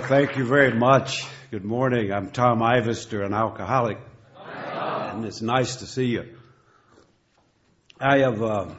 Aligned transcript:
Thank 0.00 0.36
you 0.36 0.44
very 0.44 0.74
much. 0.74 1.24
Good 1.50 1.64
morning. 1.64 2.12
I'm 2.12 2.30
Tom 2.30 2.58
Ivester, 2.58 3.24
an 3.24 3.32
alcoholic, 3.32 3.96
and 4.44 5.24
it's 5.24 5.40
nice 5.40 5.76
to 5.76 5.86
see 5.86 6.04
you. 6.04 6.36
I 7.98 8.18
have 8.18 8.42
uh, 8.42 8.74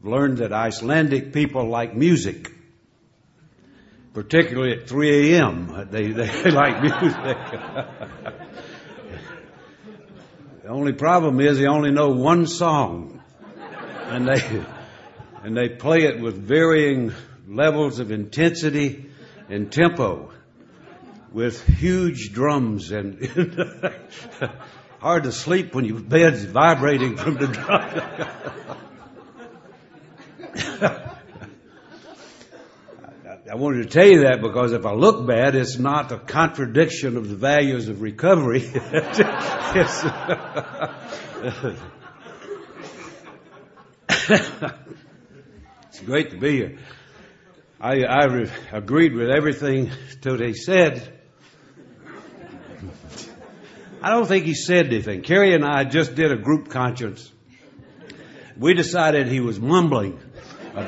learned 0.00 0.38
that 0.38 0.52
Icelandic 0.52 1.32
people 1.32 1.68
like 1.68 1.96
music, 1.96 2.52
particularly 4.14 4.74
at 4.74 4.88
3 4.88 5.32
a.m. 5.32 5.88
They, 5.90 6.06
they 6.12 6.50
like 6.52 6.80
music. 6.80 7.00
the 10.62 10.68
only 10.68 10.92
problem 10.92 11.40
is 11.40 11.58
they 11.58 11.66
only 11.66 11.90
know 11.90 12.10
one 12.10 12.46
song, 12.46 13.20
and 14.06 14.28
they 14.28 14.64
and 15.42 15.56
they 15.56 15.68
play 15.68 16.04
it 16.04 16.20
with 16.20 16.36
varying 16.36 17.12
levels 17.48 17.98
of 17.98 18.12
intensity 18.12 19.07
and 19.48 19.72
tempo 19.72 20.30
with 21.32 21.64
huge 21.66 22.32
drums 22.32 22.90
and 22.90 23.26
hard 25.00 25.24
to 25.24 25.32
sleep 25.32 25.74
when 25.74 25.84
your 25.84 26.00
bed's 26.00 26.44
vibrating 26.44 27.16
from 27.16 27.34
the 27.34 27.46
drum. 27.46 28.34
I 33.50 33.54
wanted 33.54 33.84
to 33.84 33.88
tell 33.88 34.06
you 34.06 34.24
that 34.24 34.42
because 34.42 34.72
if 34.72 34.84
I 34.84 34.92
look 34.92 35.26
bad, 35.26 35.54
it's 35.54 35.78
not 35.78 36.12
a 36.12 36.18
contradiction 36.18 37.16
of 37.16 37.30
the 37.30 37.34
values 37.34 37.88
of 37.88 38.02
recovery. 38.02 38.60
it's, 38.74 39.20
it's 45.88 46.00
great 46.00 46.30
to 46.32 46.36
be 46.36 46.56
here. 46.56 46.78
I, 47.80 48.02
I 48.02 48.24
re- 48.24 48.50
agreed 48.72 49.14
with 49.14 49.30
everything 49.30 49.92
Tote 50.20 50.56
said. 50.56 51.16
I 54.02 54.10
don't 54.10 54.26
think 54.26 54.46
he 54.46 54.54
said 54.54 54.86
anything. 54.86 55.22
Kerry 55.22 55.54
and 55.54 55.64
I 55.64 55.84
just 55.84 56.16
did 56.16 56.32
a 56.32 56.36
group 56.36 56.70
conscience. 56.70 57.30
We 58.56 58.74
decided 58.74 59.28
he 59.28 59.38
was 59.38 59.60
mumbling. 59.60 60.18
uh, 60.76 60.82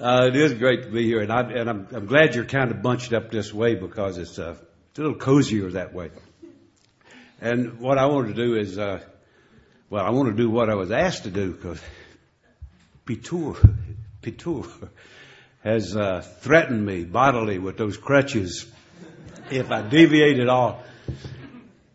it 0.00 0.36
is 0.36 0.54
great 0.54 0.84
to 0.84 0.90
be 0.90 1.04
here, 1.04 1.20
and, 1.20 1.32
I, 1.32 1.40
and 1.40 1.68
I'm, 1.68 1.88
I'm, 1.92 2.06
glad 2.06 2.34
you're 2.34 2.44
kind 2.44 2.70
of 2.70 2.82
bunched 2.82 3.12
up 3.12 3.30
this 3.30 3.52
way 3.52 3.74
because 3.74 4.16
it's, 4.18 4.38
uh, 4.38 4.56
it's 4.90 4.98
a 4.98 5.02
little 5.02 5.18
cozier 5.18 5.70
that 5.72 5.92
way. 5.94 6.10
And 7.40 7.80
what 7.80 7.98
I 7.98 8.06
want 8.06 8.28
to 8.28 8.34
do 8.34 8.56
is, 8.56 8.78
uh, 8.78 9.00
well, 9.90 10.04
I 10.04 10.10
want 10.10 10.28
to 10.28 10.34
do 10.34 10.50
what 10.50 10.70
I 10.70 10.74
was 10.74 10.90
asked 10.90 11.24
to 11.24 11.30
do 11.30 11.52
because 11.52 11.80
Pitur, 13.08 13.56
Pitur 14.20 14.90
has 15.64 15.96
uh, 15.96 16.20
threatened 16.40 16.84
me 16.84 17.04
bodily 17.04 17.58
with 17.58 17.78
those 17.78 17.96
crutches 17.96 18.70
if 19.50 19.70
I 19.70 19.80
deviate 19.80 20.38
at 20.40 20.50
all. 20.50 20.82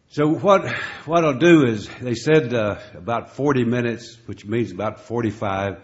So 0.10 0.28
what 0.34 0.68
what 1.06 1.24
I'll 1.24 1.38
do 1.38 1.68
is 1.68 1.88
they 2.02 2.16
said 2.16 2.52
uh, 2.52 2.80
about 2.96 3.36
40 3.36 3.64
minutes, 3.64 4.18
which 4.26 4.44
means 4.44 4.72
about 4.72 5.02
45, 5.02 5.84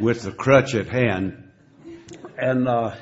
with 0.00 0.22
the 0.22 0.30
crutch 0.30 0.76
at 0.76 0.86
hand, 0.86 1.50
and 2.36 2.68
uh, 2.68 2.94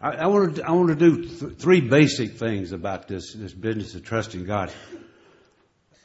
I, 0.00 0.10
I 0.12 0.26
want 0.28 0.56
to 0.56 0.66
I 0.66 0.70
want 0.70 0.88
to 0.88 0.94
do 0.94 1.24
th- 1.24 1.58
three 1.58 1.82
basic 1.82 2.38
things 2.38 2.72
about 2.72 3.06
this 3.06 3.34
this 3.34 3.52
business 3.52 3.94
of 3.94 4.02
trusting 4.02 4.46
God. 4.46 4.72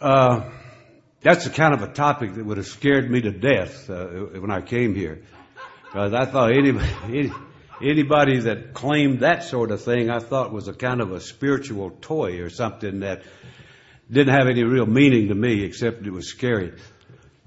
Uh, 0.01 0.49
that's 1.23 1.45
the 1.45 1.49
kind 1.49 1.73
of 1.73 1.81
a 1.81 1.87
topic 1.87 2.33
that 2.35 2.45
would 2.45 2.57
have 2.57 2.67
scared 2.67 3.09
me 3.09 3.21
to 3.21 3.31
death 3.31 3.89
uh, 3.89 4.05
when 4.05 4.51
I 4.51 4.61
came 4.61 4.93
here. 4.93 5.23
Because 5.85 6.13
I 6.13 6.25
thought 6.25 6.51
anybody, 6.51 7.31
anybody 7.81 8.39
that 8.41 8.73
claimed 8.73 9.21
that 9.21 9.43
sort 9.43 9.71
of 9.71 9.81
thing, 9.81 10.09
I 10.09 10.19
thought 10.19 10.51
was 10.51 10.67
a 10.67 10.73
kind 10.73 11.01
of 11.01 11.11
a 11.11 11.21
spiritual 11.21 11.91
toy 12.01 12.41
or 12.41 12.49
something 12.49 12.99
that 12.99 13.23
didn't 14.11 14.33
have 14.33 14.47
any 14.47 14.63
real 14.63 14.85
meaning 14.85 15.29
to 15.29 15.35
me 15.35 15.63
except 15.63 16.05
it 16.05 16.11
was 16.11 16.27
scary. 16.27 16.73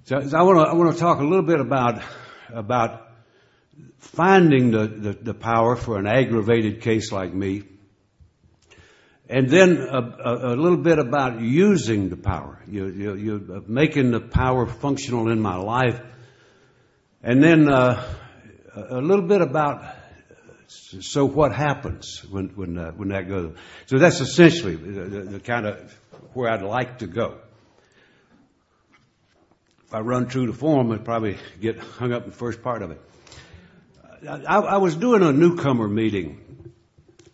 So, 0.04 0.26
so 0.26 0.38
I 0.38 0.42
want 0.42 0.58
to 0.58 0.70
I 0.70 0.74
want 0.74 0.94
to 0.94 0.98
talk 0.98 1.20
a 1.20 1.24
little 1.24 1.44
bit 1.44 1.60
about 1.60 2.02
about 2.48 3.08
finding 3.98 4.70
the, 4.70 4.86
the, 4.86 5.12
the 5.12 5.34
power 5.34 5.76
for 5.76 5.98
an 5.98 6.06
aggravated 6.06 6.80
case 6.80 7.12
like 7.12 7.34
me 7.34 7.64
and 9.28 9.50
then 9.50 9.78
a, 9.78 10.54
little 10.54 10.78
bit 10.78 11.00
about 11.00 11.40
using 11.40 12.10
the 12.10 12.16
power, 12.16 12.62
you, 12.68 12.86
you, 12.86 13.14
you, 13.14 13.64
making 13.66 14.12
the 14.12 14.20
power 14.20 14.66
functional 14.66 15.30
in 15.30 15.40
my 15.40 15.56
life. 15.56 16.00
And 17.24 17.42
then 17.42 17.68
uh, 17.68 18.06
a 18.76 19.00
little 19.00 19.26
bit 19.26 19.40
about 19.40 19.84
so 20.68 21.24
what 21.24 21.52
happens 21.52 22.24
when 22.30 22.78
uh, 22.78 22.92
when 22.92 23.08
that 23.08 23.28
goes. 23.28 23.56
So 23.86 23.98
that's 23.98 24.20
essentially 24.20 24.76
the, 24.76 25.40
kind 25.40 25.66
of 25.66 25.92
where 26.34 26.50
I'd 26.50 26.62
like 26.62 26.98
to 26.98 27.08
go. 27.08 27.38
If 29.86 29.94
I 29.94 30.00
run 30.00 30.28
true 30.28 30.46
to 30.46 30.52
form, 30.52 30.92
I'd 30.92 31.04
probably 31.04 31.36
get 31.60 31.78
hung 31.78 32.12
up 32.12 32.24
in 32.24 32.30
the 32.30 32.36
first 32.36 32.62
part 32.62 32.82
of 32.82 32.92
it. 32.92 33.00
I 34.28 34.78
was 34.78 34.94
doing 34.96 35.22
a 35.22 35.32
newcomer 35.32 35.88
meeting 35.88 36.72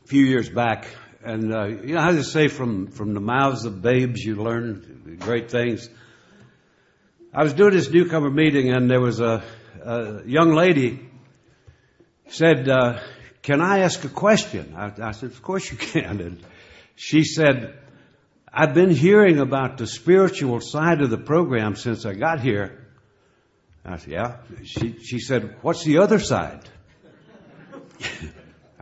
a 0.04 0.06
few 0.06 0.25
years 0.25 0.48
back 0.48 0.86
and 1.24 1.54
uh, 1.54 1.66
you 1.66 1.94
know 1.94 2.00
how 2.00 2.10
to 2.10 2.24
say 2.24 2.48
from 2.48 2.88
from 2.88 3.14
the 3.14 3.20
mouths 3.20 3.64
of 3.64 3.80
babes 3.82 4.20
you 4.20 4.36
learn 4.36 5.16
great 5.20 5.50
things. 5.50 5.88
I 7.32 7.42
was 7.44 7.54
doing 7.54 7.72
this 7.72 7.90
newcomer 7.90 8.30
meeting, 8.30 8.72
and 8.72 8.90
there 8.90 9.00
was 9.00 9.20
a, 9.20 9.42
a 9.82 10.22
young 10.26 10.54
lady 10.54 11.08
said, 12.28 12.68
uh, 12.68 13.00
"Can 13.42 13.60
I 13.60 13.80
ask 13.80 14.04
a 14.04 14.08
question?" 14.08 14.74
I, 14.76 14.92
I 15.00 15.12
said, 15.12 15.30
"Of 15.30 15.42
course 15.42 15.70
you 15.70 15.78
can." 15.78 16.20
And 16.20 16.44
she 16.96 17.24
said, 17.24 17.78
"I've 18.52 18.74
been 18.74 18.90
hearing 18.90 19.38
about 19.38 19.78
the 19.78 19.86
spiritual 19.86 20.60
side 20.60 21.00
of 21.00 21.10
the 21.10 21.18
program 21.18 21.76
since 21.76 22.04
I 22.04 22.14
got 22.14 22.40
here." 22.40 22.86
I 23.84 23.96
said, 23.96 24.12
"Yeah." 24.12 24.36
She 24.64 24.98
she 25.02 25.18
said, 25.20 25.56
"What's 25.62 25.84
the 25.84 25.98
other 25.98 26.18
side?" 26.18 26.68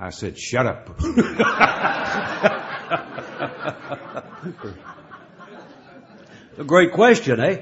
I 0.03 0.09
said, 0.09 0.39
shut 0.39 0.67
up. 0.67 0.99
a 6.59 6.65
great 6.65 6.93
question, 6.93 7.39
eh? 7.39 7.59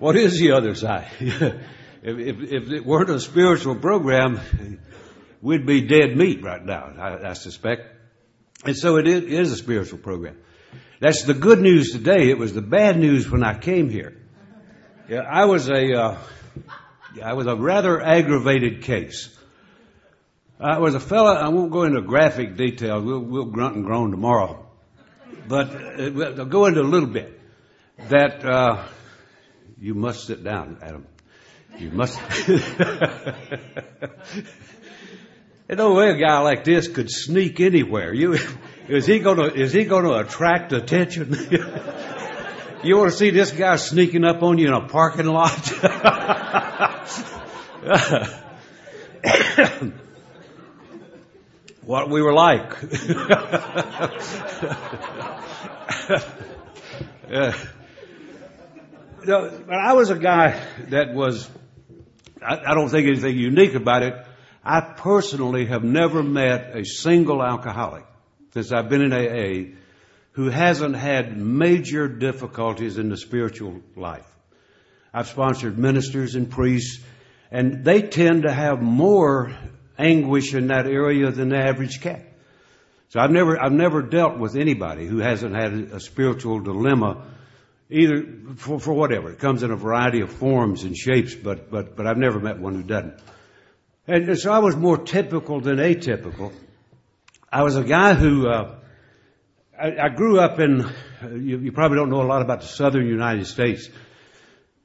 What 0.00 0.16
is 0.16 0.40
the 0.40 0.50
other 0.50 0.74
side? 0.74 1.06
if, 1.20 1.54
if, 2.02 2.42
if, 2.42 2.72
it 2.72 2.84
weren't 2.84 3.10
a 3.10 3.20
spiritual 3.20 3.76
program, 3.76 4.40
we'd 5.40 5.64
be 5.64 5.82
dead 5.82 6.16
meat 6.16 6.42
right 6.42 6.64
now, 6.64 6.92
I, 6.98 7.30
I 7.30 7.32
suspect. 7.34 7.82
And 8.64 8.76
so 8.76 8.96
it 8.96 9.06
is, 9.06 9.22
it 9.22 9.32
is 9.32 9.52
a 9.52 9.56
spiritual 9.56 9.98
program. 9.98 10.38
That's 10.98 11.22
the 11.22 11.34
good 11.34 11.60
news 11.60 11.92
today. 11.92 12.30
It 12.30 12.38
was 12.38 12.52
the 12.52 12.62
bad 12.62 12.98
news 12.98 13.30
when 13.30 13.44
I 13.44 13.56
came 13.56 13.90
here. 13.90 14.16
Yeah, 15.08 15.20
I 15.20 15.44
was 15.44 15.70
a, 15.70 15.94
uh, 15.94 16.18
I 17.22 17.34
was 17.34 17.46
a 17.46 17.54
rather 17.54 18.02
aggravated 18.02 18.82
case. 18.82 19.36
Uh, 20.60 20.78
was 20.78 20.94
a 20.94 21.00
fella, 21.00 21.36
I 21.36 21.48
won't 21.48 21.72
go 21.72 21.84
into 21.84 22.02
graphic 22.02 22.54
detail, 22.54 23.00
we'll, 23.00 23.20
we'll 23.20 23.46
grunt 23.46 23.76
and 23.76 23.84
groan 23.86 24.10
tomorrow. 24.10 24.66
But 25.48 25.74
uh, 25.74 26.34
I'll 26.38 26.44
go 26.44 26.66
into 26.66 26.82
a 26.82 26.82
little 26.82 27.08
bit. 27.08 27.40
That, 28.10 28.44
uh, 28.44 28.86
you 29.80 29.94
must 29.94 30.26
sit 30.26 30.44
down, 30.44 30.76
Adam. 30.82 31.06
You 31.78 31.90
must. 31.92 32.20
and 35.66 35.78
no 35.78 35.94
way 35.94 36.10
a 36.10 36.18
guy 36.18 36.40
like 36.40 36.64
this 36.64 36.88
could 36.88 37.10
sneak 37.10 37.58
anywhere. 37.60 38.12
You, 38.12 38.36
is 38.86 39.06
he 39.06 39.20
gonna, 39.20 39.46
is 39.46 39.72
he 39.72 39.84
gonna 39.84 40.12
attract 40.12 40.74
attention? 40.74 41.30
you 42.84 42.98
want 42.98 43.12
to 43.12 43.16
see 43.16 43.30
this 43.30 43.50
guy 43.50 43.76
sneaking 43.76 44.24
up 44.26 44.42
on 44.42 44.58
you 44.58 44.66
in 44.68 44.74
a 44.74 44.86
parking 44.86 45.24
lot? 45.24 45.72
what 51.82 52.10
we 52.10 52.22
were 52.22 52.32
like. 52.32 52.70
yeah. 57.30 57.56
but 59.24 59.70
I 59.70 59.92
was 59.94 60.10
a 60.10 60.18
guy 60.18 60.60
that 60.88 61.14
was, 61.14 61.48
I, 62.42 62.58
I 62.58 62.74
don't 62.74 62.88
think 62.88 63.06
anything 63.06 63.36
unique 63.36 63.74
about 63.74 64.02
it. 64.02 64.14
I 64.62 64.80
personally 64.80 65.66
have 65.66 65.84
never 65.84 66.22
met 66.22 66.76
a 66.76 66.84
single 66.84 67.42
alcoholic 67.42 68.04
since 68.52 68.72
I've 68.72 68.88
been 68.88 69.02
in 69.02 69.12
AA 69.12 69.76
who 70.32 70.48
hasn't 70.48 70.96
had 70.96 71.36
major 71.36 72.08
difficulties 72.08 72.98
in 72.98 73.08
the 73.08 73.16
spiritual 73.16 73.80
life. 73.96 74.26
I've 75.12 75.28
sponsored 75.28 75.76
ministers 75.76 76.34
and 76.34 76.48
priests, 76.50 77.02
and 77.50 77.84
they 77.84 78.02
tend 78.02 78.42
to 78.44 78.52
have 78.52 78.80
more 78.80 79.52
anguish 80.00 80.54
in 80.54 80.68
that 80.68 80.86
area 80.86 81.30
than 81.30 81.50
the 81.50 81.58
average 81.58 82.00
cat. 82.00 82.26
So 83.10 83.18
I've 83.18 83.30
never, 83.30 83.60
I've 83.60 83.72
never 83.72 84.02
dealt 84.02 84.38
with 84.38 84.54
anybody 84.54 85.04
who 85.04 85.18
hasn't 85.18 85.54
had 85.54 85.72
a 85.72 85.98
spiritual 85.98 86.60
dilemma, 86.60 87.26
either 87.90 88.24
for, 88.56 88.78
for 88.78 88.92
whatever. 88.92 89.32
It 89.32 89.40
comes 89.40 89.64
in 89.64 89.72
a 89.72 89.76
variety 89.76 90.20
of 90.20 90.30
forms 90.30 90.84
and 90.84 90.96
shapes, 90.96 91.34
but, 91.34 91.70
but, 91.70 91.96
but 91.96 92.06
I've 92.06 92.18
never 92.18 92.38
met 92.38 92.60
one 92.60 92.74
who 92.74 92.84
doesn't. 92.84 93.20
And 94.06 94.38
so 94.38 94.52
I 94.52 94.60
was 94.60 94.76
more 94.76 94.96
typical 94.96 95.60
than 95.60 95.78
atypical. 95.78 96.52
I 97.52 97.64
was 97.64 97.76
a 97.76 97.82
guy 97.82 98.14
who, 98.14 98.48
uh, 98.48 98.76
I, 99.78 100.04
I, 100.04 100.08
grew 100.10 100.38
up 100.38 100.60
in, 100.60 100.88
you, 101.22 101.58
you, 101.58 101.72
probably 101.72 101.96
don't 101.96 102.10
know 102.10 102.22
a 102.22 102.26
lot 102.26 102.42
about 102.42 102.60
the 102.60 102.68
southern 102.68 103.06
United 103.06 103.46
States, 103.46 103.88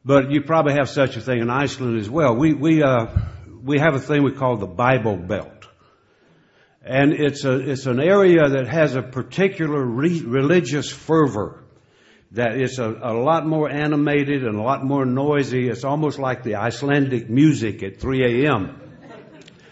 but 0.03 0.31
you 0.31 0.41
probably 0.41 0.73
have 0.73 0.89
such 0.89 1.15
a 1.15 1.21
thing 1.21 1.41
in 1.41 1.49
Iceland 1.51 1.99
as 1.99 2.09
well. 2.09 2.35
We, 2.35 2.53
we, 2.53 2.81
uh, 2.81 3.07
we 3.65 3.79
have 3.79 3.95
a 3.95 3.99
thing 3.99 4.23
we 4.23 4.31
call 4.31 4.57
the 4.57 4.67
Bible 4.67 5.17
Belt. 5.17 5.67
And 6.83 7.13
it's 7.13 7.43
a, 7.43 7.71
it's 7.71 7.87
an 7.87 7.99
area 7.99 8.47
that 8.47 8.67
has 8.67 8.95
a 8.95 9.01
particular 9.01 9.83
re- 9.83 10.21
religious 10.21 10.91
fervor 10.91 11.63
that 12.33 12.61
is 12.61 12.77
a, 12.77 12.87
a 12.87 13.13
lot 13.13 13.47
more 13.47 13.67
animated 13.67 14.43
and 14.43 14.55
a 14.55 14.61
lot 14.61 14.83
more 14.83 15.03
noisy. 15.03 15.67
It's 15.67 15.83
almost 15.83 16.19
like 16.19 16.43
the 16.43 16.55
Icelandic 16.55 17.27
music 17.27 17.81
at 17.81 17.99
3 17.99 18.45
a.m. 18.45 18.79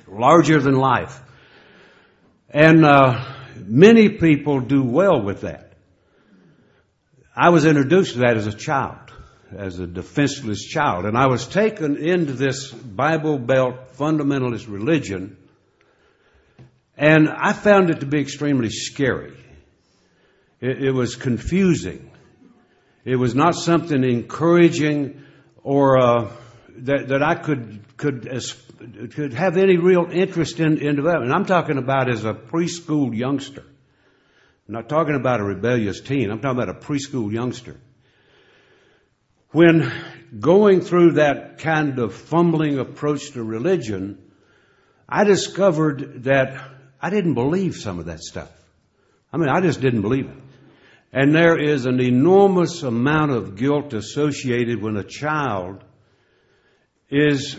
Larger 0.07 0.59
than 0.59 0.75
life. 0.75 1.21
And 2.49 2.83
uh, 2.83 3.23
many 3.57 4.09
people 4.09 4.59
do 4.59 4.83
well 4.83 5.21
with 5.21 5.41
that. 5.41 5.73
I 7.35 7.49
was 7.49 7.65
introduced 7.65 8.13
to 8.13 8.19
that 8.19 8.37
as 8.37 8.47
a 8.47 8.53
child, 8.53 9.02
as 9.55 9.79
a 9.79 9.87
defenseless 9.87 10.63
child, 10.63 11.05
and 11.05 11.17
I 11.17 11.27
was 11.27 11.47
taken 11.47 11.97
into 11.97 12.33
this 12.33 12.71
Bible 12.71 13.37
Belt 13.37 13.95
fundamentalist 13.97 14.67
religion, 14.69 15.37
and 16.97 17.29
I 17.29 17.53
found 17.53 17.89
it 17.89 17.99
to 17.99 18.05
be 18.05 18.19
extremely 18.19 18.69
scary. 18.69 19.33
It, 20.61 20.83
it 20.83 20.91
was 20.91 21.15
confusing. 21.15 22.11
It 23.05 23.17
was 23.17 23.35
not 23.35 23.55
something 23.55 24.03
encouraging 24.03 25.21
or 25.63 25.97
uh, 25.97 26.31
that 26.77 27.09
that 27.09 27.21
I 27.21 27.35
could 27.35 27.81
could 27.97 28.29
could 29.13 29.33
have 29.33 29.57
any 29.57 29.77
real 29.77 30.07
interest 30.11 30.59
in, 30.59 30.77
in 30.77 30.95
development. 30.95 31.33
I'm 31.33 31.45
talking 31.45 31.77
about 31.77 32.09
as 32.09 32.25
a 32.25 32.33
preschool 32.33 33.15
youngster. 33.15 33.63
I'm 34.67 34.73
not 34.73 34.89
talking 34.89 35.15
about 35.15 35.39
a 35.39 35.43
rebellious 35.43 36.01
teen. 36.01 36.31
I'm 36.31 36.39
talking 36.39 36.61
about 36.61 36.69
a 36.69 36.79
preschool 36.79 37.31
youngster. 37.31 37.77
When 39.53 39.93
going 40.39 40.81
through 40.81 41.11
that 41.13 41.59
kind 41.59 41.99
of 41.99 42.15
fumbling 42.15 42.79
approach 42.79 43.31
to 43.33 43.43
religion, 43.43 44.17
I 45.07 45.25
discovered 45.25 46.23
that 46.23 46.59
I 46.99 47.11
didn't 47.11 47.35
believe 47.35 47.75
some 47.75 47.99
of 47.99 48.05
that 48.05 48.21
stuff. 48.21 48.49
I 49.31 49.37
mean, 49.37 49.49
I 49.49 49.61
just 49.61 49.79
didn't 49.79 50.01
believe 50.01 50.27
it. 50.27 50.37
And 51.11 51.35
there 51.35 51.55
is 51.55 51.85
an 51.85 52.01
enormous 52.01 52.81
amount 52.81 53.29
of 53.29 53.55
guilt 53.55 53.93
associated 53.93 54.81
when 54.81 54.97
a 54.97 55.03
child 55.03 55.83
is 57.11 57.55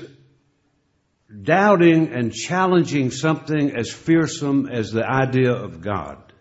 doubting 1.42 2.12
and 2.12 2.32
challenging 2.32 3.12
something 3.12 3.70
as 3.70 3.92
fearsome 3.92 4.68
as 4.68 4.90
the 4.90 5.06
idea 5.08 5.52
of 5.52 5.80
God. 5.80 6.32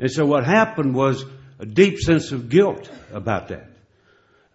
And 0.00 0.10
so 0.10 0.26
what 0.26 0.44
happened 0.44 0.92
was 0.92 1.24
a 1.60 1.66
deep 1.66 2.00
sense 2.00 2.32
of 2.32 2.48
guilt 2.48 2.90
about 3.12 3.48
that. 3.48 3.75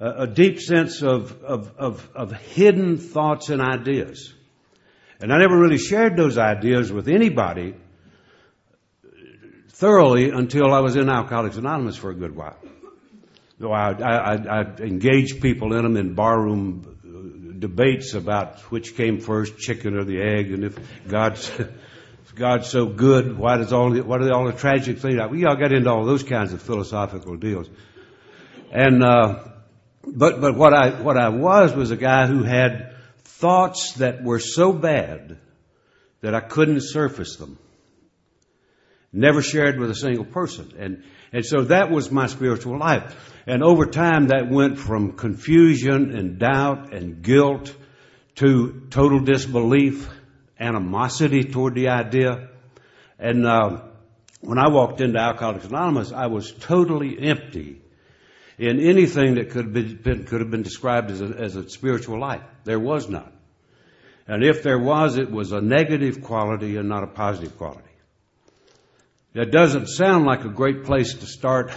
A, 0.03 0.25
deep 0.25 0.59
sense 0.59 1.03
of, 1.03 1.44
of, 1.44 1.77
of, 1.77 2.09
of 2.15 2.33
hidden 2.33 2.98
thoughts 2.98 3.50
and 3.50 3.62
ideas. 3.62 4.33
And 5.19 5.31
I 5.31 5.38
never 5.38 5.56
really 5.56 5.77
shared 5.77 6.18
those 6.18 6.39
ideas 6.39 6.92
with 6.92 7.07
anybody 7.07 7.75
thoroughly 9.69 10.31
until 10.31 10.74
I 10.74 10.80
was 10.80 10.95
in 10.95 11.07
Alcoholics 11.07 11.57
Anonymous 11.57 11.98
for 11.98 12.09
a 12.09 12.15
good 12.15 12.36
while. 12.36 12.57
Though 13.59 13.71
I, 13.71 13.92
I, 13.92 14.33
I 14.33 14.62
engaged 14.80 15.39
people 15.39 15.75
in 15.75 15.83
them 15.83 15.95
in 15.95 16.15
barroom 16.15 16.83
uh, 17.03 17.59
debates 17.59 18.15
about 18.15 18.59
which 18.71 18.95
came 18.95 19.19
first, 19.19 19.59
chicken 19.59 19.95
or 19.95 20.03
the 20.03 20.19
egg, 20.19 20.51
and 20.51 20.63
if 20.63 20.80
God's 21.07 21.48
if 21.59 22.33
God's 22.33 22.69
so 22.69 22.88
good, 22.88 23.38
why 23.38 23.57
does 23.57 23.71
all 23.71 23.92
the, 23.92 24.01
what 24.01 24.24
are 24.24 24.33
all 24.33 24.48
the 24.48 24.53
tragic 24.53 24.98
things? 24.98 25.19
We 25.30 25.45
all 25.45 25.56
got 25.56 25.71
into 25.71 25.92
all 25.92 26.06
those 26.06 26.24
kinds 26.24 26.53
of 26.53 26.62
philosophical 26.63 27.38
deals, 27.38 27.69
and 28.71 29.03
uh, 29.03 29.44
but 30.06 30.42
but 30.42 30.56
what 30.56 30.74
I 30.74 31.01
what 31.01 31.18
I 31.18 31.30
was 31.30 31.74
was 31.74 31.92
a 31.92 31.98
guy 31.98 32.27
who 32.27 32.44
had 32.44 32.95
thoughts 33.24 33.94
that 33.94 34.24
were 34.24 34.39
so 34.39 34.71
bad 34.71 35.38
that 36.21 36.36
I 36.36 36.39
couldn't 36.39 36.81
surface 36.81 37.36
them. 37.36 37.57
Never 39.12 39.42
shared 39.42 39.80
with 39.80 39.89
a 39.89 39.95
single 39.95 40.24
person. 40.24 40.74
And, 40.77 41.03
and 41.33 41.45
so 41.45 41.63
that 41.63 41.92
was 41.92 42.12
my 42.12 42.27
spiritual 42.27 42.77
life. 42.77 43.33
And 43.45 43.63
over 43.63 43.88
time 43.88 44.27
that 44.27 44.50
went 44.50 44.77
from 44.77 45.13
confusion 45.13 46.15
and 46.15 46.39
doubt 46.39 46.94
and 46.94 47.21
guilt 47.21 47.75
to 48.36 48.88
total 48.89 49.19
disbelief, 49.19 50.07
animosity 50.59 51.44
toward 51.44 51.75
the 51.75 51.89
idea. 51.89 52.50
And, 53.19 53.45
uh, 53.45 53.81
when 54.39 54.57
I 54.57 54.69
walked 54.69 55.01
into 55.01 55.19
Alcoholics 55.19 55.65
Anonymous, 55.65 56.12
I 56.12 56.27
was 56.27 56.51
totally 56.51 57.19
empty 57.19 57.81
in 58.57 58.80
anything 58.80 59.36
that 59.36 59.51
could 59.51 59.75
have 59.75 60.03
been, 60.03 60.25
could 60.25 60.42
have 60.42 60.51
been 60.51 60.63
described 60.63 61.12
as 61.12 61.21
a, 61.21 61.25
as 61.25 61.56
a 61.56 61.69
spiritual 61.69 62.19
life. 62.19 62.42
There 62.63 62.80
was 62.80 63.09
none. 63.09 63.31
And 64.27 64.44
if 64.44 64.63
there 64.63 64.80
was, 64.80 65.18
it 65.18 65.31
was 65.31 65.51
a 65.51 65.62
negative 65.62 66.21
quality 66.21 66.77
and 66.77 66.88
not 66.88 67.03
a 67.03 67.07
positive 67.07 67.57
quality. 67.57 67.89
That 69.33 69.51
doesn't 69.51 69.88
sound 69.88 70.25
like 70.25 70.44
a 70.44 70.50
great 70.50 70.83
place 70.83 71.13
to 71.13 71.25
start 71.25 71.71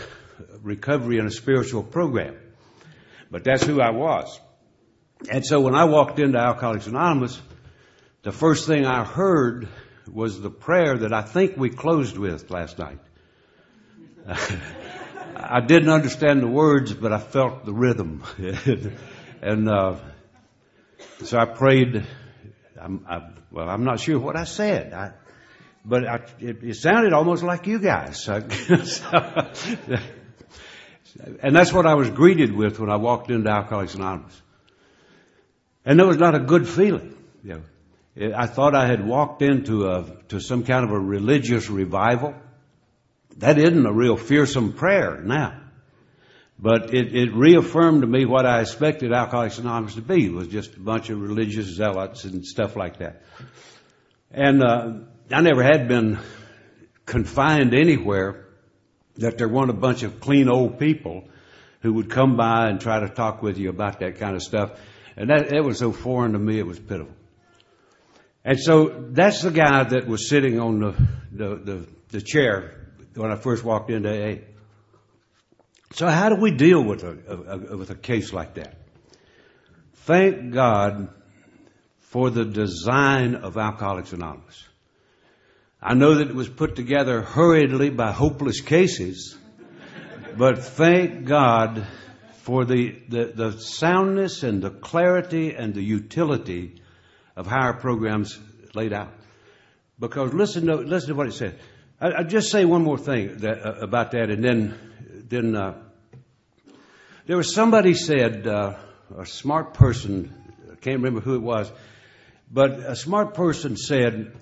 recovery 0.62 1.18
in 1.18 1.26
a 1.26 1.30
spiritual 1.30 1.82
program. 1.82 2.36
But 3.30 3.44
that's 3.44 3.64
who 3.64 3.80
I 3.80 3.90
was. 3.90 4.38
And 5.30 5.44
so 5.44 5.60
when 5.60 5.74
I 5.74 5.84
walked 5.84 6.18
into 6.18 6.38
Alcoholics 6.38 6.86
Anonymous, 6.86 7.40
the 8.22 8.32
first 8.32 8.66
thing 8.66 8.84
I 8.84 9.04
heard 9.04 9.68
was 10.12 10.40
the 10.40 10.50
prayer 10.50 10.98
that 10.98 11.12
I 11.12 11.22
think 11.22 11.56
we 11.56 11.70
closed 11.70 12.18
with 12.18 12.50
last 12.50 12.78
night. 12.78 12.98
I 15.50 15.60
didn't 15.60 15.90
understand 15.90 16.42
the 16.42 16.48
words, 16.48 16.92
but 16.92 17.12
I 17.12 17.18
felt 17.18 17.64
the 17.64 17.72
rhythm. 17.72 18.22
and 19.42 19.68
uh, 19.68 19.96
so 21.22 21.38
I 21.38 21.44
prayed. 21.46 22.06
I'm, 22.80 23.06
I, 23.08 23.30
well, 23.50 23.68
I'm 23.68 23.84
not 23.84 24.00
sure 24.00 24.18
what 24.18 24.36
I 24.36 24.44
said. 24.44 24.92
I, 24.92 25.12
but 25.84 26.06
I, 26.06 26.16
it, 26.40 26.62
it, 26.62 26.76
sounded 26.76 27.12
almost 27.12 27.42
like 27.42 27.66
you 27.66 27.78
guys. 27.78 28.26
and 28.28 28.40
that's 31.54 31.72
what 31.72 31.86
I 31.86 31.94
was 31.94 32.10
greeted 32.10 32.52
with 32.52 32.80
when 32.80 32.90
I 32.90 32.96
walked 32.96 33.30
into 33.30 33.50
Alcoholics 33.50 33.94
Anonymous. 33.94 34.40
And 35.84 36.00
it 36.00 36.06
was 36.06 36.16
not 36.16 36.34
a 36.34 36.40
good 36.40 36.66
feeling. 36.66 37.14
You 37.42 37.62
know, 38.16 38.32
I 38.36 38.46
thought 38.46 38.74
I 38.74 38.86
had 38.86 39.06
walked 39.06 39.42
into 39.42 39.86
a, 39.88 40.16
to 40.28 40.40
some 40.40 40.64
kind 40.64 40.84
of 40.84 40.90
a 40.90 40.98
religious 40.98 41.68
revival. 41.68 42.34
That 43.38 43.58
isn't 43.58 43.86
a 43.86 43.92
real 43.92 44.16
fearsome 44.16 44.72
prayer 44.72 45.20
now. 45.20 45.60
But 46.58 46.94
it, 46.94 47.14
it 47.14 47.34
reaffirmed 47.34 48.02
to 48.02 48.06
me 48.06 48.24
what 48.26 48.46
I 48.46 48.60
expected 48.60 49.12
Alcoholics 49.12 49.58
Anonymous 49.58 49.96
to 49.96 50.02
be. 50.02 50.28
Was 50.28 50.48
just 50.48 50.74
a 50.74 50.80
bunch 50.80 51.10
of 51.10 51.20
religious 51.20 51.66
zealots 51.66 52.24
and 52.24 52.44
stuff 52.46 52.76
like 52.76 52.98
that. 52.98 53.22
And, 54.30 54.62
uh, 54.62 54.92
I 55.30 55.40
never 55.40 55.62
had 55.62 55.88
been 55.88 56.18
confined 57.06 57.74
anywhere 57.74 58.46
that 59.16 59.38
there 59.38 59.48
weren't 59.48 59.70
a 59.70 59.74
bunch 59.74 60.02
of 60.02 60.20
clean 60.20 60.48
old 60.48 60.78
people 60.78 61.28
who 61.80 61.94
would 61.94 62.10
come 62.10 62.36
by 62.36 62.68
and 62.68 62.80
try 62.80 63.00
to 63.00 63.08
talk 63.08 63.42
with 63.42 63.58
you 63.58 63.70
about 63.70 64.00
that 64.00 64.18
kind 64.18 64.36
of 64.36 64.42
stuff. 64.42 64.78
And 65.16 65.30
that, 65.30 65.52
it 65.52 65.62
was 65.62 65.78
so 65.78 65.92
foreign 65.92 66.32
to 66.32 66.38
me, 66.38 66.58
it 66.58 66.66
was 66.66 66.78
pitiful. 66.78 67.14
And 68.44 68.60
so 68.60 69.06
that's 69.10 69.42
the 69.42 69.50
guy 69.50 69.84
that 69.84 70.06
was 70.06 70.28
sitting 70.28 70.60
on 70.60 70.80
the, 70.80 70.94
the, 71.32 71.56
the, 71.56 71.86
the 72.08 72.20
chair 72.20 72.83
when 73.14 73.30
I 73.30 73.36
first 73.36 73.64
walked 73.64 73.90
into 73.90 74.10
AA. 74.10 74.36
So 75.92 76.08
how 76.08 76.28
do 76.28 76.36
we 76.36 76.50
deal 76.50 76.82
with 76.82 77.04
a, 77.04 77.72
a, 77.72 77.76
with 77.76 77.90
a 77.90 77.94
case 77.94 78.32
like 78.32 78.54
that? 78.54 78.76
Thank 80.06 80.52
God 80.52 81.08
for 82.00 82.30
the 82.30 82.44
design 82.44 83.36
of 83.36 83.56
Alcoholics 83.56 84.12
Anonymous. 84.12 84.62
I 85.80 85.94
know 85.94 86.14
that 86.14 86.28
it 86.28 86.34
was 86.34 86.48
put 86.48 86.76
together 86.76 87.20
hurriedly 87.20 87.90
by 87.90 88.10
hopeless 88.10 88.60
cases, 88.60 89.36
but 90.36 90.64
thank 90.64 91.26
God 91.26 91.86
for 92.42 92.64
the, 92.64 92.96
the, 93.08 93.32
the, 93.34 93.52
soundness 93.60 94.42
and 94.42 94.62
the 94.62 94.70
clarity 94.70 95.54
and 95.54 95.74
the 95.74 95.82
utility 95.82 96.80
of 97.36 97.46
how 97.46 97.60
our 97.60 97.74
programs 97.74 98.38
laid 98.74 98.92
out. 98.92 99.12
Because 99.98 100.32
listen 100.34 100.66
to, 100.66 100.76
listen 100.76 101.10
to 101.10 101.14
what 101.14 101.28
it 101.28 101.34
said. 101.34 101.58
I, 102.00 102.22
will 102.22 102.28
just 102.28 102.50
say 102.50 102.64
one 102.64 102.82
more 102.82 102.98
thing 102.98 103.38
that, 103.38 103.64
uh, 103.64 103.72
about 103.80 104.10
that 104.12 104.30
and 104.30 104.44
then, 104.44 105.26
then, 105.28 105.54
uh, 105.54 105.80
there 107.26 107.36
was 107.36 107.54
somebody 107.54 107.94
said, 107.94 108.46
uh, 108.46 108.74
a 109.16 109.24
smart 109.24 109.74
person, 109.74 110.34
I 110.70 110.76
can't 110.76 110.98
remember 110.98 111.20
who 111.20 111.36
it 111.36 111.42
was, 111.42 111.70
but 112.52 112.72
a 112.72 112.96
smart 112.96 113.34
person 113.34 113.76
said, 113.76 114.36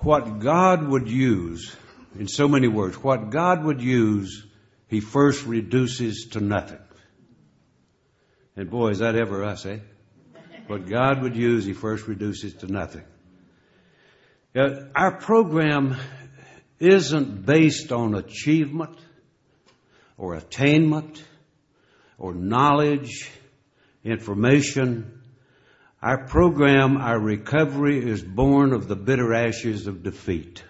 what 0.00 0.38
God 0.38 0.86
would 0.86 1.08
use, 1.08 1.74
in 2.18 2.28
so 2.28 2.46
many 2.46 2.68
words, 2.68 2.96
what 3.02 3.30
God 3.30 3.64
would 3.64 3.80
use, 3.80 4.44
He 4.88 5.00
first 5.00 5.46
reduces 5.46 6.28
to 6.32 6.40
nothing. 6.40 6.80
And 8.56 8.68
boy, 8.70 8.88
is 8.88 8.98
that 8.98 9.16
ever 9.16 9.44
us, 9.44 9.64
eh? 9.64 9.78
what 10.66 10.88
God 10.88 11.22
would 11.22 11.36
use, 11.36 11.64
He 11.64 11.72
first 11.72 12.06
reduces 12.06 12.54
to 12.56 12.66
nothing. 12.66 13.04
Uh, 14.54 14.84
our 14.94 15.16
program 15.16 15.96
isn't 16.80 17.44
based 17.44 17.92
on 17.92 18.14
achievement 18.14 18.98
or 20.16 20.34
attainment 20.34 21.22
or 22.18 22.34
knowledge, 22.34 23.30
information. 24.04 25.20
Our 26.02 26.26
program, 26.26 26.96
our 26.96 27.18
recovery 27.18 28.08
is 28.08 28.22
born 28.22 28.72
of 28.72 28.88
the 28.88 28.96
bitter 28.96 29.34
ashes 29.34 29.86
of 29.86 30.02
defeat. 30.02 30.62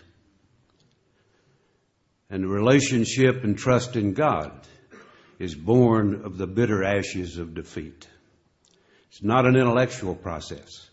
And 2.31 2.45
the 2.45 2.49
relationship 2.49 3.45
and 3.45 3.57
trust 3.57 3.97
in 3.97 4.13
God 4.13 4.53
is 5.39 5.55
born 5.55 6.23
of 6.25 6.37
the 6.37 6.47
bitter 6.47 6.85
ashes 6.85 7.39
of 7.39 7.55
defeat. 7.55 8.07
It's 9.11 9.23
not 9.23 9.47
an 9.47 9.57
intellectual 9.57 10.15
process. 10.15 10.89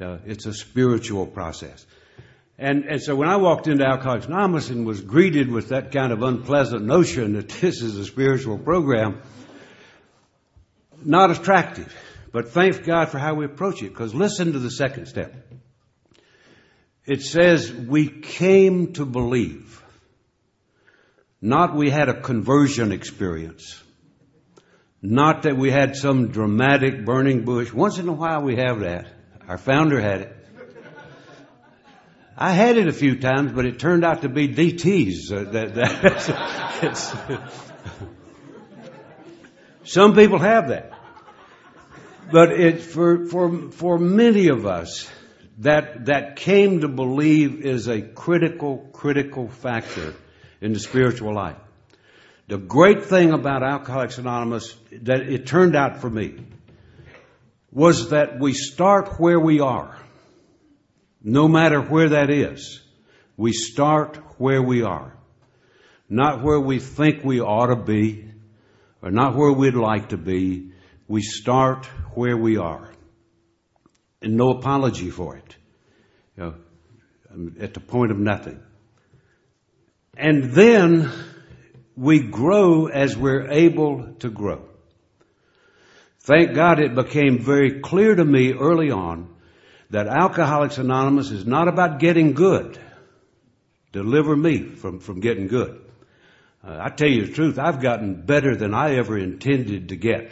Uh, 0.00 0.18
it's 0.26 0.46
a 0.46 0.54
spiritual 0.54 1.26
process. 1.26 1.84
And, 2.60 2.84
and 2.84 3.02
so 3.02 3.16
when 3.16 3.30
I 3.30 3.36
walked 3.36 3.68
into 3.68 3.86
Alcoholics 3.86 4.26
Anonymous 4.26 4.68
and 4.68 4.84
was 4.84 5.00
greeted 5.00 5.50
with 5.50 5.70
that 5.70 5.92
kind 5.92 6.12
of 6.12 6.22
unpleasant 6.22 6.84
notion 6.84 7.32
that 7.32 7.48
this 7.48 7.80
is 7.80 7.96
a 7.96 8.04
spiritual 8.04 8.58
program, 8.58 9.22
not 11.02 11.30
attractive. 11.30 11.90
But 12.32 12.50
thank 12.50 12.84
God 12.84 13.08
for 13.08 13.18
how 13.18 13.32
we 13.32 13.46
approach 13.46 13.82
it, 13.82 13.88
because 13.88 14.14
listen 14.14 14.52
to 14.52 14.58
the 14.58 14.70
second 14.70 15.06
step. 15.06 15.34
It 17.06 17.22
says, 17.22 17.72
we 17.72 18.08
came 18.08 18.92
to 18.92 19.06
believe. 19.06 19.82
Not 21.40 21.74
we 21.74 21.88
had 21.88 22.10
a 22.10 22.20
conversion 22.20 22.92
experience. 22.92 23.82
Not 25.00 25.44
that 25.44 25.56
we 25.56 25.70
had 25.70 25.96
some 25.96 26.28
dramatic 26.28 27.06
burning 27.06 27.46
bush. 27.46 27.72
Once 27.72 27.98
in 27.98 28.06
a 28.06 28.12
while 28.12 28.42
we 28.42 28.56
have 28.56 28.80
that. 28.80 29.06
Our 29.48 29.56
founder 29.56 29.98
had 29.98 30.20
it. 30.20 30.36
I 32.42 32.52
had 32.52 32.78
it 32.78 32.88
a 32.88 32.92
few 32.92 33.20
times, 33.20 33.52
but 33.52 33.66
it 33.66 33.78
turned 33.78 34.02
out 34.02 34.22
to 34.22 34.30
be 34.30 34.48
DTs. 34.48 35.30
Uh, 35.30 35.50
that, 35.50 37.42
some 39.84 40.14
people 40.14 40.38
have 40.38 40.68
that. 40.68 40.90
But 42.32 42.52
it, 42.52 42.80
for, 42.80 43.26
for, 43.26 43.70
for 43.72 43.98
many 43.98 44.48
of 44.48 44.64
us, 44.64 45.10
that, 45.58 46.06
that 46.06 46.36
came 46.36 46.80
to 46.80 46.88
believe 46.88 47.66
is 47.66 47.88
a 47.88 48.00
critical, 48.00 48.88
critical 48.94 49.48
factor 49.48 50.14
in 50.62 50.72
the 50.72 50.80
spiritual 50.80 51.34
life. 51.34 51.58
The 52.48 52.56
great 52.56 53.04
thing 53.04 53.32
about 53.32 53.62
Alcoholics 53.62 54.16
Anonymous 54.16 54.74
that 55.02 55.20
it 55.20 55.46
turned 55.46 55.76
out 55.76 56.00
for 56.00 56.08
me 56.08 56.46
was 57.70 58.08
that 58.10 58.40
we 58.40 58.54
start 58.54 59.20
where 59.20 59.38
we 59.38 59.60
are. 59.60 59.94
No 61.22 61.48
matter 61.48 61.80
where 61.80 62.10
that 62.10 62.30
is. 62.30 62.80
We 63.36 63.52
start 63.52 64.16
where 64.38 64.62
we 64.62 64.82
are. 64.82 65.16
Not 66.08 66.42
where 66.42 66.60
we 66.60 66.78
think 66.78 67.24
we 67.24 67.40
ought 67.40 67.68
to 67.68 67.76
be, 67.76 68.30
or 69.00 69.10
not 69.10 69.36
where 69.36 69.52
we'd 69.52 69.74
like 69.74 70.10
to 70.10 70.16
be. 70.16 70.72
We 71.08 71.22
start 71.22 71.86
where 72.14 72.36
we 72.36 72.56
are. 72.56 72.90
And 74.20 74.36
no 74.36 74.50
apology 74.50 75.10
for 75.10 75.36
it. 75.36 75.56
You 76.36 76.42
know, 76.42 77.52
at 77.60 77.74
the 77.74 77.80
point 77.80 78.10
of 78.10 78.18
nothing. 78.18 78.60
And 80.16 80.52
then 80.52 81.10
we 81.96 82.20
grow 82.20 82.86
as 82.86 83.16
we're 83.16 83.50
able 83.50 84.14
to 84.20 84.30
grow. 84.30 84.68
Thank 86.20 86.54
God 86.54 86.80
it 86.80 86.94
became 86.94 87.38
very 87.38 87.80
clear 87.80 88.14
to 88.14 88.24
me 88.24 88.52
early 88.52 88.90
on 88.90 89.34
that 89.90 90.06
Alcoholics 90.06 90.78
Anonymous 90.78 91.30
is 91.30 91.44
not 91.44 91.68
about 91.68 91.98
getting 91.98 92.32
good. 92.32 92.78
Deliver 93.92 94.36
me 94.36 94.62
from, 94.62 95.00
from 95.00 95.20
getting 95.20 95.48
good. 95.48 95.80
Uh, 96.64 96.78
I 96.80 96.90
tell 96.90 97.08
you 97.08 97.26
the 97.26 97.32
truth, 97.32 97.58
I've 97.58 97.80
gotten 97.80 98.22
better 98.22 98.54
than 98.54 98.72
I 98.72 98.96
ever 98.96 99.18
intended 99.18 99.88
to 99.88 99.96
get. 99.96 100.30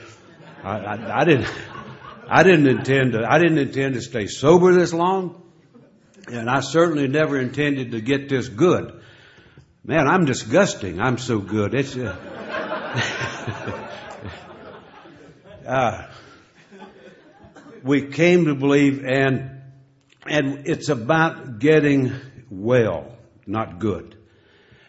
I, 0.62 0.79
I, 0.79 1.21
I 1.21 1.25
didn't, 1.25 1.53
I 2.29 2.43
didn't 2.43 2.69
intend 2.69 3.12
to, 3.12 3.27
I 3.29 3.38
didn't 3.38 3.59
intend 3.59 3.95
to 3.95 4.03
stay 4.03 4.27
sober 4.27 4.73
this 4.75 4.93
long, 4.93 5.43
and 6.31 6.49
I 6.49 6.61
certainly 6.61 7.09
never 7.09 7.41
intended 7.41 7.93
to 7.93 8.00
get 8.00 8.29
this 8.29 8.49
good. 8.49 9.03
Man, 9.85 10.07
I'm 10.07 10.25
disgusting. 10.27 11.00
I'm 11.00 11.19
so 11.19 11.38
good. 11.38 11.75
It's, 11.75 11.97
uh, 11.97 12.15
uh, 15.67 16.07
we 17.85 18.02
came 18.02 18.47
to 18.47 18.54
believe 18.54 19.04
and, 19.04 19.62
and 20.26 20.66
it's 20.66 20.88
about 20.88 21.58
getting 21.58 22.12
well, 22.50 23.16
not 23.47 23.78
good. 23.78 24.16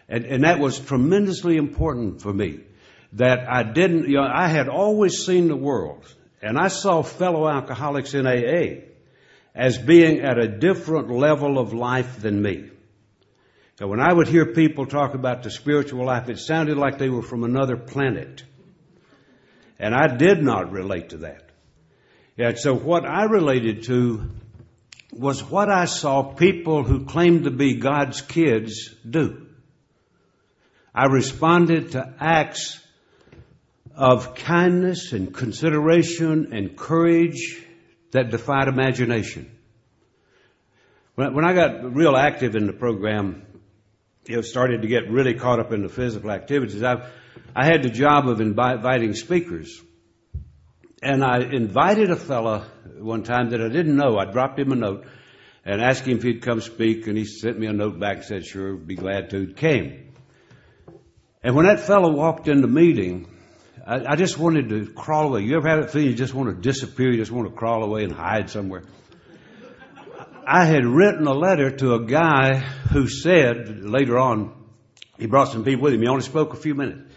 And, 0.08 0.24
and 0.24 0.44
that 0.44 0.58
was 0.58 0.78
tremendously 0.78 1.56
important 1.56 2.22
for 2.22 2.32
me. 2.32 2.60
That 3.14 3.48
I 3.48 3.64
didn't, 3.64 4.08
you 4.08 4.16
know, 4.16 4.28
I 4.32 4.46
had 4.46 4.68
always 4.68 5.24
seen 5.24 5.48
the 5.48 5.56
world 5.56 6.04
and 6.42 6.56
I 6.58 6.68
saw 6.68 7.02
fellow 7.02 7.48
alcoholics 7.48 8.14
in 8.14 8.26
AA 8.26 8.86
as 9.54 9.78
being 9.78 10.20
at 10.20 10.38
a 10.38 10.46
different 10.46 11.10
level 11.10 11.58
of 11.58 11.72
life 11.72 12.20
than 12.20 12.40
me. 12.40 12.70
And 13.80 13.88
when 13.88 14.00
I 14.00 14.12
would 14.12 14.28
hear 14.28 14.46
people 14.52 14.86
talk 14.86 15.14
about 15.14 15.42
the 15.42 15.50
spiritual 15.50 16.04
life, 16.04 16.28
it 16.28 16.38
sounded 16.38 16.76
like 16.76 16.98
they 16.98 17.08
were 17.08 17.22
from 17.22 17.44
another 17.44 17.76
planet. 17.76 18.44
And 19.78 19.94
I 19.94 20.06
did 20.16 20.42
not 20.42 20.70
relate 20.70 21.10
to 21.10 21.18
that. 21.18 21.49
And 22.38 22.58
so 22.58 22.74
what 22.74 23.04
I 23.04 23.24
related 23.24 23.84
to 23.84 24.30
was 25.12 25.42
what 25.42 25.68
I 25.68 25.84
saw 25.86 26.22
people 26.22 26.84
who 26.84 27.04
claimed 27.04 27.44
to 27.44 27.50
be 27.50 27.74
God's 27.74 28.20
kids 28.20 28.94
do. 29.08 29.46
I 30.94 31.06
responded 31.06 31.92
to 31.92 32.14
acts 32.18 32.80
of 33.94 34.34
kindness 34.34 35.12
and 35.12 35.34
consideration 35.34 36.52
and 36.52 36.76
courage 36.76 37.62
that 38.12 38.30
defied 38.30 38.68
imagination. 38.68 39.50
When 41.14 41.44
I 41.44 41.52
got 41.52 41.94
real 41.94 42.16
active 42.16 42.56
in 42.56 42.66
the 42.66 42.72
program, 42.72 43.42
you 44.26 44.36
know, 44.36 44.42
started 44.42 44.82
to 44.82 44.88
get 44.88 45.10
really 45.10 45.34
caught 45.34 45.60
up 45.60 45.72
in 45.72 45.82
the 45.82 45.88
physical 45.88 46.30
activities, 46.30 46.82
I, 46.82 47.10
I 47.54 47.66
had 47.66 47.82
the 47.82 47.90
job 47.90 48.28
of 48.28 48.40
inviting 48.40 49.14
speakers. 49.14 49.80
And 51.02 51.24
I 51.24 51.38
invited 51.38 52.10
a 52.10 52.16
fella 52.16 52.66
one 52.98 53.22
time 53.22 53.50
that 53.50 53.60
I 53.62 53.68
didn't 53.68 53.96
know. 53.96 54.18
I 54.18 54.30
dropped 54.30 54.58
him 54.58 54.72
a 54.72 54.76
note 54.76 55.06
and 55.64 55.80
asked 55.80 56.06
him 56.06 56.18
if 56.18 56.22
he'd 56.22 56.42
come 56.42 56.60
speak, 56.60 57.06
and 57.06 57.16
he 57.16 57.24
sent 57.24 57.58
me 57.58 57.66
a 57.66 57.72
note 57.72 57.98
back 57.98 58.16
and 58.18 58.24
said, 58.24 58.44
sure, 58.44 58.76
be 58.76 58.96
glad 58.96 59.30
to. 59.30 59.46
He 59.46 59.52
came. 59.52 60.12
And 61.42 61.54
when 61.56 61.66
that 61.66 61.80
fellow 61.80 62.10
walked 62.12 62.48
in 62.48 62.60
the 62.60 62.68
meeting, 62.68 63.26
I, 63.86 64.12
I 64.12 64.16
just 64.16 64.38
wanted 64.38 64.68
to 64.68 64.86
crawl 64.92 65.28
away. 65.28 65.42
You 65.42 65.56
ever 65.56 65.68
had 65.68 65.82
that 65.82 65.90
feeling 65.90 66.08
you 66.08 66.14
just 66.14 66.34
want 66.34 66.54
to 66.54 66.60
disappear, 66.60 67.10
you 67.10 67.18
just 67.18 67.32
want 67.32 67.48
to 67.48 67.54
crawl 67.54 67.82
away 67.82 68.04
and 68.04 68.12
hide 68.12 68.50
somewhere? 68.50 68.82
I 70.46 70.66
had 70.66 70.84
written 70.84 71.26
a 71.26 71.32
letter 71.32 71.70
to 71.70 71.94
a 71.94 72.04
guy 72.04 72.58
who 72.58 73.08
said 73.08 73.84
later 73.84 74.18
on, 74.18 74.52
he 75.18 75.26
brought 75.26 75.52
some 75.52 75.64
people 75.64 75.84
with 75.84 75.94
him. 75.94 76.02
He 76.02 76.08
only 76.08 76.22
spoke 76.22 76.52
a 76.52 76.56
few 76.56 76.74
minutes. 76.74 77.10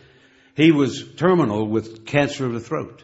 He 0.56 0.72
was 0.72 1.04
terminal 1.16 1.68
with 1.68 2.06
cancer 2.06 2.46
of 2.46 2.54
the 2.54 2.60
throat. 2.60 3.02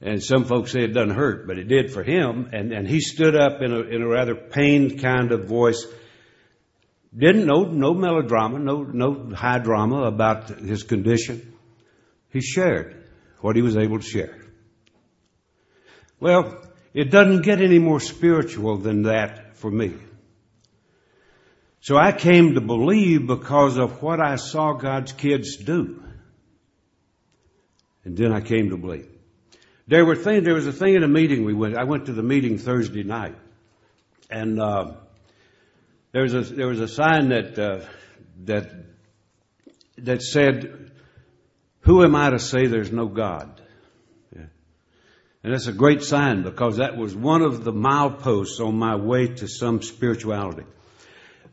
And 0.00 0.22
some 0.22 0.44
folks 0.44 0.72
say 0.72 0.80
it 0.80 0.92
doesn't 0.92 1.14
hurt, 1.14 1.46
but 1.46 1.58
it 1.58 1.68
did 1.68 1.92
for 1.92 2.02
him. 2.02 2.50
And, 2.52 2.72
and 2.72 2.86
he 2.86 3.00
stood 3.00 3.34
up 3.34 3.62
in 3.62 3.72
a, 3.72 3.80
in 3.80 4.02
a 4.02 4.08
rather 4.08 4.34
pained 4.34 5.00
kind 5.00 5.32
of 5.32 5.46
voice. 5.46 5.86
Didn't 7.16 7.46
know, 7.46 7.64
no 7.64 7.94
melodrama, 7.94 8.58
no, 8.58 8.82
no 8.82 9.34
high 9.34 9.58
drama 9.58 10.02
about 10.02 10.48
his 10.48 10.82
condition. 10.82 11.54
He 12.30 12.40
shared 12.40 13.08
what 13.40 13.56
he 13.56 13.62
was 13.62 13.76
able 13.76 13.98
to 13.98 14.04
share. 14.04 14.40
Well, 16.18 16.60
it 16.92 17.10
doesn't 17.10 17.42
get 17.42 17.60
any 17.60 17.78
more 17.78 18.00
spiritual 18.00 18.78
than 18.78 19.02
that 19.02 19.56
for 19.56 19.70
me. 19.70 19.94
So 21.80 21.96
I 21.96 22.12
came 22.12 22.54
to 22.54 22.60
believe 22.60 23.26
because 23.26 23.76
of 23.76 24.02
what 24.02 24.18
I 24.18 24.36
saw 24.36 24.72
God's 24.72 25.12
kids 25.12 25.56
do. 25.56 26.02
And 28.04 28.16
then 28.16 28.32
I 28.32 28.40
came 28.40 28.70
to 28.70 28.76
believe. 28.76 29.13
There 29.86 30.04
were 30.04 30.16
things, 30.16 30.44
there 30.44 30.54
was 30.54 30.66
a 30.66 30.72
thing 30.72 30.94
in 30.94 31.02
a 31.02 31.08
meeting 31.08 31.44
we 31.44 31.54
went, 31.54 31.76
I 31.76 31.84
went 31.84 32.06
to 32.06 32.12
the 32.12 32.22
meeting 32.22 32.58
Thursday 32.58 33.02
night. 33.02 33.36
And, 34.30 34.60
uh, 34.60 34.92
there 36.12 36.22
was 36.22 36.34
a, 36.34 36.40
there 36.42 36.68
was 36.68 36.80
a 36.80 36.88
sign 36.88 37.30
that, 37.30 37.58
uh, 37.58 37.80
that, 38.44 38.70
that 39.98 40.22
said, 40.22 40.92
who 41.80 42.02
am 42.02 42.14
I 42.14 42.30
to 42.30 42.38
say 42.38 42.66
there's 42.66 42.92
no 42.92 43.06
God? 43.06 43.60
Yeah. 44.34 44.44
And 45.42 45.52
that's 45.52 45.66
a 45.66 45.72
great 45.72 46.02
sign 46.02 46.42
because 46.42 46.78
that 46.78 46.96
was 46.96 47.14
one 47.14 47.42
of 47.42 47.64
the 47.64 47.72
mileposts 47.72 48.60
on 48.60 48.78
my 48.78 48.96
way 48.96 49.26
to 49.26 49.48
some 49.48 49.82
spirituality. 49.82 50.64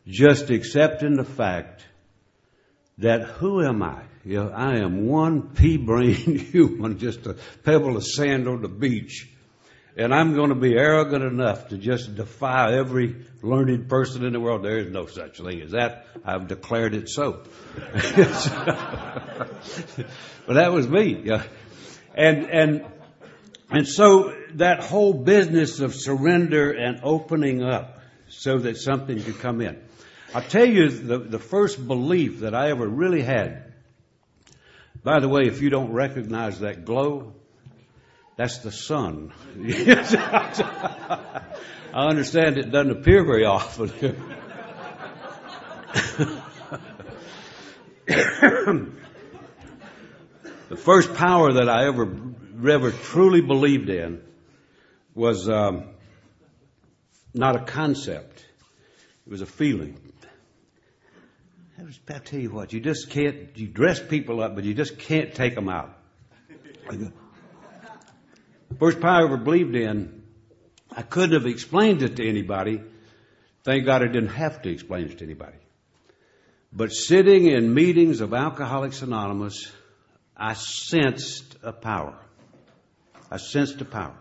Just 0.07 0.50
accepting 0.50 1.15
the 1.15 1.25
fact 1.25 1.85
that 2.98 3.24
who 3.24 3.63
am 3.63 3.83
I? 3.83 4.01
I 4.25 4.77
am 4.77 5.07
one 5.07 5.50
pea 5.55 5.77
brain 5.77 6.13
human, 6.15 7.00
just 7.00 7.25
a 7.25 7.36
pebble 7.63 7.98
of 7.98 8.05
sand 8.05 8.48
on 8.48 8.62
the 8.62 8.67
beach. 8.67 9.27
and 9.98 10.13
I'm 10.13 10.36
going 10.36 10.50
to 10.50 10.55
be 10.55 10.75
arrogant 10.75 11.24
enough 11.24 11.69
to 11.69 11.77
just 11.77 12.15
defy 12.15 12.77
every 12.77 13.15
learned 13.41 13.89
person 13.89 14.24
in 14.24 14.33
the 14.33 14.39
world. 14.39 14.63
There 14.63 14.77
is 14.77 14.91
no 14.91 15.07
such 15.07 15.39
thing 15.39 15.62
as 15.62 15.71
that. 15.71 16.05
I've 16.24 16.48
declared 16.48 16.93
it 16.93 17.10
so. 17.10 17.43
but 17.75 17.95
that 20.48 20.71
was 20.71 20.88
me. 20.88 21.27
And, 22.13 22.45
and, 22.45 22.86
and 23.71 23.88
so 23.88 24.36
that 24.55 24.83
whole 24.83 25.13
business 25.13 25.79
of 25.79 25.95
surrender 25.95 26.71
and 26.71 27.00
opening 27.03 27.63
up 27.63 28.01
so 28.29 28.60
that 28.60 28.77
something 28.77 29.21
could 29.21 29.39
come 29.39 29.62
in. 29.62 29.81
I'll 30.33 30.41
tell 30.41 30.65
you 30.65 30.89
the, 30.89 31.17
the 31.17 31.39
first 31.39 31.85
belief 31.85 32.39
that 32.39 32.55
I 32.55 32.69
ever 32.69 32.88
really 32.88 33.21
had. 33.21 33.73
By 35.03 35.19
the 35.19 35.27
way, 35.27 35.41
if 35.43 35.61
you 35.61 35.69
don't 35.69 35.91
recognize 35.91 36.61
that 36.61 36.85
glow, 36.85 37.33
that's 38.38 38.59
the 38.59 38.71
sun. 38.71 39.33
I 41.93 42.07
understand 42.07 42.57
it 42.57 42.71
doesn't 42.71 42.91
appear 42.91 43.25
very 43.25 43.45
often. 43.45 43.88
the 50.69 50.77
first 50.77 51.13
power 51.15 51.53
that 51.53 51.67
I 51.67 51.88
ever, 51.88 52.09
ever 52.69 52.91
truly 52.91 53.41
believed 53.41 53.89
in 53.89 54.21
was 55.13 55.50
um, 55.50 55.89
not 57.33 57.57
a 57.57 57.65
concept; 57.65 58.45
it 59.25 59.29
was 59.29 59.41
a 59.41 59.45
feeling. 59.45 60.11
I, 62.10 62.19
tell 62.19 62.39
you 62.39 62.51
what, 62.51 62.71
you 62.71 62.79
just 62.79 63.10
can't. 63.10 63.50
You 63.55 63.67
dress 63.67 64.01
people 64.01 64.41
up, 64.41 64.55
but 64.55 64.63
you 64.63 64.74
just 64.74 64.98
can't 64.98 65.33
take 65.33 65.55
them 65.55 65.67
out. 65.67 65.98
First 68.79 69.01
power 69.01 69.21
I 69.21 69.24
ever 69.25 69.38
believed 69.38 69.75
in, 69.75 70.24
I 70.95 71.01
couldn't 71.01 71.33
have 71.33 71.45
explained 71.45 72.01
it 72.01 72.15
to 72.17 72.27
anybody. 72.27 72.81
Thank 73.63 73.86
God 73.86 74.03
I 74.03 74.07
didn't 74.07 74.29
have 74.29 74.62
to 74.62 74.69
explain 74.69 75.05
it 75.05 75.17
to 75.17 75.25
anybody. 75.25 75.57
But 76.71 76.93
sitting 76.93 77.48
in 77.48 77.74
meetings 77.74 78.21
of 78.21 78.33
Alcoholics 78.33 79.01
Anonymous, 79.01 79.69
I 80.38 80.53
sensed 80.53 81.57
a 81.62 81.74
power. 81.74 82.17
I 83.29 83.38
sensed 83.38 83.81
a 83.81 83.86
power. 83.86 84.15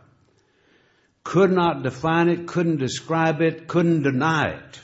Could 1.22 1.52
not 1.52 1.84
define 1.84 2.28
it, 2.28 2.48
couldn't 2.48 2.78
describe 2.78 3.40
it, 3.40 3.68
couldn't 3.68 4.02
deny 4.02 4.54
it. 4.54 4.80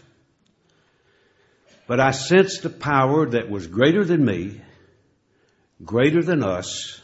But 1.86 2.00
I 2.00 2.10
sensed 2.10 2.64
a 2.64 2.70
power 2.70 3.26
that 3.30 3.48
was 3.48 3.66
greater 3.66 4.04
than 4.04 4.24
me, 4.24 4.60
greater 5.84 6.22
than 6.22 6.42
us, 6.42 7.00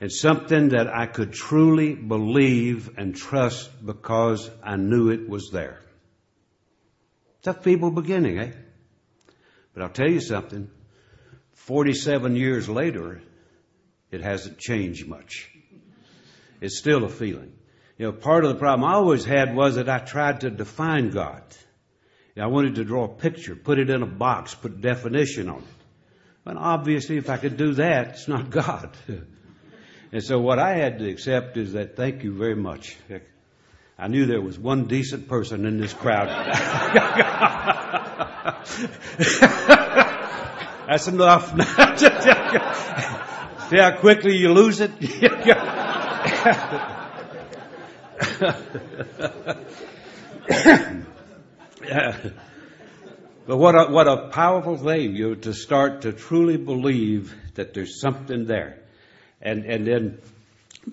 and 0.00 0.12
something 0.12 0.70
that 0.70 0.88
I 0.88 1.06
could 1.06 1.32
truly 1.32 1.94
believe 1.94 2.90
and 2.96 3.14
trust 3.14 3.70
because 3.84 4.50
I 4.62 4.76
knew 4.76 5.10
it 5.10 5.28
was 5.28 5.50
there. 5.52 5.80
It's 7.38 7.48
a 7.48 7.54
feeble 7.54 7.90
beginning, 7.90 8.38
eh? 8.38 8.52
But 9.74 9.82
I'll 9.82 9.90
tell 9.90 10.10
you 10.10 10.20
something. 10.20 10.70
47 11.54 12.36
years 12.36 12.68
later, 12.68 13.22
it 14.10 14.20
hasn't 14.20 14.58
changed 14.58 15.08
much. 15.08 15.50
It's 16.60 16.78
still 16.78 17.04
a 17.04 17.08
feeling. 17.08 17.52
You 17.98 18.06
know, 18.06 18.12
part 18.12 18.44
of 18.44 18.52
the 18.52 18.58
problem 18.58 18.88
I 18.88 18.94
always 18.94 19.24
had 19.24 19.54
was 19.54 19.76
that 19.76 19.88
I 19.88 19.98
tried 19.98 20.40
to 20.40 20.50
define 20.50 21.10
God. 21.10 21.42
I 22.36 22.46
wanted 22.46 22.76
to 22.76 22.84
draw 22.84 23.04
a 23.04 23.08
picture, 23.08 23.54
put 23.54 23.78
it 23.78 23.90
in 23.90 24.02
a 24.02 24.06
box, 24.06 24.54
put 24.54 24.80
definition 24.80 25.50
on 25.50 25.58
it. 25.58 25.64
But 26.44 26.56
obviously, 26.56 27.18
if 27.18 27.28
I 27.28 27.36
could 27.36 27.56
do 27.56 27.74
that, 27.74 28.08
it's 28.08 28.26
not 28.26 28.50
God. 28.50 28.96
And 30.10 30.22
so 30.22 30.40
what 30.40 30.58
I 30.58 30.76
had 30.76 30.98
to 30.98 31.08
accept 31.08 31.56
is 31.56 31.72
that 31.72 31.96
thank 31.96 32.22
you 32.22 32.32
very 32.32 32.56
much. 32.56 32.96
I 33.98 34.08
knew 34.08 34.26
there 34.26 34.40
was 34.40 34.58
one 34.58 34.86
decent 34.86 35.28
person 35.28 35.64
in 35.64 35.78
this 35.78 35.92
crowd. 35.92 36.28
That's 40.88 41.08
enough. 41.08 41.50
See 43.70 43.78
how 43.78 43.96
quickly 44.00 44.36
you 44.36 44.52
lose 44.52 44.80
it? 44.80 44.90
but 53.46 53.56
what 53.56 53.74
a, 53.74 53.90
what 53.90 54.08
a 54.08 54.28
powerful 54.28 54.76
thing, 54.76 55.16
you 55.16 55.36
to 55.36 55.52
start 55.52 56.02
to 56.02 56.12
truly 56.12 56.56
believe 56.56 57.34
that 57.54 57.74
there's 57.74 58.00
something 58.00 58.46
there 58.46 58.78
and, 59.40 59.64
and 59.64 59.86
then 59.86 60.18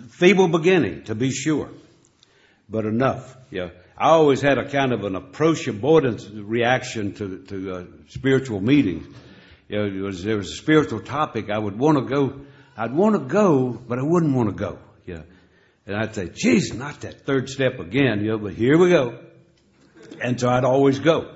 feeble 0.09 0.47
beginning, 0.47 1.03
to 1.03 1.15
be 1.15 1.31
sure, 1.31 1.69
but 2.69 2.85
enough. 2.85 3.37
Yeah. 3.51 3.69
I 3.97 4.09
always 4.09 4.41
had 4.41 4.57
a 4.57 4.69
kind 4.69 4.93
of 4.93 5.03
an 5.03 5.15
approach 5.15 5.67
avoidance 5.67 6.27
reaction 6.27 7.13
to, 7.15 7.39
to 7.47 7.73
uh, 7.73 7.83
spiritual 8.07 8.61
meetings. 8.61 9.05
You 9.67 9.77
know, 9.77 10.05
was, 10.05 10.23
there 10.23 10.37
was 10.37 10.51
a 10.51 10.55
spiritual 10.55 11.01
topic, 11.01 11.49
I 11.49 11.57
would 11.57 11.77
want 11.77 11.97
to 11.97 12.05
go, 12.05 12.41
I'd 12.77 12.93
want 12.93 13.15
to 13.15 13.19
go, 13.19 13.69
but 13.69 13.99
I 13.99 14.03
wouldn't 14.03 14.35
want 14.35 14.49
to 14.49 14.55
go. 14.55 14.79
Yeah. 15.05 15.23
And 15.85 15.97
I'd 15.97 16.15
say, 16.15 16.29
geez, 16.33 16.73
not 16.73 17.01
that 17.01 17.25
third 17.25 17.49
step 17.49 17.79
again, 17.79 18.21
you 18.21 18.31
know, 18.31 18.37
but 18.37 18.53
here 18.53 18.77
we 18.77 18.89
go. 18.89 19.19
And 20.21 20.39
so 20.39 20.49
I'd 20.49 20.65
always 20.65 20.99
go. 20.99 21.35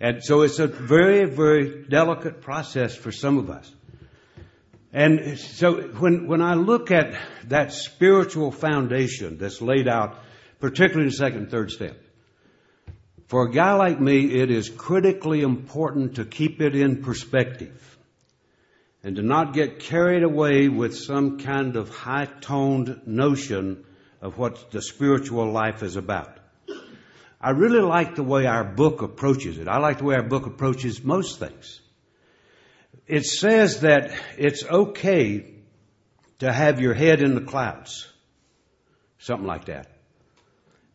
And 0.00 0.22
so 0.22 0.42
it's 0.42 0.58
a 0.58 0.66
very, 0.66 1.26
very 1.26 1.84
delicate 1.84 2.40
process 2.40 2.94
for 2.94 3.12
some 3.12 3.38
of 3.38 3.50
us. 3.50 3.72
And 4.92 5.38
so 5.38 5.80
when, 5.80 6.26
when 6.26 6.42
I 6.42 6.54
look 6.54 6.90
at 6.90 7.18
that 7.48 7.72
spiritual 7.72 8.50
foundation 8.50 9.38
that's 9.38 9.62
laid 9.62 9.88
out, 9.88 10.18
particularly 10.60 11.04
in 11.04 11.10
the 11.10 11.16
second 11.16 11.38
and 11.38 11.50
third 11.50 11.70
step, 11.70 11.96
for 13.28 13.46
a 13.46 13.50
guy 13.50 13.72
like 13.74 13.98
me, 13.98 14.26
it 14.40 14.50
is 14.50 14.68
critically 14.68 15.40
important 15.40 16.16
to 16.16 16.26
keep 16.26 16.60
it 16.60 16.76
in 16.76 17.02
perspective 17.02 17.96
and 19.02 19.16
to 19.16 19.22
not 19.22 19.54
get 19.54 19.78
carried 19.78 20.22
away 20.22 20.68
with 20.68 20.96
some 20.96 21.38
kind 21.38 21.76
of 21.76 21.88
high 21.88 22.26
toned 22.40 23.02
notion 23.06 23.84
of 24.20 24.36
what 24.36 24.70
the 24.70 24.82
spiritual 24.82 25.50
life 25.50 25.82
is 25.82 25.96
about. 25.96 26.38
I 27.42 27.50
really 27.50 27.80
like 27.80 28.14
the 28.14 28.22
way 28.22 28.46
our 28.46 28.64
book 28.64 29.02
approaches 29.02 29.58
it. 29.58 29.68
I 29.68 29.78
like 29.78 29.98
the 29.98 30.04
way 30.04 30.14
our 30.14 30.22
book 30.22 30.46
approaches 30.46 31.02
most 31.02 31.38
things 31.38 31.82
it 33.06 33.26
says 33.26 33.80
that 33.80 34.12
it's 34.38 34.64
okay 34.64 35.44
to 36.38 36.52
have 36.52 36.80
your 36.80 36.94
head 36.94 37.22
in 37.22 37.34
the 37.34 37.40
clouds. 37.40 38.08
Something 39.18 39.46
like 39.46 39.66
that. 39.66 39.88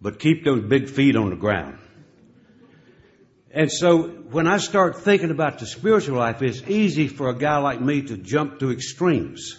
But 0.01 0.19
keep 0.19 0.43
those 0.43 0.63
big 0.63 0.89
feet 0.89 1.15
on 1.15 1.29
the 1.29 1.35
ground. 1.35 1.79
And 3.51 3.71
so 3.71 4.07
when 4.07 4.47
I 4.47 4.57
start 4.57 5.01
thinking 5.01 5.31
about 5.31 5.59
the 5.59 5.65
spiritual 5.65 6.17
life, 6.17 6.41
it's 6.41 6.61
easy 6.67 7.07
for 7.07 7.29
a 7.29 7.35
guy 7.35 7.57
like 7.57 7.81
me 7.81 8.03
to 8.03 8.17
jump 8.17 8.59
to 8.59 8.71
extremes. 8.71 9.57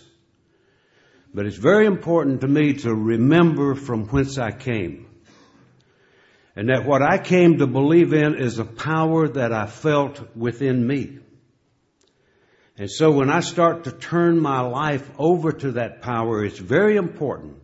But 1.35 1.47
it's 1.47 1.57
very 1.57 1.87
important 1.87 2.43
to 2.43 2.49
me 2.49 2.75
to 2.75 2.95
remember 2.95 3.75
from 3.75 4.07
whence 4.07 4.39
I 4.39 4.53
came. 4.53 5.08
And 6.59 6.71
that 6.71 6.85
what 6.85 7.03
I 7.03 7.19
came 7.19 7.59
to 7.59 7.69
believe 7.69 8.13
in 8.13 8.35
is 8.35 8.59
a 8.59 8.65
power 8.65 9.29
that 9.29 9.53
I 9.53 9.67
felt 9.67 10.37
within 10.37 10.85
me. 10.85 11.21
And 12.77 12.91
so 12.91 13.13
when 13.13 13.31
I 13.31 13.39
start 13.39 13.85
to 13.85 13.93
turn 13.93 14.41
my 14.41 14.63
life 14.63 15.09
over 15.19 15.53
to 15.53 15.73
that 15.73 16.03
power, 16.03 16.45
it's 16.45 16.59
very 16.59 16.97
important 16.97 17.59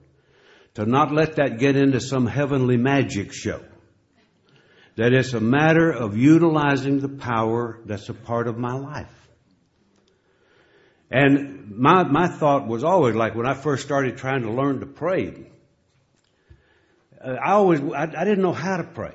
to 0.74 0.86
not 0.86 1.12
let 1.12 1.34
that 1.36 1.58
get 1.58 1.74
into 1.74 2.00
some 2.00 2.28
heavenly 2.28 2.76
magic 2.76 3.32
show. 3.32 3.64
That 4.94 5.12
it's 5.12 5.32
a 5.32 5.40
matter 5.40 5.90
of 5.90 6.16
utilizing 6.16 7.00
the 7.00 7.08
power 7.08 7.80
that's 7.86 8.08
a 8.10 8.14
part 8.14 8.46
of 8.46 8.58
my 8.58 8.74
life. 8.74 9.28
And 11.10 11.72
my, 11.76 12.04
my 12.04 12.28
thought 12.28 12.68
was 12.68 12.84
always 12.84 13.16
like 13.16 13.34
when 13.34 13.48
I 13.48 13.54
first 13.54 13.84
started 13.84 14.18
trying 14.18 14.42
to 14.42 14.52
learn 14.52 14.78
to 14.78 14.86
pray, 14.86 15.50
I 17.30 17.52
always, 17.52 17.80
I, 17.80 18.02
I 18.02 18.24
didn't 18.24 18.42
know 18.42 18.52
how 18.52 18.76
to 18.76 18.84
pray. 18.84 19.14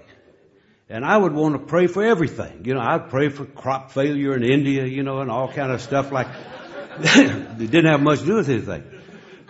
And 0.89 1.05
I 1.05 1.15
would 1.15 1.33
want 1.33 1.53
to 1.53 1.59
pray 1.59 1.87
for 1.87 2.03
everything. 2.03 2.65
You 2.65 2.73
know, 2.73 2.81
I'd 2.81 3.09
pray 3.09 3.29
for 3.29 3.45
crop 3.45 3.91
failure 3.91 4.35
in 4.35 4.43
India, 4.43 4.85
you 4.85 5.03
know, 5.03 5.19
and 5.19 5.29
all 5.29 5.51
kind 5.51 5.71
of 5.71 5.81
stuff 5.81 6.11
like 6.11 6.27
it 6.99 7.57
didn't 7.57 7.85
have 7.85 8.01
much 8.01 8.21
to 8.21 8.25
do 8.25 8.35
with 8.35 8.49
anything. 8.49 8.83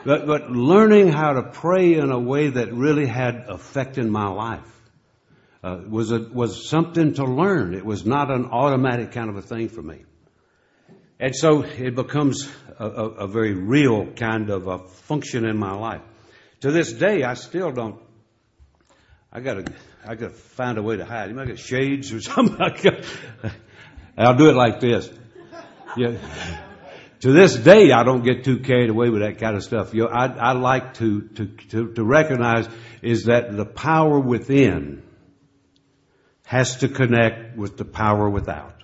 But, 0.05 0.27
but 0.27 0.51
learning 0.51 1.11
how 1.11 1.33
to 1.33 1.43
pray 1.43 1.95
in 1.95 2.11
a 2.11 2.19
way 2.19 2.49
that 2.49 2.73
really 2.73 3.05
had 3.05 3.45
effect 3.47 3.97
in 3.97 4.09
my 4.09 4.27
life 4.27 4.81
uh, 5.63 5.79
was 5.87 6.11
a, 6.11 6.19
was 6.19 6.69
something 6.69 7.13
to 7.15 7.25
learn. 7.25 7.73
It 7.73 7.85
was 7.85 8.05
not 8.05 8.31
an 8.31 8.45
automatic 8.45 9.11
kind 9.11 9.29
of 9.29 9.35
a 9.35 9.41
thing 9.41 9.69
for 9.69 9.81
me. 9.81 10.03
And 11.19 11.35
so 11.35 11.63
it 11.63 11.95
becomes 11.95 12.49
a, 12.77 12.85
a, 12.85 13.05
a 13.09 13.27
very 13.27 13.53
real 13.53 14.07
kind 14.13 14.49
of 14.49 14.67
a 14.67 14.79
function 14.79 15.45
in 15.45 15.57
my 15.57 15.73
life. 15.73 16.01
To 16.61 16.71
this 16.71 16.93
day, 16.93 17.23
I 17.23 17.33
still 17.33 17.71
don't. 17.71 17.99
I 19.31 19.41
got 19.41 19.65
to 19.65 19.73
I 20.05 20.15
gotta 20.15 20.33
find 20.33 20.77
a 20.77 20.81
way 20.81 20.97
to 20.97 21.05
hide. 21.05 21.29
You 21.29 21.35
might 21.35 21.47
get 21.47 21.59
shades 21.59 22.11
or 22.11 22.21
something. 22.21 22.59
I'll 24.17 24.35
do 24.35 24.49
it 24.49 24.55
like 24.55 24.79
this. 24.79 25.09
Yeah. 25.95 26.17
to 27.21 27.31
this 27.31 27.55
day, 27.55 27.91
I 27.91 28.03
don't 28.03 28.23
get 28.23 28.43
too 28.43 28.59
carried 28.59 28.89
away 28.89 29.09
with 29.09 29.21
that 29.21 29.39
kind 29.39 29.55
of 29.55 29.63
stuff. 29.63 29.93
You 29.93 30.03
know, 30.03 30.09
I, 30.09 30.27
I 30.27 30.51
like 30.53 30.95
to, 30.95 31.21
to, 31.21 31.45
to, 31.45 31.93
to 31.93 32.03
recognize 32.03 32.67
is 33.01 33.25
that 33.25 33.55
the 33.55 33.65
power 33.65 34.19
within 34.19 35.03
has 36.45 36.77
to 36.77 36.89
connect 36.89 37.55
with 37.55 37.77
the 37.77 37.85
power 37.85 38.29
without. 38.29 38.75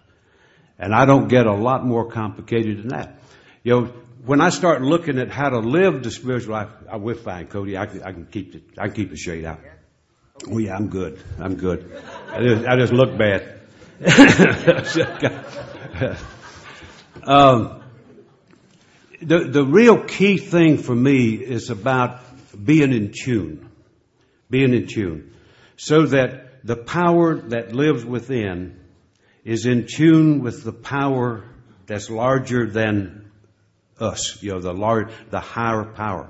And 0.78 0.94
I 0.94 1.06
don't 1.06 1.28
get 1.28 1.48
a 1.48 1.54
lot 1.54 1.86
more 1.86 2.12
complicated 2.12 2.80
than 2.80 2.88
that. 2.90 3.20
You 3.64 3.72
know, 3.72 3.86
when 4.26 4.42
I 4.42 4.50
start 4.50 4.82
looking 4.82 5.20
at 5.20 5.32
how 5.32 5.50
to 5.50 5.60
live 5.60 6.04
the 6.04 6.12
spiritual 6.12 6.54
life, 6.54 6.70
I 6.92 6.98
will 6.98 7.16
fine, 7.16 7.48
Cody. 7.48 7.78
I 7.78 7.86
can, 7.86 8.04
I 8.04 8.12
can 8.12 8.26
keep 8.26 8.56
it. 8.56 8.64
I 8.78 8.88
can 8.88 8.96
keep 8.96 9.10
the 9.10 9.18
shade 9.18 9.46
out. 9.46 9.60
Oh 10.44 10.58
yeah, 10.58 10.76
I'm 10.76 10.90
good. 10.90 11.24
I'm 11.40 11.56
good. 11.56 11.90
I 12.30 12.44
just, 12.44 12.68
I 12.68 12.78
just 12.78 12.92
look 12.92 13.18
bad. 13.18 13.54
um, 17.24 17.82
the 19.22 19.46
the 19.46 19.64
real 19.64 20.04
key 20.04 20.36
thing 20.38 20.78
for 20.78 20.94
me 20.94 21.36
is 21.36 21.70
about 21.70 22.20
being 22.62 22.92
in 22.92 23.14
tune, 23.14 23.70
being 24.50 24.74
in 24.74 24.88
tune, 24.88 25.34
so 25.78 26.08
that 26.08 26.66
the 26.66 26.76
power 26.76 27.36
that 27.36 27.74
lives 27.74 28.04
within 28.04 28.78
is 29.46 29.66
in 29.66 29.88
tune 29.88 30.42
with 30.42 30.66
the 30.66 30.74
power 30.74 31.46
that's 31.86 32.10
larger 32.10 32.70
than 32.70 33.32
us, 34.02 34.44
you 34.44 34.52
know, 34.52 34.60
the 34.60 34.74
large, 34.74 35.14
the 35.30 35.40
higher 35.40 35.86
power. 35.86 36.30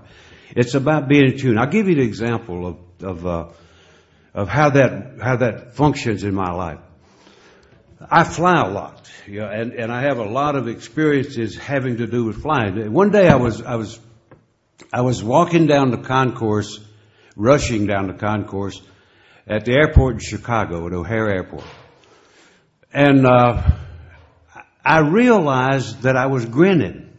It's 0.55 0.75
about 0.75 1.07
being 1.07 1.31
in 1.31 1.39
tune. 1.39 1.57
I'll 1.57 1.71
give 1.71 1.87
you 1.87 1.95
an 1.95 2.01
example 2.01 2.67
of, 2.67 2.77
of, 3.01 3.25
uh, 3.25 3.47
of 4.35 4.49
how 4.49 4.69
that, 4.71 5.17
how 5.21 5.37
that 5.37 5.75
functions 5.75 6.23
in 6.23 6.35
my 6.35 6.51
life. 6.51 6.79
I 8.11 8.25
fly 8.25 8.61
a 8.61 8.69
lot, 8.69 9.09
and, 9.25 9.73
and 9.73 9.91
I 9.91 10.01
have 10.01 10.17
a 10.17 10.25
lot 10.25 10.57
of 10.57 10.67
experiences 10.67 11.55
having 11.55 11.97
to 11.97 12.05
do 12.05 12.25
with 12.25 12.41
flying. 12.41 12.91
One 12.91 13.11
day 13.11 13.29
I 13.29 13.37
was, 13.37 13.61
I 13.61 13.75
was, 13.75 13.97
I 14.93 15.01
was 15.01 15.23
walking 15.23 15.67
down 15.67 15.89
the 15.89 15.97
concourse, 15.97 16.79
rushing 17.37 17.87
down 17.87 18.07
the 18.07 18.13
concourse 18.13 18.79
at 19.47 19.63
the 19.63 19.71
airport 19.71 20.15
in 20.15 20.19
Chicago, 20.19 20.85
at 20.85 20.93
O'Hare 20.93 21.29
Airport. 21.29 21.63
And 22.93 23.25
uh, 23.25 23.63
I 24.83 24.99
realized 24.99 26.01
that 26.01 26.17
I 26.17 26.27
was 26.27 26.45
grinning. 26.45 27.13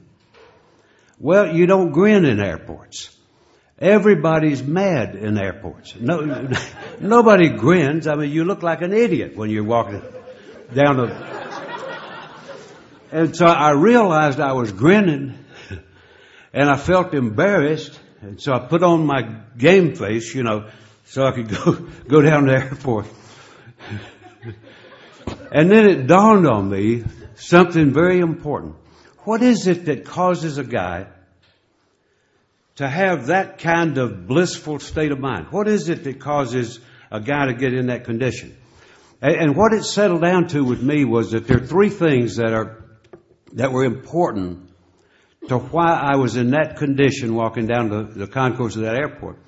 Well, 1.18 1.56
you 1.56 1.66
don't 1.66 1.92
grin 1.92 2.26
in 2.26 2.40
airports. 2.40 3.15
Everybody's 3.78 4.62
mad 4.62 5.16
in 5.16 5.36
airports. 5.36 5.94
No, 5.96 6.48
nobody 7.00 7.50
grins. 7.50 8.06
I 8.06 8.14
mean, 8.14 8.30
you 8.30 8.44
look 8.44 8.62
like 8.62 8.80
an 8.80 8.94
idiot 8.94 9.36
when 9.36 9.50
you're 9.50 9.64
walking 9.64 10.02
down 10.74 10.96
the. 10.96 11.36
And 13.12 13.36
so 13.36 13.44
I 13.46 13.72
realized 13.72 14.40
I 14.40 14.52
was 14.52 14.72
grinning, 14.72 15.38
and 16.52 16.70
I 16.70 16.76
felt 16.76 17.12
embarrassed, 17.14 17.98
and 18.22 18.40
so 18.40 18.54
I 18.54 18.60
put 18.60 18.82
on 18.82 19.04
my 19.04 19.40
game 19.56 19.94
face, 19.94 20.34
you 20.34 20.42
know, 20.42 20.70
so 21.04 21.24
I 21.24 21.32
could 21.32 21.48
go 21.64 21.72
go 22.08 22.22
down 22.22 22.46
to 22.46 22.52
the 22.52 22.58
airport. 22.58 23.06
And 25.52 25.70
then 25.70 25.88
it 25.88 26.06
dawned 26.06 26.46
on 26.46 26.70
me 26.70 27.04
something 27.34 27.92
very 27.92 28.20
important. 28.20 28.74
What 29.24 29.42
is 29.42 29.66
it 29.66 29.84
that 29.84 30.04
causes 30.04 30.58
a 30.58 30.64
guy 30.64 31.06
to 32.76 32.88
have 32.88 33.26
that 33.26 33.58
kind 33.58 33.98
of 33.98 34.26
blissful 34.26 34.78
state 34.78 35.12
of 35.12 35.18
mind? 35.18 35.46
What 35.50 35.68
is 35.68 35.88
it 35.88 36.04
that 36.04 36.20
causes 36.20 36.78
a 37.10 37.20
guy 37.20 37.46
to 37.46 37.54
get 37.54 37.72
in 37.72 37.86
that 37.86 38.04
condition? 38.04 38.56
And 39.20 39.56
what 39.56 39.72
it 39.72 39.84
settled 39.84 40.22
down 40.22 40.48
to 40.48 40.62
with 40.62 40.82
me 40.82 41.04
was 41.04 41.30
that 41.30 41.46
there 41.46 41.56
are 41.56 41.66
three 41.66 41.88
things 41.88 42.36
that 42.36 42.52
are, 42.52 42.84
that 43.54 43.72
were 43.72 43.84
important 43.84 44.70
to 45.48 45.58
why 45.58 45.92
I 45.92 46.16
was 46.16 46.36
in 46.36 46.50
that 46.50 46.76
condition 46.76 47.34
walking 47.34 47.66
down 47.66 47.88
the, 47.88 48.02
the 48.02 48.26
concourse 48.26 48.76
of 48.76 48.82
that 48.82 48.96
airport. 48.96 49.38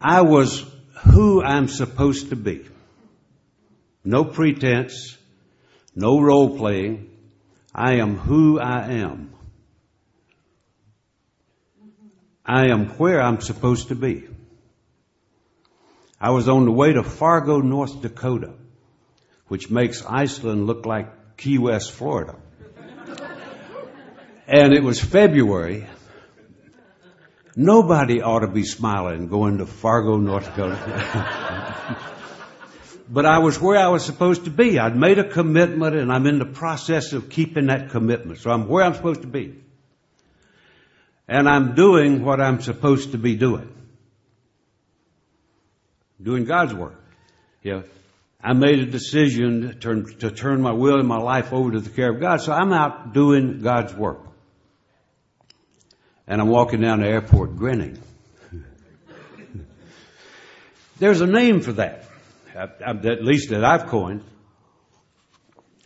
I 0.00 0.22
was 0.22 0.64
who 1.12 1.42
I'm 1.42 1.68
supposed 1.68 2.30
to 2.30 2.36
be. 2.36 2.66
No 4.04 4.24
pretense, 4.24 5.16
no 5.94 6.20
role 6.20 6.58
playing. 6.58 7.10
I 7.74 7.94
am 7.94 8.16
who 8.16 8.58
I 8.58 8.92
am. 8.94 9.33
I 12.46 12.66
am 12.66 12.88
where 12.98 13.22
I'm 13.22 13.40
supposed 13.40 13.88
to 13.88 13.94
be. 13.94 14.28
I 16.20 16.30
was 16.30 16.48
on 16.48 16.66
the 16.66 16.70
way 16.70 16.92
to 16.92 17.02
Fargo, 17.02 17.60
North 17.60 18.02
Dakota, 18.02 18.52
which 19.48 19.70
makes 19.70 20.04
Iceland 20.04 20.66
look 20.66 20.84
like 20.84 21.36
Key 21.36 21.58
West, 21.58 21.92
Florida. 21.92 22.36
and 24.46 24.74
it 24.74 24.82
was 24.82 25.00
February. 25.00 25.86
Nobody 27.56 28.20
ought 28.20 28.40
to 28.40 28.48
be 28.48 28.64
smiling 28.64 29.28
going 29.28 29.58
to 29.58 29.66
Fargo, 29.66 30.18
North 30.18 30.44
Dakota. 30.44 31.98
but 33.08 33.24
I 33.24 33.38
was 33.38 33.58
where 33.58 33.78
I 33.78 33.88
was 33.88 34.04
supposed 34.04 34.44
to 34.44 34.50
be. 34.50 34.78
I'd 34.78 34.96
made 34.96 35.18
a 35.18 35.28
commitment 35.28 35.96
and 35.96 36.12
I'm 36.12 36.26
in 36.26 36.38
the 36.38 36.46
process 36.46 37.14
of 37.14 37.30
keeping 37.30 37.66
that 37.66 37.90
commitment. 37.90 38.40
So 38.40 38.50
I'm 38.50 38.68
where 38.68 38.84
I'm 38.84 38.94
supposed 38.94 39.22
to 39.22 39.28
be. 39.28 39.63
And 41.26 41.48
I'm 41.48 41.74
doing 41.74 42.24
what 42.24 42.40
I'm 42.40 42.60
supposed 42.60 43.12
to 43.12 43.18
be 43.18 43.34
doing. 43.36 43.70
Doing 46.22 46.44
God's 46.44 46.74
work. 46.74 47.00
Yeah. 47.62 47.82
I 48.42 48.52
made 48.52 48.78
a 48.78 48.86
decision 48.86 49.62
to 49.62 49.74
turn, 49.74 50.18
to 50.18 50.30
turn 50.30 50.60
my 50.60 50.72
will 50.72 50.98
and 50.98 51.08
my 51.08 51.18
life 51.18 51.52
over 51.52 51.72
to 51.72 51.80
the 51.80 51.90
care 51.90 52.10
of 52.10 52.20
God. 52.20 52.42
So 52.42 52.52
I'm 52.52 52.72
out 52.72 53.14
doing 53.14 53.60
God's 53.60 53.94
work. 53.94 54.20
And 56.26 56.40
I'm 56.40 56.48
walking 56.48 56.80
down 56.80 57.00
the 57.00 57.08
airport 57.08 57.56
grinning. 57.56 57.98
There's 60.98 61.20
a 61.20 61.26
name 61.26 61.60
for 61.60 61.72
that 61.72 62.04
at 62.54 63.24
least 63.24 63.50
that 63.50 63.64
I've 63.64 63.86
coined. 63.86 64.22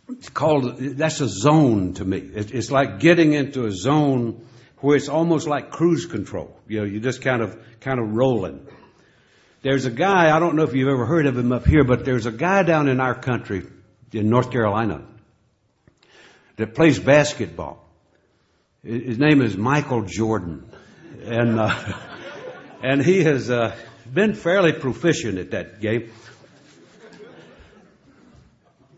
It's 0.09 0.29
called, 0.29 0.77
that's 0.77 1.21
a 1.21 1.27
zone 1.27 1.93
to 1.95 2.05
me. 2.05 2.17
It's 2.17 2.71
like 2.71 2.99
getting 2.99 3.33
into 3.33 3.65
a 3.65 3.71
zone 3.71 4.45
where 4.81 4.95
it's 4.95 5.09
almost 5.09 5.47
like 5.47 5.71
cruise 5.71 6.05
control. 6.05 6.57
You 6.67 6.79
know, 6.79 6.85
you're 6.85 7.01
just 7.01 7.21
kind 7.21 7.41
of, 7.41 7.57
kind 7.81 7.99
of 7.99 8.15
rolling. 8.15 8.65
There's 9.61 9.85
a 9.85 9.91
guy, 9.91 10.35
I 10.35 10.39
don't 10.39 10.55
know 10.55 10.63
if 10.63 10.73
you've 10.73 10.87
ever 10.87 11.05
heard 11.05 11.25
of 11.25 11.37
him 11.37 11.51
up 11.51 11.65
here, 11.65 11.83
but 11.83 12.05
there's 12.05 12.25
a 12.25 12.31
guy 12.31 12.63
down 12.63 12.87
in 12.87 12.99
our 12.99 13.15
country, 13.15 13.65
in 14.13 14.29
North 14.29 14.51
Carolina, 14.51 15.03
that 16.55 16.75
plays 16.75 16.97
basketball. 16.97 17.85
His 18.83 19.17
name 19.17 19.41
is 19.41 19.57
Michael 19.57 20.03
Jordan. 20.03 20.71
And, 21.23 21.59
uh, 21.59 21.97
and 22.83 23.03
he 23.03 23.23
has, 23.23 23.49
uh, 23.49 23.75
been 24.13 24.33
fairly 24.33 24.73
proficient 24.73 25.37
at 25.37 25.51
that 25.51 25.81
game. 25.81 26.11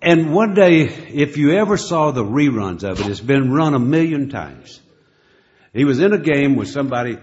And 0.02 0.34
one 0.34 0.56
day, 0.56 0.86
if 0.86 1.38
you 1.38 1.52
ever 1.52 1.78
saw 1.78 2.12
the 2.12 2.24
reruns 2.24 2.84
of 2.84 3.00
it, 3.00 3.08
it's 3.08 3.20
been 3.20 3.52
run 3.52 3.76
a 3.76 3.80
million 3.80 4.30
times. 4.30 4.80
He 5.74 5.86
was 5.86 6.00
in 6.00 6.14
a 6.14 6.18
game 6.18 6.56
with 6.56 6.70
somebody, 6.70 7.18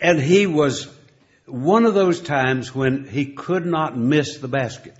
and 0.00 0.20
he 0.20 0.46
was 0.46 0.88
one 1.46 1.86
of 1.86 1.94
those 1.94 2.20
times 2.20 2.74
when 2.74 3.06
he 3.06 3.32
could 3.32 3.66
not 3.66 3.96
miss 3.96 4.38
the 4.38 4.48
basket. 4.48 4.94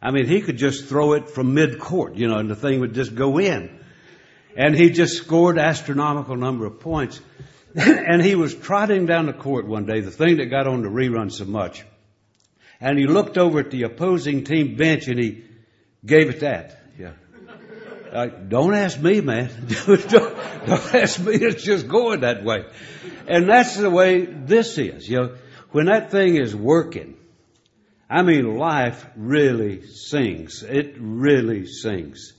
I 0.00 0.10
mean, 0.10 0.26
he 0.26 0.42
could 0.42 0.58
just 0.58 0.86
throw 0.86 1.14
it 1.14 1.30
from 1.30 1.54
mid-court, 1.54 2.14
you 2.14 2.28
know, 2.28 2.36
and 2.36 2.50
the 2.50 2.56
thing 2.56 2.80
would 2.80 2.94
just 2.94 3.14
go 3.14 3.38
in. 3.38 3.80
And 4.56 4.74
he 4.74 4.90
just 4.90 5.16
scored 5.16 5.58
astronomical 5.58 6.36
number 6.36 6.66
of 6.66 6.80
points. 6.80 7.20
and 7.74 8.22
he 8.22 8.34
was 8.34 8.54
trotting 8.54 9.06
down 9.06 9.26
the 9.26 9.32
court 9.32 9.66
one 9.66 9.86
day, 9.86 10.00
the 10.00 10.10
thing 10.10 10.36
that 10.36 10.46
got 10.46 10.66
on 10.66 10.82
the 10.82 10.88
rerun 10.88 11.32
so 11.32 11.44
much. 11.44 11.84
And 12.80 12.98
he 12.98 13.06
looked 13.06 13.38
over 13.38 13.60
at 13.60 13.70
the 13.70 13.82
opposing 13.82 14.44
team 14.44 14.76
bench 14.76 15.08
and 15.08 15.18
he 15.18 15.44
gave 16.04 16.28
it 16.28 16.40
that. 16.40 16.78
Yeah. 16.98 17.12
Uh, 18.12 18.26
don't 18.26 18.74
ask 18.74 19.00
me, 19.00 19.20
man. 19.20 19.50
don't, 19.86 20.08
don't 20.08 20.94
ask 20.94 21.18
me. 21.20 21.34
It's 21.34 21.62
just 21.62 21.88
going 21.88 22.20
that 22.20 22.44
way. 22.44 22.64
And 23.26 23.48
that's 23.48 23.76
the 23.76 23.90
way 23.90 24.24
this 24.24 24.78
is. 24.78 25.08
You 25.08 25.16
know, 25.16 25.36
when 25.70 25.86
that 25.86 26.10
thing 26.10 26.36
is 26.36 26.54
working, 26.54 27.16
I 28.08 28.22
mean, 28.22 28.56
life 28.56 29.04
really 29.16 29.86
sings. 29.86 30.62
It 30.62 30.96
really 30.98 31.66
sings. 31.66 32.32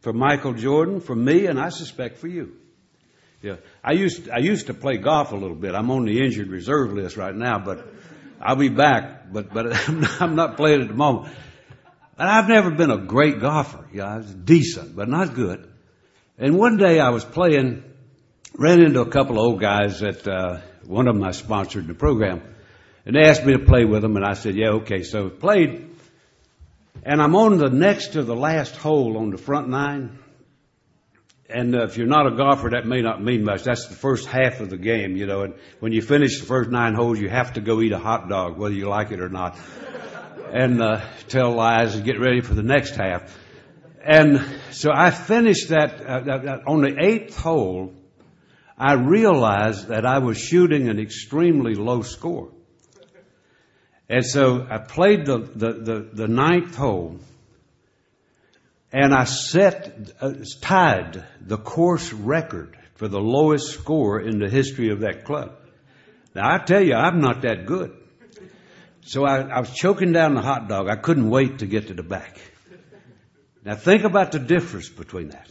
For 0.00 0.12
Michael 0.12 0.54
Jordan, 0.54 1.00
for 1.00 1.14
me, 1.14 1.46
and 1.46 1.60
I 1.60 1.68
suspect 1.68 2.18
for 2.18 2.26
you. 2.26 2.56
Yeah. 3.40 3.56
I 3.84 3.92
used, 3.92 4.30
I 4.30 4.38
used 4.38 4.66
to 4.66 4.74
play 4.74 4.96
golf 4.96 5.32
a 5.32 5.36
little 5.36 5.56
bit. 5.56 5.74
I'm 5.74 5.90
on 5.90 6.04
the 6.04 6.20
injured 6.20 6.48
reserve 6.48 6.92
list 6.92 7.16
right 7.16 7.34
now, 7.34 7.58
but 7.58 7.86
I'll 8.40 8.56
be 8.56 8.68
back. 8.68 9.32
But, 9.32 9.52
but 9.52 9.88
I'm 10.20 10.34
not 10.34 10.56
playing 10.56 10.82
at 10.82 10.88
the 10.88 10.94
moment. 10.94 11.32
And 12.22 12.30
I've 12.30 12.48
never 12.48 12.70
been 12.70 12.92
a 12.92 12.98
great 12.98 13.40
golfer. 13.40 13.84
Know, 13.92 14.04
I 14.04 14.18
was 14.18 14.32
decent, 14.32 14.94
but 14.94 15.08
not 15.08 15.34
good. 15.34 15.68
And 16.38 16.56
one 16.56 16.76
day 16.76 17.00
I 17.00 17.08
was 17.08 17.24
playing, 17.24 17.82
ran 18.54 18.80
into 18.80 19.00
a 19.00 19.10
couple 19.10 19.40
of 19.40 19.44
old 19.44 19.60
guys 19.60 19.98
that, 19.98 20.28
uh, 20.28 20.60
one 20.86 21.08
of 21.08 21.16
them 21.16 21.24
I 21.24 21.32
sponsored 21.32 21.82
in 21.82 21.88
the 21.88 21.94
program. 21.94 22.40
And 23.04 23.16
they 23.16 23.28
asked 23.28 23.44
me 23.44 23.54
to 23.54 23.58
play 23.58 23.84
with 23.84 24.02
them 24.02 24.16
and 24.16 24.24
I 24.24 24.34
said, 24.34 24.54
yeah, 24.54 24.68
okay. 24.82 25.02
So 25.02 25.30
played. 25.30 25.90
And 27.02 27.20
I'm 27.20 27.34
on 27.34 27.58
the 27.58 27.70
next 27.70 28.12
to 28.12 28.22
the 28.22 28.36
last 28.36 28.76
hole 28.76 29.18
on 29.18 29.30
the 29.30 29.36
front 29.36 29.68
nine. 29.68 30.16
and 31.50 31.74
uh, 31.74 31.82
if 31.82 31.96
you're 31.96 32.06
not 32.06 32.32
a 32.32 32.36
golfer, 32.36 32.70
that 32.70 32.86
may 32.86 33.02
not 33.02 33.20
mean 33.20 33.42
much. 33.42 33.64
That's 33.64 33.88
the 33.88 33.96
first 33.96 34.28
half 34.28 34.60
of 34.60 34.70
the 34.70 34.78
game, 34.78 35.16
you 35.16 35.26
know. 35.26 35.42
And 35.42 35.54
when 35.80 35.90
you 35.90 36.02
finish 36.02 36.38
the 36.38 36.46
first 36.46 36.70
nine 36.70 36.94
holes, 36.94 37.18
you 37.18 37.28
have 37.28 37.54
to 37.54 37.60
go 37.60 37.80
eat 37.80 37.90
a 37.90 37.98
hot 37.98 38.28
dog, 38.28 38.58
whether 38.58 38.76
you 38.76 38.88
like 38.88 39.10
it 39.10 39.18
or 39.18 39.28
not, 39.28 39.58
and 40.52 40.82
uh, 40.82 41.00
tell 41.28 41.52
lies 41.52 41.94
and 41.94 42.04
get 42.04 42.20
ready 42.20 42.42
for 42.42 42.54
the 42.54 42.62
next 42.62 42.94
half. 42.94 43.36
And 44.04 44.44
so 44.70 44.90
I 44.94 45.10
finished 45.10 45.70
that 45.70 46.04
uh, 46.06 46.58
on 46.66 46.82
the 46.82 46.94
eighth 47.00 47.36
hole. 47.36 47.94
I 48.76 48.94
realized 48.94 49.88
that 49.88 50.04
I 50.04 50.18
was 50.18 50.38
shooting 50.38 50.88
an 50.88 50.98
extremely 50.98 51.74
low 51.74 52.02
score. 52.02 52.50
And 54.08 54.26
so 54.26 54.66
I 54.68 54.78
played 54.78 55.24
the, 55.24 55.38
the, 55.38 55.72
the, 55.72 56.08
the 56.12 56.28
ninth 56.28 56.76
hole 56.76 57.18
and 58.92 59.14
I 59.14 59.24
set, 59.24 60.10
uh, 60.20 60.34
tied 60.60 61.24
the 61.40 61.56
course 61.56 62.12
record 62.12 62.76
for 62.96 63.08
the 63.08 63.20
lowest 63.20 63.72
score 63.72 64.20
in 64.20 64.38
the 64.38 64.50
history 64.50 64.90
of 64.90 65.00
that 65.00 65.24
club. 65.24 65.56
Now 66.34 66.52
I 66.52 66.58
tell 66.58 66.82
you, 66.82 66.94
I'm 66.94 67.20
not 67.20 67.42
that 67.42 67.64
good. 67.64 67.96
So 69.04 69.24
I, 69.24 69.40
I 69.40 69.60
was 69.60 69.72
choking 69.72 70.12
down 70.12 70.34
the 70.34 70.40
hot 70.40 70.68
dog. 70.68 70.88
I 70.88 70.96
couldn't 70.96 71.28
wait 71.28 71.58
to 71.58 71.66
get 71.66 71.88
to 71.88 71.94
the 71.94 72.02
back. 72.02 72.38
Now 73.64 73.74
think 73.74 74.04
about 74.04 74.32
the 74.32 74.38
difference 74.38 74.88
between 74.88 75.28
that. 75.30 75.48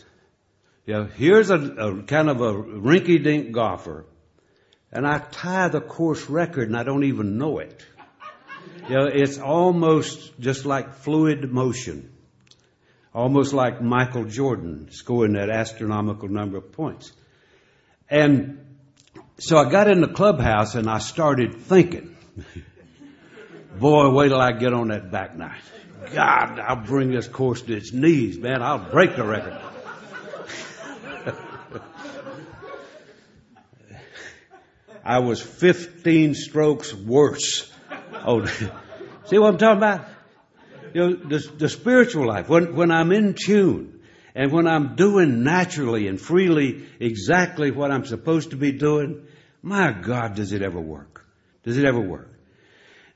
You 0.85 0.93
know, 0.93 1.03
here's 1.05 1.49
a, 1.49 1.55
a 1.55 2.03
kind 2.03 2.29
of 2.29 2.41
a 2.41 2.53
rinky-dink 2.53 3.51
golfer, 3.51 4.05
and 4.91 5.05
I 5.07 5.19
tie 5.19 5.69
the 5.69 5.79
course 5.79 6.29
record 6.29 6.67
and 6.67 6.77
I 6.77 6.83
don't 6.83 7.03
even 7.03 7.37
know 7.37 7.59
it. 7.59 7.85
You 8.89 8.95
know, 8.95 9.05
it's 9.05 9.37
almost 9.37 10.39
just 10.39 10.65
like 10.65 10.95
fluid 10.95 11.51
motion 11.51 12.11
almost 13.13 13.53
like 13.53 13.81
Michael 13.81 14.25
Jordan 14.25 14.89
scoring 14.91 15.33
that 15.33 15.49
astronomical 15.49 16.29
number 16.29 16.57
of 16.57 16.71
points. 16.71 17.11
And 18.09 18.77
so 19.37 19.57
I 19.57 19.69
got 19.69 19.89
in 19.89 20.01
the 20.01 20.07
clubhouse 20.07 20.75
and 20.75 20.89
I 20.89 20.99
started 20.99 21.61
thinking, 21.61 22.15
boy, 23.79 24.09
wait 24.09 24.29
till 24.29 24.39
I 24.39 24.51
get 24.51 24.73
on 24.73 24.89
that 24.89 25.11
back 25.11 25.35
nine. 25.35 25.61
God, 26.13 26.59
I'll 26.59 26.75
bring 26.83 27.11
this 27.11 27.27
course 27.27 27.61
to 27.63 27.75
its 27.75 27.93
knees, 27.93 28.37
man. 28.37 28.61
I'll 28.61 28.79
break 28.79 29.15
the 29.15 29.23
record. 29.23 29.57
I 35.03 35.19
was 35.19 35.41
15 35.41 36.35
strokes 36.35 36.93
worse. 36.93 37.71
Oh, 38.13 38.45
see 39.25 39.37
what 39.37 39.53
I'm 39.53 39.57
talking 39.57 39.77
about? 39.77 40.05
you 40.93 41.01
know, 41.01 41.15
the, 41.15 41.39
the 41.57 41.69
spiritual 41.69 42.27
life, 42.27 42.49
when, 42.49 42.75
when 42.75 42.91
I'm 42.91 43.11
in 43.11 43.33
tune 43.33 44.01
and 44.35 44.51
when 44.51 44.67
I'm 44.67 44.95
doing 44.95 45.43
naturally 45.43 46.07
and 46.07 46.19
freely 46.19 46.85
exactly 46.99 47.71
what 47.71 47.91
I'm 47.91 48.05
supposed 48.05 48.51
to 48.51 48.57
be 48.57 48.71
doing, 48.71 49.25
my 49.61 49.91
God, 49.91 50.35
does 50.35 50.51
it 50.51 50.61
ever 50.61 50.79
work? 50.79 51.25
Does 51.63 51.77
it 51.77 51.85
ever 51.85 51.99
work? 51.99 52.29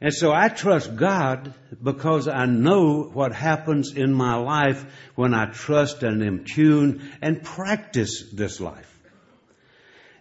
And 0.01 0.13
so 0.13 0.33
I 0.33 0.49
trust 0.49 0.95
God 0.95 1.53
because 1.81 2.27
I 2.27 2.45
know 2.45 3.03
what 3.03 3.33
happens 3.33 3.93
in 3.93 4.13
my 4.13 4.35
life 4.35 4.85
when 5.15 5.33
I 5.33 5.45
trust 5.45 6.03
and 6.03 6.21
am 6.21 6.43
tuned 6.43 7.01
and 7.21 7.41
practice 7.41 8.23
this 8.31 8.59
life. 8.59 8.91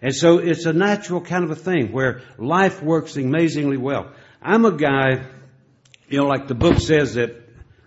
And 0.01 0.15
so 0.15 0.39
it's 0.39 0.67
a 0.67 0.73
natural 0.73 1.23
kind 1.23 1.45
of 1.45 1.51
a 1.51 1.57
thing 1.57 1.91
where 1.91 2.23
life 2.39 2.83
works 2.83 3.17
amazingly 3.17 3.77
well. 3.77 4.13
I'm 4.41 4.65
a 4.65 4.73
guy, 4.73 5.27
you 6.09 6.19
know, 6.19 6.27
like 6.27 6.47
the 6.47 6.55
book 6.55 6.79
says 6.79 7.15
that 7.15 7.41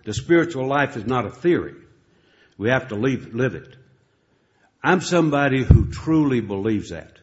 the 0.04 0.12
spiritual 0.12 0.66
life 0.66 0.96
is 0.96 1.06
not 1.06 1.26
a 1.26 1.30
theory. 1.30 1.74
We 2.56 2.70
have 2.70 2.88
to 2.88 2.96
live, 2.96 3.34
live 3.34 3.54
it. 3.54 3.76
I'm 4.82 5.00
somebody 5.00 5.62
who 5.62 5.90
truly 5.90 6.40
believes 6.40 6.90
that. 6.90 7.17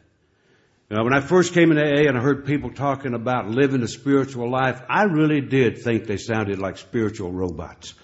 You 0.90 0.98
know, 0.98 1.04
when 1.04 1.14
I 1.14 1.20
first 1.20 1.54
came 1.54 1.72
into 1.72 1.84
AA 1.84 2.08
and 2.08 2.16
I 2.16 2.22
heard 2.22 2.46
people 2.46 2.70
talking 2.70 3.16
about 3.16 3.50
living 3.50 3.82
a 3.82 3.88
spiritual 3.88 4.52
life, 4.52 4.80
I 4.88 5.04
really 5.06 5.42
did 5.42 5.80
think 5.80 6.06
they 6.06 6.18
sounded 6.18 6.60
like 6.60 6.78
spiritual 6.78 7.32
robots. 7.32 7.96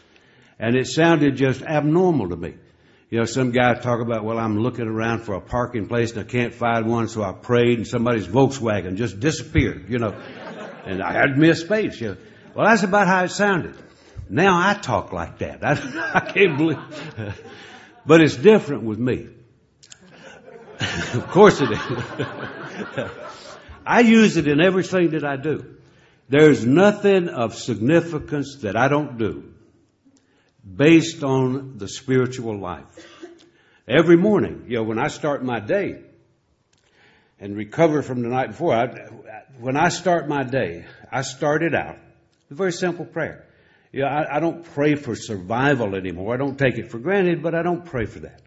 And 0.57 0.75
it 0.75 0.87
sounded 0.87 1.35
just 1.35 1.61
abnormal 1.61 2.29
to 2.29 2.35
me. 2.35 2.55
You 3.11 3.19
know, 3.19 3.25
some 3.25 3.51
guy 3.51 3.75
talk 3.75 4.01
about, 4.01 4.23
well, 4.23 4.39
I'm 4.39 4.57
looking 4.57 4.87
around 4.87 5.25
for 5.25 5.35
a 5.35 5.41
parking 5.41 5.87
place 5.87 6.11
and 6.13 6.21
I 6.21 6.23
can't 6.23 6.55
find 6.55 6.87
one, 6.87 7.07
so 7.07 7.21
I 7.21 7.33
prayed 7.33 7.77
and 7.77 7.87
somebody's 7.87 8.25
Volkswagen 8.25 8.95
just 8.95 9.19
disappeared, 9.19 9.85
you 9.89 9.99
know. 9.99 10.13
and 10.85 11.03
I 11.03 11.13
had 11.13 11.37
missed 11.37 11.65
space, 11.65 12.01
you 12.01 12.07
know. 12.09 12.17
Well, 12.55 12.65
that's 12.65 12.83
about 12.83 13.07
how 13.07 13.23
it 13.25 13.29
sounded. 13.29 13.75
Now 14.27 14.57
I 14.57 14.73
talk 14.73 15.13
like 15.13 15.39
that. 15.39 15.63
I, 15.63 16.11
I 16.15 16.31
can't 16.31 16.57
believe. 16.57 16.79
But 18.03 18.21
it's 18.21 18.35
different 18.35 18.81
with 18.81 18.97
me. 18.97 19.29
of 21.13 21.27
course 21.29 21.61
it 21.61 21.69
is. 21.71 22.60
I 23.85 24.01
use 24.01 24.37
it 24.37 24.47
in 24.47 24.61
everything 24.61 25.11
that 25.11 25.23
I 25.23 25.37
do. 25.37 25.75
There's 26.29 26.65
nothing 26.65 27.27
of 27.27 27.55
significance 27.55 28.57
that 28.61 28.77
I 28.77 28.87
don't 28.87 29.17
do 29.17 29.53
based 30.63 31.23
on 31.23 31.77
the 31.77 31.87
spiritual 31.87 32.57
life. 32.57 32.85
Every 33.87 34.15
morning, 34.15 34.65
you 34.67 34.77
know, 34.77 34.83
when 34.83 34.99
I 34.99 35.07
start 35.07 35.43
my 35.43 35.59
day 35.59 36.01
and 37.39 37.57
recover 37.57 38.01
from 38.01 38.21
the 38.21 38.29
night 38.29 38.47
before, 38.47 38.73
I, 38.73 38.87
when 39.59 39.75
I 39.75 39.89
start 39.89 40.29
my 40.29 40.43
day, 40.43 40.85
I 41.11 41.23
start 41.23 41.63
it 41.63 41.75
out 41.75 41.97
with 42.47 42.51
a 42.51 42.55
very 42.55 42.71
simple 42.71 43.05
prayer. 43.05 43.45
You 43.91 44.01
know, 44.01 44.07
I, 44.07 44.37
I 44.37 44.39
don't 44.39 44.63
pray 44.63 44.95
for 44.95 45.15
survival 45.15 45.95
anymore. 45.95 46.33
I 46.33 46.37
don't 46.37 46.57
take 46.57 46.77
it 46.77 46.91
for 46.91 46.99
granted, 46.99 47.43
but 47.43 47.55
I 47.55 47.63
don't 47.63 47.85
pray 47.85 48.05
for 48.05 48.19
that. 48.19 48.41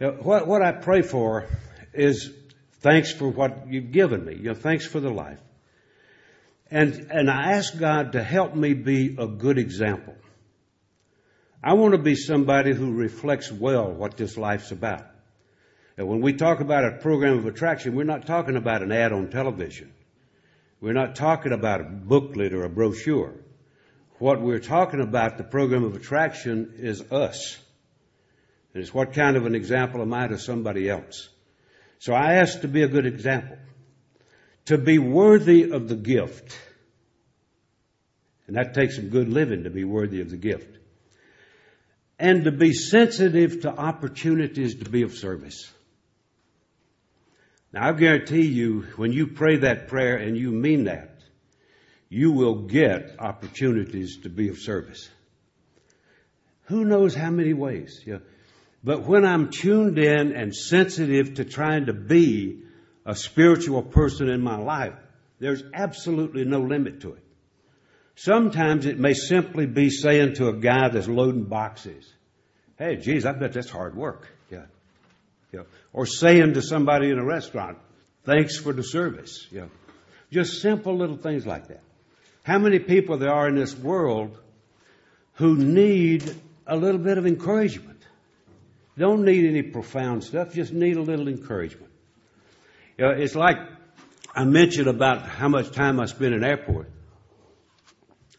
You 0.00 0.06
know, 0.06 0.12
what, 0.22 0.46
what 0.46 0.62
I 0.62 0.72
pray 0.72 1.02
for 1.02 1.46
is 1.92 2.32
thanks 2.84 3.10
for 3.10 3.28
what 3.28 3.66
you've 3.68 3.92
given 3.92 4.24
me. 4.26 4.34
You 4.34 4.50
know, 4.50 4.54
thanks 4.54 4.86
for 4.86 5.00
the 5.00 5.10
life. 5.10 5.40
And, 6.70 7.08
and 7.10 7.30
I 7.30 7.52
ask 7.52 7.76
God 7.78 8.12
to 8.12 8.22
help 8.22 8.54
me 8.54 8.74
be 8.74 9.16
a 9.18 9.26
good 9.26 9.58
example. 9.58 10.14
I 11.62 11.72
want 11.72 11.92
to 11.92 11.98
be 11.98 12.14
somebody 12.14 12.74
who 12.74 12.92
reflects 12.92 13.50
well 13.50 13.90
what 13.90 14.18
this 14.18 14.36
life's 14.36 14.70
about. 14.70 15.06
And 15.96 16.06
when 16.08 16.20
we 16.20 16.34
talk 16.34 16.60
about 16.60 16.84
a 16.84 16.98
program 16.98 17.38
of 17.38 17.46
attraction, 17.46 17.94
we're 17.94 18.04
not 18.04 18.26
talking 18.26 18.56
about 18.56 18.82
an 18.82 18.92
ad 18.92 19.12
on 19.12 19.30
television. 19.30 19.90
We're 20.82 20.92
not 20.92 21.16
talking 21.16 21.52
about 21.52 21.80
a 21.80 21.84
booklet 21.84 22.52
or 22.52 22.64
a 22.64 22.68
brochure. 22.68 23.32
What 24.18 24.42
we're 24.42 24.60
talking 24.60 25.00
about, 25.00 25.38
the 25.38 25.44
program 25.44 25.84
of 25.84 25.96
attraction, 25.96 26.74
is 26.76 27.00
us. 27.10 27.56
And 28.74 28.82
it's 28.82 28.92
what 28.92 29.14
kind 29.14 29.38
of 29.38 29.46
an 29.46 29.54
example 29.54 30.02
am 30.02 30.12
I 30.12 30.26
to 30.26 30.38
somebody 30.38 30.90
else? 30.90 31.30
So 32.04 32.12
I 32.12 32.34
ask 32.34 32.60
to 32.60 32.68
be 32.68 32.82
a 32.82 32.86
good 32.86 33.06
example. 33.06 33.56
To 34.66 34.76
be 34.76 34.98
worthy 34.98 35.70
of 35.70 35.88
the 35.88 35.96
gift. 35.96 36.54
And 38.46 38.56
that 38.56 38.74
takes 38.74 38.96
some 38.96 39.08
good 39.08 39.30
living 39.30 39.64
to 39.64 39.70
be 39.70 39.84
worthy 39.84 40.20
of 40.20 40.28
the 40.28 40.36
gift. 40.36 40.76
And 42.18 42.44
to 42.44 42.52
be 42.52 42.74
sensitive 42.74 43.62
to 43.62 43.70
opportunities 43.70 44.74
to 44.84 44.90
be 44.90 45.00
of 45.00 45.14
service. 45.14 45.72
Now 47.72 47.88
I 47.88 47.92
guarantee 47.92 48.48
you, 48.48 48.82
when 48.96 49.10
you 49.10 49.28
pray 49.28 49.56
that 49.56 49.88
prayer 49.88 50.18
and 50.18 50.36
you 50.36 50.50
mean 50.50 50.84
that, 50.84 51.20
you 52.10 52.32
will 52.32 52.66
get 52.66 53.16
opportunities 53.18 54.18
to 54.24 54.28
be 54.28 54.50
of 54.50 54.58
service. 54.58 55.08
Who 56.64 56.84
knows 56.84 57.14
how 57.14 57.30
many 57.30 57.54
ways? 57.54 58.02
You 58.04 58.12
know, 58.12 58.20
but 58.84 59.02
when 59.02 59.24
I'm 59.24 59.50
tuned 59.50 59.98
in 59.98 60.32
and 60.32 60.54
sensitive 60.54 61.34
to 61.34 61.44
trying 61.44 61.86
to 61.86 61.92
be 61.92 62.62
a 63.06 63.16
spiritual 63.16 63.82
person 63.82 64.28
in 64.28 64.42
my 64.42 64.56
life, 64.56 64.94
there's 65.40 65.62
absolutely 65.72 66.44
no 66.44 66.60
limit 66.60 67.00
to 67.00 67.14
it. 67.14 67.22
Sometimes 68.16 68.86
it 68.86 68.98
may 68.98 69.14
simply 69.14 69.66
be 69.66 69.90
saying 69.90 70.34
to 70.34 70.48
a 70.48 70.52
guy 70.52 70.88
that's 70.90 71.08
loading 71.08 71.44
boxes, 71.44 72.10
Hey, 72.78 72.96
geez, 72.96 73.24
I 73.24 73.32
bet 73.32 73.52
that's 73.52 73.70
hard 73.70 73.96
work. 73.96 74.28
Yeah. 74.50 74.66
Yeah. 75.52 75.62
Or 75.92 76.06
saying 76.06 76.54
to 76.54 76.62
somebody 76.62 77.10
in 77.10 77.18
a 77.18 77.24
restaurant, 77.24 77.78
thanks 78.24 78.58
for 78.58 78.72
the 78.72 78.82
service. 78.82 79.46
Yeah. 79.50 79.66
Just 80.30 80.60
simple 80.60 80.96
little 80.96 81.16
things 81.16 81.46
like 81.46 81.68
that 81.68 81.82
how 82.44 82.58
many 82.58 82.78
people 82.78 83.16
there 83.16 83.32
are 83.32 83.48
in 83.48 83.56
this 83.56 83.74
world 83.74 84.38
who 85.34 85.56
need 85.56 86.36
a 86.66 86.76
little 86.76 87.00
bit 87.00 87.18
of 87.18 87.26
encouragement. 87.26 87.93
Don't 88.96 89.24
need 89.24 89.44
any 89.44 89.62
profound 89.62 90.24
stuff, 90.24 90.54
just 90.54 90.72
need 90.72 90.96
a 90.96 91.02
little 91.02 91.28
encouragement. 91.28 91.90
You 92.96 93.06
know, 93.06 93.10
it's 93.12 93.34
like 93.34 93.56
I 94.34 94.44
mentioned 94.44 94.86
about 94.86 95.22
how 95.22 95.48
much 95.48 95.72
time 95.72 95.98
I 95.98 96.06
spend 96.06 96.34
in 96.34 96.44
airport. 96.44 96.90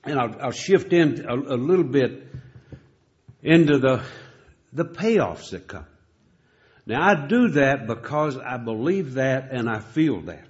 And 0.06 0.20
I'll, 0.20 0.36
I'll 0.42 0.52
shift 0.52 0.94
in 0.94 1.26
a, 1.28 1.36
a 1.36 1.58
little 1.58 1.84
bit 1.84 2.28
into 3.42 3.80
the, 3.80 4.04
the 4.72 4.86
payoffs 4.86 5.50
that 5.52 5.68
come. 5.68 5.88
Now 6.86 7.02
I 7.02 7.28
do 7.28 7.50
that 7.50 7.88
because 7.88 8.38
I 8.38 8.58
believe 8.58 9.16
that 9.16 9.52
and 9.52 9.70
I 9.70 9.80
feel 9.80 10.22
that. 10.22 10.48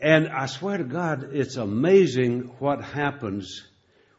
And 0.00 0.28
I 0.28 0.46
swear 0.46 0.78
to 0.78 0.84
God, 0.84 1.30
it's 1.32 1.56
amazing 1.56 2.52
what 2.58 2.82
happens 2.82 3.62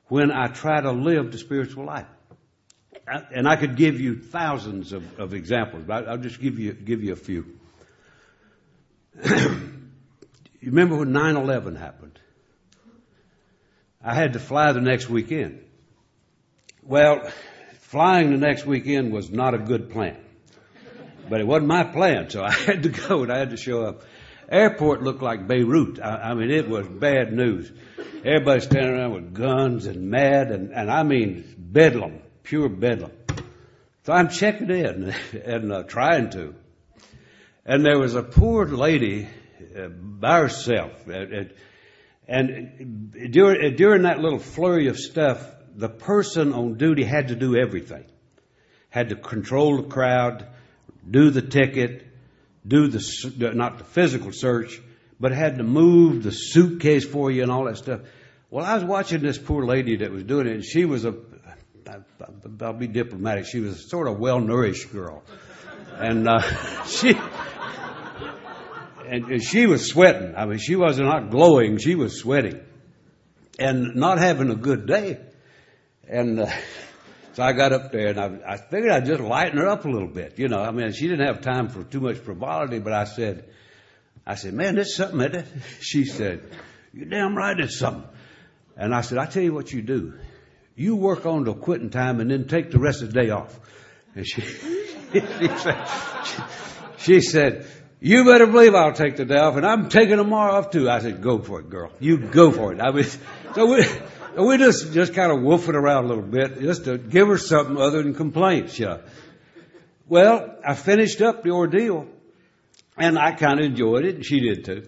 when 0.05 0.31
I 0.31 0.47
try 0.47 0.79
to 0.79 0.91
live 0.91 1.31
the 1.31 1.37
spiritual 1.37 1.85
life. 1.85 2.07
And 3.07 3.47
I 3.47 3.55
could 3.55 3.75
give 3.75 3.99
you 3.99 4.15
thousands 4.15 4.93
of, 4.93 5.19
of 5.19 5.33
examples, 5.33 5.83
but 5.85 6.07
I'll 6.07 6.17
just 6.17 6.39
give 6.39 6.59
you, 6.59 6.73
give 6.73 7.03
you 7.03 7.13
a 7.13 7.17
few. 7.17 7.57
you 9.25 9.71
remember 10.61 10.97
when 10.97 11.09
9-11 11.09 11.77
happened? 11.77 12.19
I 14.03 14.15
had 14.15 14.33
to 14.33 14.39
fly 14.39 14.71
the 14.71 14.81
next 14.81 15.09
weekend. 15.09 15.63
Well, 16.83 17.29
flying 17.79 18.31
the 18.31 18.37
next 18.37 18.65
weekend 18.65 19.11
was 19.11 19.29
not 19.29 19.53
a 19.53 19.59
good 19.59 19.91
plan. 19.91 20.17
But 21.29 21.39
it 21.39 21.47
wasn't 21.47 21.67
my 21.67 21.83
plan, 21.83 22.29
so 22.29 22.43
I 22.43 22.51
had 22.51 22.83
to 22.83 22.89
go 22.89 23.23
and 23.23 23.31
I 23.31 23.37
had 23.37 23.51
to 23.51 23.57
show 23.57 23.83
up. 23.83 24.03
Airport 24.49 25.01
looked 25.01 25.21
like 25.21 25.47
Beirut. 25.47 25.99
I, 26.01 26.31
I 26.31 26.33
mean, 26.33 26.51
it 26.51 26.67
was 26.67 26.87
bad 26.87 27.31
news. 27.31 27.71
Everybody 28.25 28.59
standing 28.61 28.93
around 28.93 29.13
with 29.13 29.33
guns 29.33 29.85
and 29.87 30.09
mad, 30.09 30.51
and, 30.51 30.71
and 30.71 30.91
I 30.91 31.03
mean, 31.03 31.55
bedlam, 31.57 32.21
pure 32.43 32.69
bedlam. 32.69 33.11
So 34.03 34.13
I'm 34.13 34.29
checking 34.29 34.69
in 34.69 35.13
and 35.45 35.71
uh, 35.71 35.83
trying 35.83 36.29
to. 36.31 36.55
And 37.65 37.85
there 37.85 37.99
was 37.99 38.15
a 38.15 38.23
poor 38.23 38.65
lady 38.67 39.27
uh, 39.77 39.87
by 39.87 40.39
herself. 40.39 41.07
And, 41.07 41.53
and 42.27 43.31
during, 43.31 43.75
during 43.75 44.03
that 44.03 44.19
little 44.19 44.39
flurry 44.39 44.87
of 44.87 44.97
stuff, 44.97 45.39
the 45.75 45.89
person 45.89 46.53
on 46.53 46.75
duty 46.77 47.03
had 47.03 47.29
to 47.29 47.35
do 47.35 47.55
everything. 47.55 48.05
Had 48.89 49.09
to 49.09 49.15
control 49.15 49.77
the 49.77 49.87
crowd, 49.87 50.47
do 51.09 51.29
the 51.29 51.41
ticket, 51.41 52.07
do 52.67 52.87
the, 52.87 53.51
not 53.53 53.77
the 53.77 53.83
physical 53.83 54.31
search, 54.31 54.81
but 55.19 55.31
had 55.31 55.57
to 55.57 55.63
move 55.63 56.23
the 56.23 56.31
suitcase 56.31 57.05
for 57.05 57.31
you 57.31 57.43
and 57.43 57.51
all 57.51 57.65
that 57.65 57.77
stuff. 57.77 58.01
Well, 58.49 58.65
I 58.65 58.75
was 58.75 58.83
watching 58.83 59.21
this 59.21 59.37
poor 59.37 59.65
lady 59.65 59.97
that 59.97 60.11
was 60.11 60.23
doing 60.23 60.47
it, 60.47 60.53
and 60.53 60.65
she 60.65 60.85
was 60.85 61.05
a, 61.05 61.15
I'll 62.61 62.73
be 62.73 62.87
diplomatic, 62.87 63.45
she 63.45 63.59
was 63.59 63.89
sort 63.89 64.07
of 64.07 64.19
well-nourished 64.19 64.91
girl. 64.91 65.23
And, 65.95 66.27
uh, 66.27 66.41
she, 66.85 67.15
and 69.07 69.43
she 69.43 69.67
was 69.67 69.87
sweating. 69.87 70.35
I 70.35 70.45
mean, 70.45 70.57
she 70.57 70.75
was 70.75 70.99
not 70.99 71.29
glowing, 71.29 71.77
she 71.77 71.95
was 71.95 72.19
sweating. 72.19 72.59
And 73.59 73.95
not 73.95 74.17
having 74.17 74.49
a 74.49 74.55
good 74.55 74.87
day. 74.87 75.19
And, 76.07 76.39
uh, 76.39 76.51
so 77.33 77.43
I 77.43 77.53
got 77.53 77.73
up 77.73 77.91
there 77.91 78.07
and 78.07 78.19
I, 78.19 78.53
I 78.53 78.57
figured 78.57 78.91
I'd 78.91 79.05
just 79.05 79.21
lighten 79.21 79.57
her 79.57 79.67
up 79.67 79.85
a 79.85 79.89
little 79.89 80.09
bit. 80.09 80.39
You 80.39 80.47
know, 80.47 80.59
I 80.59 80.71
mean, 80.71 80.91
she 80.93 81.07
didn't 81.07 81.25
have 81.25 81.41
time 81.41 81.69
for 81.69 81.83
too 81.83 81.99
much 81.99 82.17
frivolity, 82.17 82.79
but 82.79 82.93
I 82.93 83.05
said, 83.05 83.49
I 84.25 84.35
said, 84.35 84.53
man, 84.53 84.75
there's 84.75 84.95
something? 84.95 85.43
She 85.81 86.05
said, 86.05 86.49
you're 86.93 87.05
damn 87.05 87.35
right 87.35 87.55
there's 87.57 87.77
something. 87.77 88.09
And 88.77 88.93
I 88.93 89.01
said, 89.01 89.17
I 89.17 89.25
tell 89.25 89.43
you 89.43 89.53
what 89.53 89.71
you 89.71 89.81
do. 89.81 90.13
You 90.81 90.95
work 90.95 91.27
on 91.27 91.45
till 91.45 91.53
quitting 91.53 91.91
time 91.91 92.19
and 92.19 92.31
then 92.31 92.47
take 92.47 92.71
the 92.71 92.79
rest 92.79 93.03
of 93.03 93.13
the 93.13 93.21
day 93.21 93.29
off. 93.29 93.59
And 94.15 94.25
she, 94.25 94.41
she, 95.13 95.21
said, 95.59 95.87
she, 96.97 97.21
said, 97.21 97.67
you 97.99 98.25
better 98.25 98.47
believe 98.47 98.73
I'll 98.73 98.91
take 98.91 99.15
the 99.15 99.25
day 99.25 99.37
off 99.37 99.57
and 99.57 99.65
I'm 99.65 99.89
taking 99.89 100.17
tomorrow 100.17 100.53
off 100.53 100.71
too. 100.71 100.89
I 100.89 100.97
said, 100.97 101.21
go 101.21 101.37
for 101.37 101.59
it, 101.59 101.69
girl. 101.69 101.91
You 101.99 102.17
go 102.17 102.51
for 102.51 102.73
it. 102.73 102.81
I 102.81 102.91
mean, 102.91 103.05
so 103.53 103.67
we, 103.67 103.85
we 104.43 104.57
just, 104.57 104.91
just 104.91 105.13
kind 105.13 105.31
of 105.31 105.37
woofing 105.37 105.75
around 105.75 106.05
a 106.05 106.07
little 106.07 106.23
bit 106.23 106.59
just 106.59 106.85
to 106.85 106.97
give 106.97 107.27
her 107.27 107.37
something 107.37 107.77
other 107.77 108.01
than 108.01 108.15
complaints, 108.15 108.79
yeah. 108.79 109.01
Well, 110.09 110.57
I 110.67 110.73
finished 110.73 111.21
up 111.21 111.43
the 111.43 111.51
ordeal 111.51 112.07
and 112.97 113.19
I 113.19 113.33
kind 113.33 113.59
of 113.59 113.67
enjoyed 113.67 114.03
it 114.05 114.15
and 114.15 114.25
she 114.25 114.39
did 114.39 114.65
too. 114.65 114.87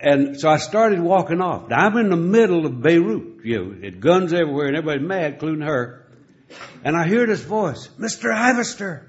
And 0.00 0.40
so 0.40 0.48
I 0.48 0.56
started 0.56 0.98
walking 0.98 1.42
off. 1.42 1.68
Now 1.68 1.86
I'm 1.86 1.96
in 1.98 2.08
the 2.08 2.16
middle 2.16 2.64
of 2.64 2.80
Beirut, 2.80 3.44
you 3.44 3.58
know, 3.58 3.86
it 3.86 4.00
guns 4.00 4.32
everywhere 4.32 4.68
and 4.68 4.76
everybody's 4.76 5.06
mad, 5.06 5.34
including 5.34 5.66
her. 5.66 6.06
And 6.82 6.96
I 6.96 7.06
hear 7.06 7.26
this 7.26 7.42
voice, 7.42 7.88
Mr. 7.98 8.34
Ivester. 8.34 9.08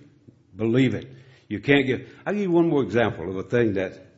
Believe 0.55 0.95
it. 0.95 1.11
You 1.49 1.61
can't 1.61 1.87
give. 1.87 2.15
I'll 2.27 2.35
give 2.35 2.43
you 2.43 2.51
one 2.51 2.69
more 2.69 2.83
example 2.83 3.31
of 3.31 3.37
a 3.37 3.49
thing 3.49 3.75
that. 3.75 4.09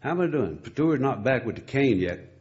How 0.00 0.10
am 0.10 0.20
I 0.20 0.26
doing? 0.26 0.58
Petura's 0.58 1.00
not 1.00 1.24
back 1.24 1.46
with 1.46 1.54
the 1.54 1.62
cane 1.62 1.98
yet. 1.98 2.33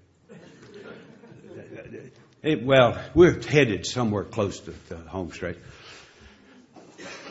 Well, 2.44 3.02
we're 3.14 3.42
headed 3.42 3.86
somewhere 3.86 4.26
close 4.26 4.60
to, 4.60 4.74
to 4.90 4.98
home 4.98 5.32
straight. 5.32 5.56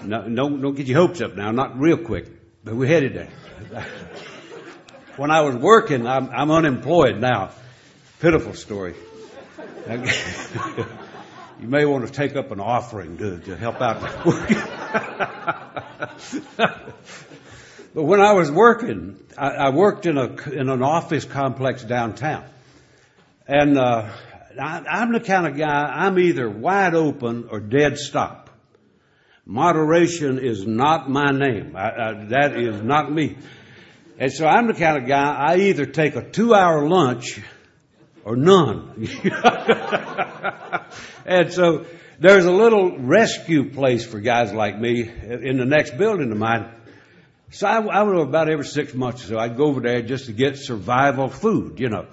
No, 0.03 0.27
no, 0.27 0.49
don't 0.49 0.75
get 0.75 0.87
your 0.87 1.07
hopes 1.07 1.21
up 1.21 1.37
now. 1.37 1.51
Not 1.51 1.79
real 1.79 1.99
quick, 1.99 2.31
but 2.65 2.75
we're 2.75 2.89
headed 2.89 3.13
there. 3.13 3.29
when 5.19 5.31
I 5.31 5.43
was 5.43 5.57
working, 5.57 6.07
I'm, 6.07 6.31
I'm 6.31 6.51
unemployed 6.51 7.21
now. 7.21 7.51
Pitiful 8.21 8.55
story. 8.55 8.95
you 9.91 11.69
may 11.69 11.85
want 11.85 12.07
to 12.07 12.13
take 12.13 12.35
up 12.35 12.51
an 12.51 12.61
offering 12.61 13.19
to, 13.19 13.39
to 13.41 13.55
help 13.55 13.83
out. 13.83 14.01
but 16.57 18.03
when 18.03 18.21
I 18.21 18.33
was 18.33 18.51
working, 18.51 19.23
I, 19.37 19.51
I, 19.51 19.69
worked 19.71 20.07
in 20.07 20.17
a 20.17 20.35
in 20.51 20.71
an 20.71 20.83
office 20.83 21.27
complex 21.27 21.83
downtown, 21.83 22.45
and 23.47 23.77
uh, 23.77 24.09
I, 24.61 24.85
I'm 24.89 25.13
the 25.13 25.21
kind 25.21 25.47
of 25.47 25.57
guy 25.57 25.85
I'm 25.85 26.19
either 26.19 26.49
wide 26.49 26.95
open 26.95 27.49
or 27.51 27.61
dead 27.61 27.99
stop. 27.99 28.51
Moderation 29.45 30.39
is 30.39 30.67
not 30.67 31.11
my 31.11 31.31
name. 31.31 31.75
I, 31.77 32.27
that 32.29 32.57
is 32.57 32.81
not 32.83 33.13
me. 33.13 33.37
And 34.19 34.33
so 34.33 34.47
I'm 34.47 34.69
the 34.69 34.75
kind 34.75 35.03
of 35.03 35.09
guy 35.09 35.35
I 35.35 35.57
either 35.57 35.87
take 35.87 36.15
a 36.15 36.23
two 36.23 36.55
hour 36.55 36.89
lunch 36.89 37.41
or 38.25 38.37
none. 38.37 39.09
and 41.27 41.53
so 41.53 41.87
there's 42.21 42.45
a 42.45 42.53
little 42.53 42.99
rescue 42.99 43.71
place 43.71 44.07
for 44.07 44.21
guys 44.21 44.53
like 44.53 44.79
me 44.79 45.03
in 45.03 45.59
the 45.59 45.65
next 45.65 45.99
building 45.99 46.31
of 46.31 46.39
mine. 46.39 46.71
So 47.51 47.67
I, 47.67 47.81
I 47.85 48.03
would 48.03 48.17
about 48.17 48.49
every 48.49 48.65
six 48.65 48.95
months 48.95 49.25
or 49.25 49.29
so, 49.29 49.39
I'd 49.39 49.57
go 49.57 49.65
over 49.65 49.81
there 49.81 50.03
just 50.03 50.27
to 50.27 50.33
get 50.33 50.57
survival 50.57 51.29
food, 51.29 51.81
you 51.81 51.89
know. 51.89 52.07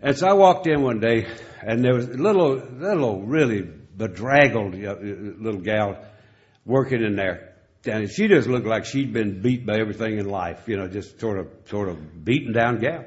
And 0.00 0.16
so 0.16 0.28
I 0.28 0.34
walked 0.34 0.66
in 0.66 0.82
one 0.82 1.00
day, 1.00 1.26
and 1.62 1.84
there 1.84 1.94
was 1.94 2.08
a 2.08 2.12
little, 2.12 2.54
little, 2.56 3.22
really 3.22 3.62
bedraggled 3.62 4.74
little 4.74 5.60
gal 5.60 5.98
working 6.64 7.02
in 7.02 7.16
there. 7.16 7.54
And 7.84 8.10
she 8.10 8.28
just 8.28 8.48
looked 8.48 8.66
like 8.66 8.84
she'd 8.84 9.12
been 9.12 9.40
beat 9.40 9.66
by 9.66 9.78
everything 9.78 10.18
in 10.18 10.28
life, 10.28 10.68
you 10.68 10.76
know, 10.76 10.88
just 10.88 11.18
sort 11.20 11.38
of, 11.38 11.48
sort 11.66 11.88
of 11.88 12.24
beaten 12.24 12.52
down 12.52 12.78
gal. 12.78 13.06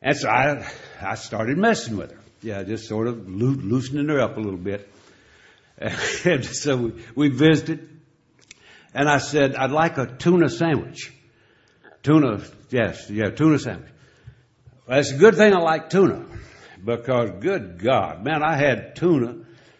And 0.00 0.16
so 0.16 0.28
I, 0.28 0.66
I 1.00 1.14
started 1.16 1.58
messing 1.58 1.96
with 1.96 2.12
her. 2.12 2.20
Yeah, 2.42 2.62
just 2.62 2.88
sort 2.88 3.06
of 3.06 3.28
loo- 3.28 3.60
loosening 3.60 4.08
her 4.08 4.20
up 4.20 4.36
a 4.36 4.40
little 4.40 4.58
bit. 4.58 4.88
And 6.24 6.44
so 6.44 6.76
we, 6.76 7.04
we 7.14 7.28
visited. 7.28 7.88
And 8.94 9.08
I 9.08 9.18
said, 9.18 9.54
I'd 9.56 9.70
like 9.70 9.98
a 9.98 10.06
tuna 10.06 10.48
sandwich. 10.48 11.12
Tuna, 12.02 12.42
yes, 12.70 13.08
yeah, 13.10 13.30
tuna 13.30 13.58
sandwich. 13.58 13.90
Well, 14.90 14.98
it's 14.98 15.12
a 15.12 15.16
good 15.16 15.36
thing 15.36 15.54
I 15.54 15.60
like 15.60 15.88
tuna. 15.88 16.26
Because 16.84 17.30
good 17.38 17.78
God, 17.78 18.24
man, 18.24 18.42
I 18.42 18.56
had 18.56 18.96
tuna 18.96 19.36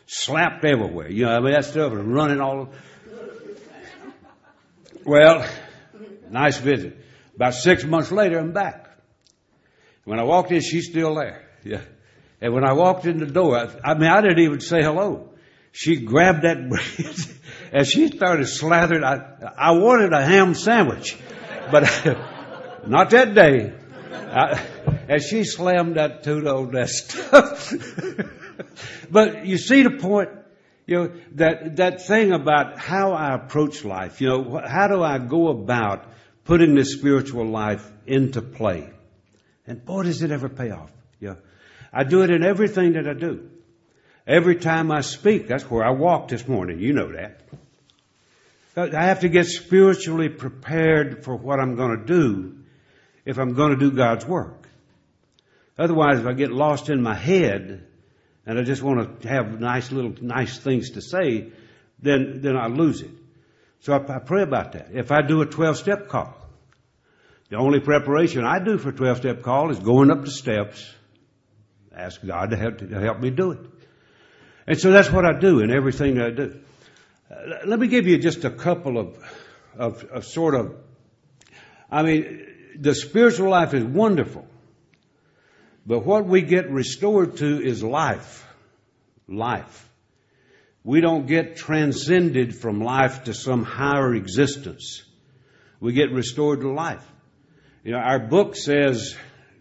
slapped 0.06 0.64
everywhere. 0.64 1.10
You 1.10 1.24
know, 1.24 1.32
I 1.32 1.40
mean, 1.40 1.52
that 1.52 1.64
stuff 1.64 1.90
was 1.90 2.04
running 2.04 2.40
all. 2.40 2.68
Well, 5.04 5.44
nice 6.30 6.58
visit. 6.58 6.96
About 7.34 7.54
six 7.54 7.82
months 7.82 8.12
later, 8.12 8.38
I'm 8.38 8.52
back. 8.52 8.88
When 10.04 10.20
I 10.20 10.22
walked 10.22 10.52
in, 10.52 10.60
she's 10.60 10.88
still 10.88 11.16
there. 11.16 11.44
Yeah. 11.64 11.80
And 12.40 12.54
when 12.54 12.62
I 12.62 12.74
walked 12.74 13.04
in 13.04 13.18
the 13.18 13.26
door, 13.26 13.58
I, 13.58 13.90
I 13.90 13.94
mean, 13.94 14.08
I 14.08 14.20
didn't 14.20 14.38
even 14.38 14.60
say 14.60 14.80
hello. 14.80 15.30
She 15.72 15.96
grabbed 16.02 16.42
that 16.42 16.68
bread 16.68 17.16
and 17.72 17.84
she 17.84 18.06
started 18.06 18.46
slathering. 18.46 19.02
I, 19.02 19.54
I 19.58 19.72
wanted 19.72 20.12
a 20.12 20.24
ham 20.24 20.54
sandwich, 20.54 21.18
but 21.72 21.82
not 22.86 23.10
that 23.10 23.34
day. 23.34 23.74
And 24.10 25.22
she 25.22 25.44
slammed 25.44 25.96
that 25.96 26.22
tuna 26.22 26.54
on 26.56 26.86
stuff. 26.86 27.72
but 29.10 29.46
you 29.46 29.58
see 29.58 29.82
the 29.82 29.90
point? 29.90 30.30
You 30.86 30.96
know, 30.96 31.12
that, 31.32 31.76
that 31.76 32.06
thing 32.06 32.32
about 32.32 32.78
how 32.78 33.12
I 33.12 33.34
approach 33.34 33.84
life, 33.84 34.20
you 34.20 34.28
know, 34.28 34.60
how 34.64 34.88
do 34.88 35.02
I 35.02 35.18
go 35.18 35.48
about 35.48 36.06
putting 36.44 36.74
this 36.74 36.92
spiritual 36.92 37.46
life 37.46 37.88
into 38.06 38.42
play. 38.42 38.90
And 39.66 39.84
boy, 39.84 40.04
does 40.04 40.22
it 40.22 40.32
ever 40.32 40.48
pay 40.48 40.70
off. 40.70 40.90
Yeah. 41.20 41.36
I 41.92 42.04
do 42.04 42.22
it 42.22 42.30
in 42.30 42.44
everything 42.44 42.94
that 42.94 43.06
I 43.06 43.12
do. 43.12 43.50
Every 44.26 44.56
time 44.56 44.90
I 44.90 45.02
speak, 45.02 45.48
that's 45.48 45.70
where 45.70 45.84
I 45.84 45.90
walked 45.90 46.30
this 46.30 46.46
morning. 46.46 46.80
You 46.80 46.92
know 46.92 47.12
that. 47.12 47.40
I 48.76 49.04
have 49.06 49.20
to 49.20 49.28
get 49.28 49.46
spiritually 49.46 50.28
prepared 50.28 51.24
for 51.24 51.34
what 51.36 51.60
I'm 51.60 51.76
going 51.76 51.98
to 51.98 52.04
do 52.04 52.59
if 53.30 53.38
I'm 53.38 53.54
going 53.54 53.70
to 53.70 53.76
do 53.76 53.92
God's 53.92 54.26
work. 54.26 54.68
Otherwise, 55.78 56.18
if 56.18 56.26
I 56.26 56.32
get 56.32 56.50
lost 56.50 56.90
in 56.90 57.00
my 57.00 57.14
head 57.14 57.86
and 58.44 58.58
I 58.58 58.62
just 58.62 58.82
want 58.82 59.22
to 59.22 59.28
have 59.28 59.60
nice 59.60 59.92
little 59.92 60.14
nice 60.20 60.58
things 60.58 60.90
to 60.90 61.00
say, 61.00 61.52
then 62.00 62.40
then 62.42 62.56
I 62.56 62.66
lose 62.66 63.00
it. 63.00 63.10
So 63.80 63.94
I, 63.94 64.16
I 64.16 64.18
pray 64.18 64.42
about 64.42 64.72
that. 64.72 64.88
If 64.92 65.10
I 65.12 65.22
do 65.22 65.40
a 65.40 65.46
12 65.46 65.78
step 65.78 66.08
call, 66.08 66.36
the 67.48 67.56
only 67.56 67.80
preparation 67.80 68.44
I 68.44 68.58
do 68.58 68.76
for 68.78 68.90
a 68.90 68.92
12 68.92 69.18
step 69.18 69.42
call 69.42 69.70
is 69.70 69.78
going 69.78 70.10
up 70.10 70.24
the 70.24 70.30
steps, 70.30 70.92
ask 71.96 72.24
God 72.26 72.50
to 72.50 72.56
help, 72.56 72.78
to 72.78 73.00
help 73.00 73.20
me 73.20 73.30
do 73.30 73.52
it. 73.52 73.60
And 74.66 74.78
so 74.78 74.90
that's 74.90 75.10
what 75.10 75.24
I 75.24 75.38
do 75.38 75.60
in 75.60 75.70
everything 75.70 76.20
I 76.20 76.30
do. 76.30 76.60
Uh, 77.30 77.66
let 77.66 77.78
me 77.78 77.86
give 77.88 78.06
you 78.06 78.18
just 78.18 78.44
a 78.44 78.50
couple 78.50 78.98
of, 78.98 79.18
of, 79.76 80.04
of 80.04 80.24
sort 80.24 80.54
of, 80.54 80.76
I 81.90 82.02
mean, 82.02 82.49
the 82.80 82.94
spiritual 82.94 83.50
life 83.50 83.74
is 83.74 83.84
wonderful. 83.84 84.46
But 85.86 86.04
what 86.04 86.26
we 86.26 86.42
get 86.42 86.70
restored 86.70 87.36
to 87.38 87.62
is 87.62 87.82
life. 87.82 88.46
Life. 89.28 89.88
We 90.82 91.02
don't 91.02 91.26
get 91.26 91.56
transcended 91.56 92.56
from 92.56 92.80
life 92.80 93.24
to 93.24 93.34
some 93.34 93.64
higher 93.64 94.14
existence. 94.14 95.02
We 95.78 95.92
get 95.92 96.10
restored 96.10 96.62
to 96.62 96.72
life. 96.72 97.06
You 97.84 97.92
know, 97.92 97.98
our 97.98 98.18
book 98.18 98.56
says 98.56 99.14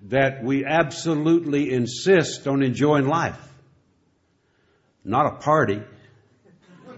that 0.03 0.43
we 0.43 0.65
absolutely 0.65 1.73
insist 1.73 2.47
on 2.47 2.63
enjoying 2.63 3.07
life. 3.07 3.39
Not 5.03 5.25
a 5.25 5.35
party 5.37 5.81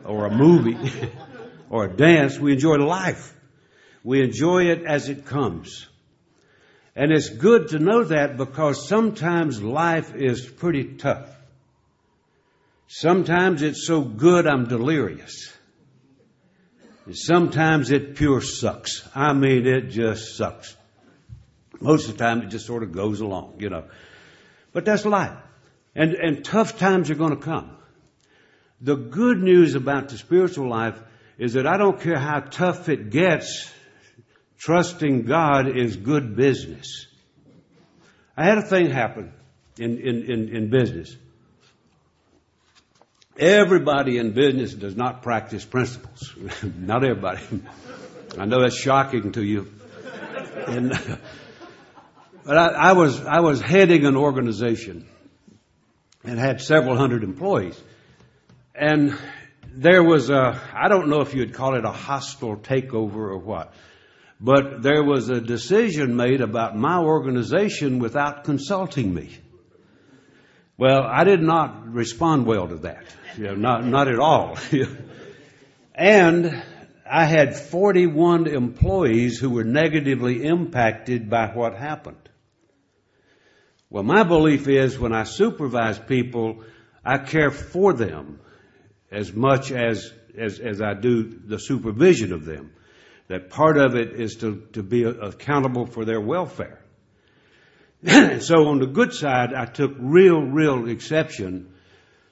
or 0.05 0.26
a 0.28 0.36
movie 0.36 0.78
or 1.69 1.86
a 1.86 1.95
dance. 1.95 2.38
We 2.38 2.53
enjoy 2.53 2.76
life. 2.76 3.36
We 4.03 4.24
enjoy 4.24 4.65
it 4.65 4.84
as 4.84 5.09
it 5.09 5.26
comes. 5.26 5.88
And 6.95 7.11
it's 7.11 7.29
good 7.29 7.69
to 7.69 7.79
know 7.79 8.03
that 8.03 8.37
because 8.37 8.87
sometimes 8.87 9.61
life 9.61 10.13
is 10.15 10.45
pretty 10.45 10.95
tough. 10.95 11.29
Sometimes 12.87 13.61
it's 13.61 13.87
so 13.87 14.01
good 14.01 14.45
I'm 14.45 14.67
delirious. 14.67 15.51
And 17.05 17.17
sometimes 17.17 17.89
it 17.89 18.15
pure 18.15 18.41
sucks. 18.41 19.07
I 19.15 19.31
mean, 19.33 19.65
it 19.65 19.89
just 19.89 20.35
sucks. 20.35 20.75
Most 21.79 22.09
of 22.09 22.17
the 22.17 22.23
time 22.23 22.41
it 22.41 22.49
just 22.49 22.65
sort 22.65 22.83
of 22.83 22.91
goes 22.91 23.21
along, 23.21 23.55
you 23.59 23.69
know. 23.69 23.85
But 24.73 24.85
that's 24.85 25.05
life. 25.05 25.37
And, 25.95 26.13
and 26.13 26.43
tough 26.43 26.77
times 26.77 27.09
are 27.09 27.15
going 27.15 27.35
to 27.35 27.41
come. 27.41 27.71
The 28.81 28.95
good 28.95 29.41
news 29.41 29.75
about 29.75 30.09
the 30.09 30.17
spiritual 30.17 30.69
life 30.69 30.99
is 31.37 31.53
that 31.53 31.65
I 31.65 31.77
don't 31.77 31.99
care 31.99 32.19
how 32.19 32.41
tough 32.41 32.89
it 32.89 33.09
gets, 33.09 33.71
trusting 34.62 35.24
God 35.24 35.76
is 35.76 35.95
good 35.97 36.36
business. 36.36 37.07
I 38.38 38.45
had 38.45 38.59
a 38.59 38.62
thing 38.62 38.91
happen 38.91 39.34
in, 39.80 39.97
in, 39.97 40.32
in, 40.32 40.55
in 40.55 40.70
business. 40.70 41.16
Everybody 43.39 44.20
in 44.20 44.34
business 44.34 44.74
does 44.74 44.95
not 44.95 45.24
practice 45.24 45.66
principles. 45.66 46.36
not 46.78 47.03
everybody. 47.03 47.41
I 48.38 48.45
know 48.45 48.62
that's 48.62 48.78
shocking 48.78 49.32
to 49.32 49.43
you. 49.43 49.72
And, 50.68 50.91
but 52.45 52.57
I, 52.57 52.68
I, 52.68 52.93
was 52.93 53.20
I 53.20 53.39
was 53.39 53.62
heading 53.62 54.05
an 54.05 54.16
organization 54.16 55.07
and 56.24 56.38
had 56.38 56.62
several 56.62 56.95
hundred 56.97 57.24
employees, 57.24 57.82
and 58.76 59.18
there 59.74 60.03
was 60.03 60.30
a 60.30 60.62
I 60.76 60.88
don't 60.88 61.09
know 61.09 61.22
if 61.22 61.34
you'd 61.34 61.55
call 61.55 61.76
it 61.76 61.84
a 61.84 61.91
hostile 61.91 62.57
takeover 62.57 63.16
or 63.16 63.39
what, 63.39 63.74
but 64.41 64.81
there 64.81 65.03
was 65.03 65.29
a 65.29 65.39
decision 65.39 66.15
made 66.15 66.41
about 66.41 66.75
my 66.75 66.97
organization 66.97 67.99
without 67.99 68.43
consulting 68.43 69.13
me. 69.13 69.37
Well, 70.77 71.03
I 71.03 71.23
did 71.25 71.43
not 71.43 71.93
respond 71.93 72.47
well 72.47 72.67
to 72.67 72.77
that. 72.77 73.05
Not, 73.37 73.85
not 73.85 74.07
at 74.07 74.17
all. 74.17 74.57
and 75.95 76.63
I 77.09 77.25
had 77.25 77.55
41 77.55 78.47
employees 78.47 79.37
who 79.37 79.51
were 79.51 79.63
negatively 79.63 80.43
impacted 80.43 81.29
by 81.29 81.47
what 81.49 81.75
happened. 81.75 82.17
Well, 83.91 84.03
my 84.03 84.23
belief 84.23 84.67
is 84.67 84.97
when 84.97 85.13
I 85.13 85.25
supervise 85.25 85.99
people, 85.99 86.63
I 87.05 87.19
care 87.19 87.51
for 87.51 87.93
them 87.93 88.39
as 89.11 89.31
much 89.33 89.71
as, 89.71 90.11
as, 90.35 90.59
as 90.59 90.81
I 90.81 90.95
do 90.95 91.23
the 91.23 91.59
supervision 91.59 92.33
of 92.33 92.43
them. 92.45 92.71
That 93.32 93.49
part 93.49 93.77
of 93.77 93.95
it 93.95 94.19
is 94.19 94.36
to, 94.38 94.84
be 94.84 95.03
accountable 95.03 95.86
for 95.86 96.03
their 96.03 96.19
welfare. 96.19 96.82
And 98.03 98.43
so 98.43 98.67
on 98.67 98.79
the 98.79 98.88
good 98.88 99.13
side, 99.13 99.53
I 99.53 99.63
took 99.63 99.93
real, 99.97 100.41
real 100.41 100.89
exception 100.89 101.73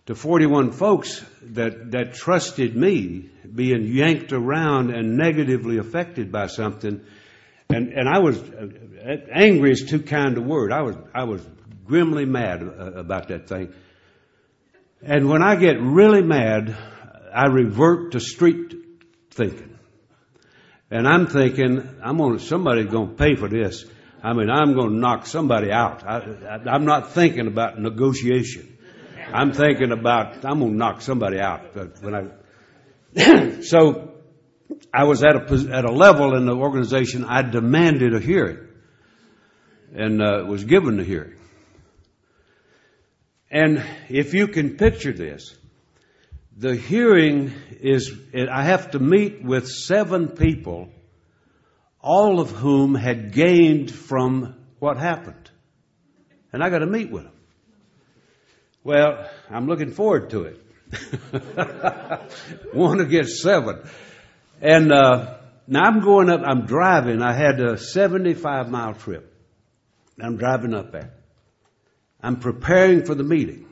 to 0.08 0.16
41 0.16 0.74
folks 0.74 1.24
that, 1.54 1.92
that 1.92 2.16
trusted 2.16 2.76
me 2.76 3.30
being 3.56 3.86
yanked 3.86 4.34
around 4.34 4.94
and 4.94 5.16
negatively 5.16 5.78
affected 5.78 6.34
by 6.34 6.48
something. 6.48 7.00
And, 7.70 7.94
and 7.94 8.10
I 8.10 8.20
was, 8.20 8.38
uh, 8.38 8.68
angry 9.32 9.72
is 9.72 9.86
too 9.90 10.02
kind 10.02 10.38
a 10.38 10.42
word. 10.42 10.74
I 10.74 10.82
was, 10.82 10.98
I 11.16 11.24
was 11.24 11.48
grimly 11.86 12.26
mad 12.26 12.62
uh, 12.62 12.92
about 12.96 13.30
that 13.30 13.48
thing. 13.48 13.74
And 15.02 15.30
when 15.30 15.42
I 15.42 15.56
get 15.56 15.80
really 15.80 16.24
mad, 16.24 16.76
I 17.34 17.46
revert 17.46 18.12
to 18.12 18.20
street 18.20 18.76
thinking. 19.32 19.69
And 20.92 21.08
I'm 21.08 21.28
thinking, 21.28 21.88
I'm 22.04 22.18
gonna, 22.18 22.40
somebody's 22.40 22.88
gonna 22.88 23.14
pay 23.14 23.36
for 23.36 23.48
this. 23.48 23.86
I 24.24 24.34
mean, 24.34 24.50
I'm 24.50 24.76
gonna 24.76 24.98
knock 24.98 25.28
somebody 25.28 25.72
out. 25.72 26.04
I, 26.04 26.18
I, 26.18 26.56
I'm 26.70 26.86
not 26.86 27.12
thinking 27.12 27.48
about 27.48 27.80
negotiation. 27.80 28.78
I'm 29.32 29.54
thinking 29.54 29.92
about, 29.92 30.44
I'm 30.44 30.60
gonna 30.60 30.72
knock 30.72 31.02
somebody 31.02 31.40
out. 31.40 31.76
When 32.02 32.34
I, 33.16 33.62
so, 33.62 34.16
I 34.94 35.04
was 35.04 35.24
at 35.24 35.36
a, 35.36 35.70
at 35.72 35.86
a 35.86 35.92
level 35.92 36.36
in 36.36 36.46
the 36.46 36.56
organization, 36.56 37.24
I 37.26 37.44
demanded 37.44 38.16
a 38.16 38.20
hearing. 38.20 38.68
And, 39.94 40.22
uh, 40.22 40.44
was 40.48 40.64
given 40.64 41.00
a 41.00 41.04
hearing. 41.04 41.36
And 43.52 43.84
if 44.10 44.36
you 44.36 44.48
can 44.48 44.78
picture 44.78 45.12
this, 45.12 45.56
the 46.60 46.76
hearing 46.76 47.54
is, 47.80 48.12
I 48.36 48.64
have 48.64 48.92
to 48.92 49.00
meet 49.00 49.42
with 49.42 49.70
seven 49.70 50.28
people, 50.28 50.90
all 52.02 52.42
of 52.42 52.52
whom 52.52 52.96
had 52.96 53.32
gained 53.32 53.90
from 53.90 54.56
what 54.80 54.98
happened. 54.98 55.50
And 56.52 56.62
I 56.62 56.70
got 56.70 56.80
to 56.80 56.86
meet 56.86 57.12
with 57.12 57.24
them. 57.24 57.34
Well, 58.84 59.30
I'm 59.50 59.68
looking 59.68 59.92
forward 59.92 60.32
to 60.32 60.44
it. 60.44 60.62
One 62.74 63.00
against 63.00 63.42
seven. 63.42 63.90
And, 64.62 64.92
uh, 64.92 65.38
now 65.66 65.84
I'm 65.84 66.02
going 66.02 66.30
up, 66.30 66.42
I'm 66.44 66.66
driving. 66.66 67.22
I 67.22 67.34
had 67.34 67.62
a 67.62 67.78
75 67.78 68.70
mile 68.70 68.96
trip. 68.96 69.34
I'm 70.22 70.36
driving 70.36 70.74
up 70.74 70.92
there. 70.92 71.14
I'm 72.22 72.42
preparing 72.42 73.06
for 73.06 73.16
the 73.16 73.24
meeting. 73.24 73.69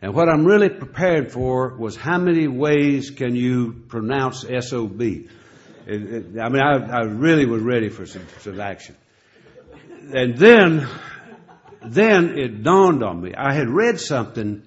And 0.00 0.14
what 0.14 0.28
I'm 0.28 0.44
really 0.44 0.68
prepared 0.68 1.32
for 1.32 1.76
was 1.76 1.96
how 1.96 2.18
many 2.18 2.46
ways 2.46 3.10
can 3.10 3.34
you 3.34 3.72
pronounce 3.88 4.42
SOB? 4.42 5.00
It, 5.00 5.26
it, 5.86 6.38
I 6.38 6.48
mean, 6.50 6.62
I, 6.62 6.98
I, 6.98 7.00
really 7.02 7.46
was 7.46 7.62
ready 7.62 7.88
for 7.88 8.06
some, 8.06 8.24
some 8.40 8.60
action. 8.60 8.94
And 10.14 10.36
then, 10.36 10.88
then 11.82 12.38
it 12.38 12.62
dawned 12.62 13.02
on 13.02 13.20
me. 13.20 13.34
I 13.36 13.54
had 13.54 13.68
read 13.68 13.98
something 13.98 14.62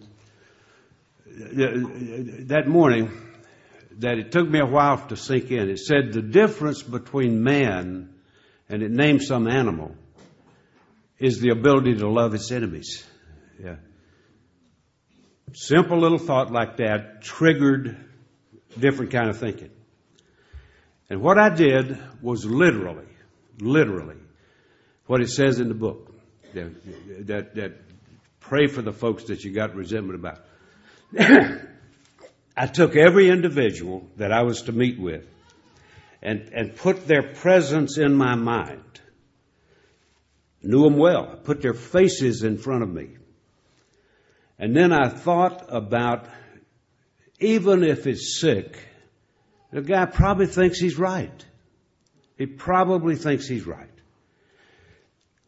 uh, 1.30 1.44
uh, 1.44 1.70
that 2.48 2.64
morning 2.68 3.12
that 4.00 4.18
it 4.18 4.32
took 4.32 4.50
me 4.50 4.60
a 4.60 4.66
while 4.66 4.98
to 5.08 5.16
sink 5.16 5.50
in. 5.52 5.70
It 5.70 5.80
said 5.80 6.12
the 6.12 6.22
difference 6.22 6.84
between 6.84 7.44
man 7.44 8.16
and 8.68 8.84
it 8.84 8.92
named 8.92 9.22
some 9.22 9.48
animal 9.48 9.96
is 11.20 11.40
the 11.40 11.52
ability 11.52 11.96
to 11.96 12.10
love 12.10 12.34
its 12.34 12.52
enemies. 12.52 13.06
Yeah. 13.64 13.76
Simple 15.54 16.00
little 16.00 16.18
thought 16.18 16.52
like 16.52 16.78
that 16.78 17.22
triggered 17.22 17.98
different 18.80 19.12
kind 19.12 19.30
of 19.30 19.38
thinking. 19.38 19.72
And 21.10 21.22
what 21.22 21.38
I 21.38 21.50
did 21.50 21.98
was 22.22 22.46
literally, 22.46 23.08
literally, 23.60 24.16
what 25.08 25.22
it 25.22 25.30
says 25.30 25.60
in 25.60 25.68
the 25.68 25.74
book. 25.74 26.08
That, 26.54 27.28
that, 27.28 27.56
that 27.56 27.74
pray 28.40 28.68
for 28.68 28.82
the 28.82 28.92
folks 28.92 29.26
that 29.26 29.44
you 29.44 29.52
got 29.52 29.76
resentment 29.76 30.20
about. 30.20 30.40
I 32.58 32.68
took 32.68 32.96
every 32.96 33.30
individual 33.30 34.08
that 34.18 34.32
I 34.32 34.44
was 34.44 34.64
to 34.64 34.72
meet 34.72 35.00
with, 35.00 35.26
and, 36.22 36.50
and 36.54 36.76
put 36.76 37.08
their 37.08 37.24
presence 37.24 37.98
in 37.98 38.14
my 38.14 38.36
mind. 38.36 38.84
Knew 40.62 40.84
them 40.84 40.98
well, 40.98 41.40
put 41.44 41.62
their 41.62 41.74
faces 41.74 42.44
in 42.44 42.58
front 42.58 42.84
of 42.84 42.90
me. 42.90 43.18
And 44.62 44.76
then 44.76 44.94
I 44.94 45.10
thought 45.10 45.66
about 45.70 46.28
even 47.40 47.84
if 47.84 48.06
it's 48.06 48.40
sick, 48.40 48.78
the 49.72 49.82
guy 49.82 50.06
probably 50.06 50.46
thinks 50.46 50.80
he's 50.80 51.00
right. 51.00 51.46
He 52.38 52.46
probably 52.46 53.16
thinks 53.16 53.48
he's 53.48 53.66
right. 53.66 53.90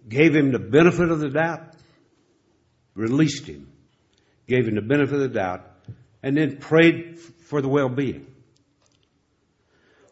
Gave 0.09 0.35
him 0.35 0.51
the 0.51 0.57
benefit 0.57 1.11
of 1.11 1.19
the 1.19 1.29
doubt, 1.29 1.75
released 2.95 3.45
him, 3.45 3.71
gave 4.47 4.67
him 4.67 4.73
the 4.75 4.81
benefit 4.81 5.13
of 5.13 5.21
the 5.21 5.27
doubt, 5.29 5.61
and 6.23 6.35
then 6.35 6.57
prayed 6.57 7.19
for 7.19 7.61
the 7.61 7.69
well-being. 7.69 8.25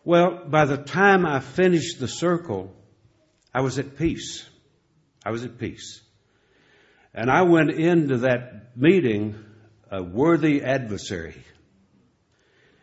Well, 0.04 0.46
by 0.48 0.66
the 0.66 0.78
time 0.78 1.26
I 1.26 1.40
finished 1.40 2.00
the 2.00 2.08
circle, 2.08 2.76
I 3.52 3.62
was 3.62 3.80
at 3.80 3.98
peace. 3.98 4.48
I 5.26 5.32
was 5.32 5.44
at 5.44 5.58
peace. 5.58 6.02
And 7.14 7.30
I 7.30 7.42
went 7.42 7.72
into 7.72 8.20
that 8.20 8.78
meeting 8.78 9.36
a 9.90 10.02
worthy 10.02 10.64
adversary. 10.64 11.36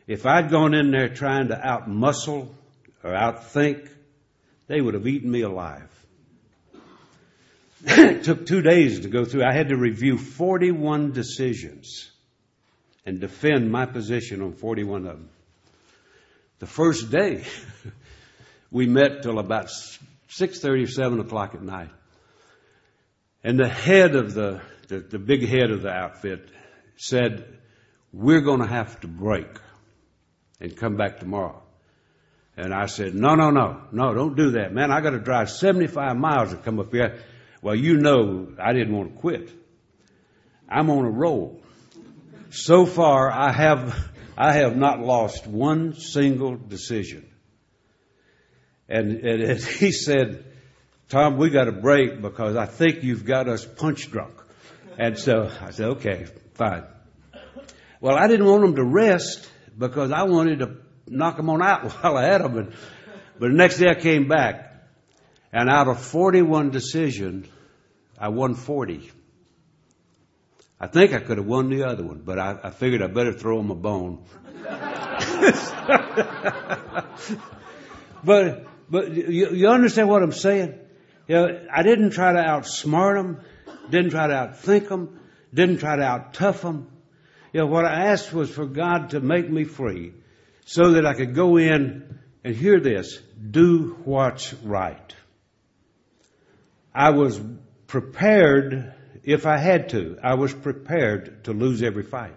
If 0.07 0.27
I'd 0.27 0.51
gone 0.51 0.75
in 0.75 0.91
there 0.91 1.09
trying 1.09 1.49
to 1.49 1.57
outmuscle 1.57 2.49
or 3.03 3.11
outthink, 3.11 3.89
they 4.67 4.81
would 4.81 4.95
have 4.95 5.07
eaten 5.07 5.31
me 5.31 5.43
alive. 5.43 5.89
it 7.85 8.25
took 8.25 8.47
two 8.47 8.61
days 8.61 9.01
to 9.01 9.09
go 9.09 9.25
through. 9.25 9.45
I 9.45 9.53
had 9.53 9.69
to 9.69 9.77
review 9.77 10.19
41 10.19 11.13
decisions 11.13 12.11
and 13.07 13.21
defend 13.21 13.71
my 13.71 13.87
position 13.87 14.43
on 14.43 14.53
41 14.53 15.07
of 15.07 15.13
them. 15.13 15.29
The 16.59 16.67
first 16.67 17.11
day, 17.11 17.45
we 18.71 18.87
met 18.87 19.23
till 19.23 19.39
about 19.39 19.69
6.30 20.31 20.85
or 20.85 20.87
7 20.87 21.21
o'clock 21.21 21.55
at 21.55 21.63
night. 21.63 21.91
And 23.45 23.59
the 23.59 23.69
head 23.69 24.15
of 24.17 24.35
the, 24.35 24.61
the, 24.89 25.01
the 25.01 25.19
big 25.19 25.47
head 25.47 25.71
of 25.71 25.83
the 25.83 25.91
outfit 25.91 26.49
said, 26.97 27.59
we're 28.13 28.41
going 28.41 28.61
to 28.61 28.67
have 28.67 29.01
to 29.01 29.09
break 29.09 29.49
and 30.61 30.77
come 30.77 30.97
back 30.97 31.21
tomorrow. 31.21 31.63
And 32.57 32.75
I 32.75 32.87
said, 32.87 33.15
no, 33.15 33.37
no, 33.37 33.51
no, 33.51 33.83
no, 33.93 34.15
don't 34.15 34.37
do 34.37 34.51
that, 34.53 34.73
man. 34.73 34.91
I 34.91 35.01
got 35.01 35.11
to 35.11 35.21
drive 35.21 35.51
75 35.51 36.17
miles 36.17 36.51
to 36.51 36.57
come 36.57 36.81
up 36.81 36.93
here. 36.93 37.21
Well, 37.63 37.77
you 37.77 37.99
know, 37.99 38.49
I 38.61 38.73
didn't 38.73 38.97
want 38.97 39.15
to 39.15 39.21
quit. 39.21 39.51
I'm 40.69 40.91
on 40.91 41.05
a 41.05 41.11
roll. 41.11 41.63
So 42.51 42.87
far, 42.87 43.31
I 43.31 43.53
have, 43.53 43.97
I 44.37 44.55
have 44.55 44.77
not 44.77 45.01
lost 45.01 45.47
one 45.47 45.95
single 45.95 46.57
decision. 46.57 47.29
And, 48.89 49.19
and 49.19 49.63
he 49.63 49.93
said, 49.93 50.45
Tom, 51.09 51.39
we 51.39 51.49
got 51.49 51.69
a 51.69 51.73
break 51.73 52.21
because 52.21 52.55
I 52.55 52.67
think 52.67 53.03
you've 53.03 53.25
got 53.25 53.49
us 53.49 53.65
punch 53.65 54.11
drunk. 54.11 54.35
And 54.99 55.19
so 55.19 55.51
I 55.61 55.71
said, 55.71 55.87
okay, 55.97 56.27
fine. 56.55 56.85
Well, 58.01 58.15
I 58.15 58.29
didn't 58.29 58.47
want 58.47 58.61
them 58.63 58.77
to 58.77 58.85
rest 58.85 59.51
because 59.77 60.13
I 60.13 60.25
wanted 60.25 60.59
to 60.59 60.77
knock 61.07 61.39
them 61.39 61.49
on 61.49 61.63
out 61.63 61.91
while 62.03 62.17
I 62.19 62.25
had 62.25 62.43
them. 62.43 62.59
And, 62.59 62.75
but 63.39 63.49
the 63.49 63.55
next 63.55 63.79
day 63.79 63.89
I 63.89 63.95
came 63.95 64.29
back 64.29 64.85
and 65.51 65.71
out 65.71 65.89
of 65.89 66.01
41 66.01 66.71
decisions, 66.71 67.47
I 68.19 68.29
won 68.29 68.55
40. 68.55 69.11
I 70.81 70.89
think 70.89 71.15
I 71.15 71.21
could 71.21 71.39
have 71.39 71.47
won 71.47 71.71
the 71.71 71.85
other 71.85 72.05
one, 72.05 72.21
but 72.23 72.39
I, 72.39 72.59
I 72.65 72.71
figured 72.71 73.03
I 73.03 73.07
better 73.07 73.33
throw 73.33 73.59
him 73.61 73.71
a 73.71 73.75
bone. 73.75 74.25
but 78.23 78.67
but 78.91 79.13
you, 79.13 79.51
you 79.51 79.69
understand 79.69 80.09
what 80.09 80.23
I'm 80.23 80.33
saying? 80.33 80.79
You 81.29 81.35
know, 81.37 81.67
I 81.73 81.83
didn't 81.83 82.11
try 82.11 82.33
to 82.33 82.39
outsmart 82.39 83.17
them, 83.17 83.41
didn't 83.91 84.11
try 84.11 84.27
to 84.27 84.33
outthink 84.33 84.89
them, 84.89 85.21
didn't 85.53 85.79
try 85.79 85.97
to 85.97 86.03
outtough 86.03 86.63
them. 86.63 86.91
You 87.53 87.61
know, 87.61 87.67
what 87.67 87.85
I 87.85 88.07
asked 88.07 88.33
was 88.33 88.51
for 88.51 88.67
God 88.67 89.11
to 89.11 89.21
make 89.21 89.49
me 89.49 89.65
free 89.65 90.15
so 90.65 90.93
that 90.93 91.07
I 91.07 91.15
could 91.15 91.35
go 91.35 91.59
in 91.59 92.19
and 92.45 92.57
hear 92.57 92.81
this, 92.81 93.19
do 93.51 93.99
what's 94.05 94.55
right. 94.55 95.15
I 96.95 97.11
was 97.11 97.41
prepared 97.87 98.95
if 99.23 99.47
I 99.47 99.59
had 99.59 99.91
to. 99.91 100.19
I 100.23 100.35
was 100.35 100.55
prepared 100.55 101.45
to 101.45 101.53
lose 101.53 101.83
every 101.83 102.05
fight. 102.05 102.35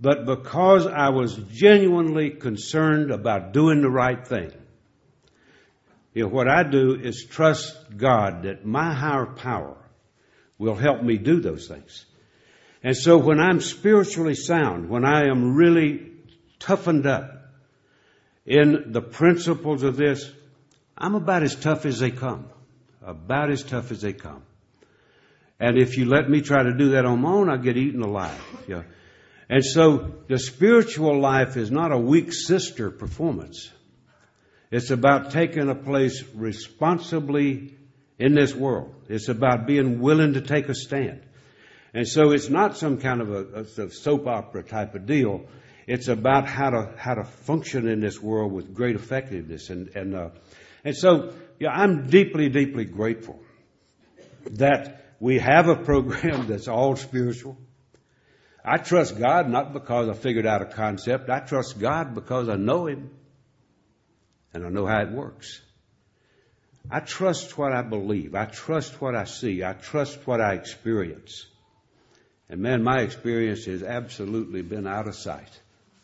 But 0.00 0.24
because 0.24 0.86
I 0.86 1.08
was 1.08 1.34
genuinely 1.34 2.30
concerned 2.30 3.10
about 3.10 3.52
doing 3.52 3.82
the 3.82 3.90
right 3.90 4.26
thing, 4.26 4.52
you 6.14 6.22
know, 6.24 6.28
what 6.28 6.48
I 6.48 6.62
do 6.62 6.94
is 6.94 7.24
trust 7.24 7.76
God 7.96 8.42
that 8.44 8.64
my 8.64 8.92
higher 8.92 9.26
power 9.26 9.76
will 10.58 10.74
help 10.74 11.02
me 11.02 11.18
do 11.18 11.40
those 11.40 11.68
things. 11.68 12.04
And 12.82 12.96
so 12.96 13.18
when 13.18 13.40
I'm 13.40 13.60
spiritually 13.60 14.34
sound, 14.34 14.88
when 14.88 15.04
I 15.04 15.26
am 15.28 15.54
really 15.54 16.12
toughened 16.58 17.06
up 17.06 17.50
in 18.46 18.92
the 18.92 19.02
principles 19.02 19.82
of 19.82 19.96
this, 19.96 20.30
I'm 20.96 21.14
about 21.14 21.42
as 21.42 21.54
tough 21.54 21.86
as 21.86 22.00
they 22.00 22.10
come. 22.10 22.48
About 23.02 23.50
as 23.50 23.62
tough 23.62 23.90
as 23.90 24.00
they 24.00 24.12
come. 24.12 24.42
And 25.60 25.76
if 25.76 25.96
you 25.96 26.06
let 26.06 26.28
me 26.28 26.40
try 26.40 26.62
to 26.62 26.72
do 26.72 26.90
that 26.90 27.04
on 27.04 27.20
my 27.20 27.30
own, 27.30 27.48
I'll 27.48 27.58
get 27.58 27.76
eaten 27.76 28.02
alive. 28.02 28.40
Yeah. 28.66 28.82
And 29.48 29.64
so 29.64 30.14
the 30.28 30.38
spiritual 30.38 31.18
life 31.18 31.56
is 31.56 31.70
not 31.70 31.90
a 31.90 31.98
weak 31.98 32.32
sister 32.32 32.90
performance. 32.90 33.70
It's 34.70 34.90
about 34.90 35.30
taking 35.30 35.70
a 35.70 35.74
place 35.74 36.22
responsibly 36.34 37.74
in 38.18 38.34
this 38.34 38.54
world. 38.54 38.94
It's 39.08 39.28
about 39.28 39.66
being 39.66 40.00
willing 40.00 40.34
to 40.34 40.42
take 40.42 40.68
a 40.68 40.74
stand. 40.74 41.22
And 41.94 42.06
so 42.06 42.32
it's 42.32 42.50
not 42.50 42.76
some 42.76 42.98
kind 42.98 43.22
of 43.22 43.30
a, 43.30 43.82
a 43.82 43.90
soap 43.90 44.26
opera 44.26 44.62
type 44.62 44.94
of 44.94 45.06
deal. 45.06 45.46
It's 45.86 46.08
about 46.08 46.46
how 46.46 46.70
to 46.70 46.92
how 46.98 47.14
to 47.14 47.24
function 47.24 47.88
in 47.88 48.00
this 48.00 48.20
world 48.20 48.52
with 48.52 48.74
great 48.74 48.94
effectiveness. 48.94 49.70
And 49.70 49.88
and 49.96 50.14
uh, 50.14 50.28
and 50.84 50.94
so 50.94 51.32
yeah, 51.58 51.70
I'm 51.70 52.08
deeply 52.08 52.50
deeply 52.50 52.84
grateful 52.84 53.40
that 54.52 55.14
we 55.18 55.38
have 55.38 55.68
a 55.68 55.76
program 55.76 56.46
that's 56.48 56.68
all 56.68 56.94
spiritual. 56.96 57.56
I 58.62 58.76
trust 58.76 59.18
God 59.18 59.48
not 59.48 59.72
because 59.72 60.10
I 60.10 60.12
figured 60.12 60.44
out 60.44 60.60
a 60.60 60.66
concept. 60.66 61.30
I 61.30 61.40
trust 61.40 61.78
God 61.78 62.14
because 62.14 62.50
I 62.50 62.56
know 62.56 62.86
Him 62.86 63.10
and 64.52 64.64
I 64.64 64.68
know 64.68 64.86
how 64.86 65.00
it 65.00 65.10
works. 65.10 65.60
I 66.90 67.00
trust 67.00 67.58
what 67.58 67.72
I 67.72 67.82
believe. 67.82 68.34
I 68.34 68.46
trust 68.46 69.00
what 69.00 69.14
I 69.14 69.24
see. 69.24 69.62
I 69.62 69.74
trust 69.74 70.26
what 70.26 70.40
I 70.40 70.54
experience. 70.54 71.46
And 72.48 72.60
man, 72.60 72.82
my 72.82 73.00
experience 73.00 73.66
has 73.66 73.82
absolutely 73.82 74.62
been 74.62 74.86
out 74.86 75.06
of 75.06 75.14
sight. 75.14 75.50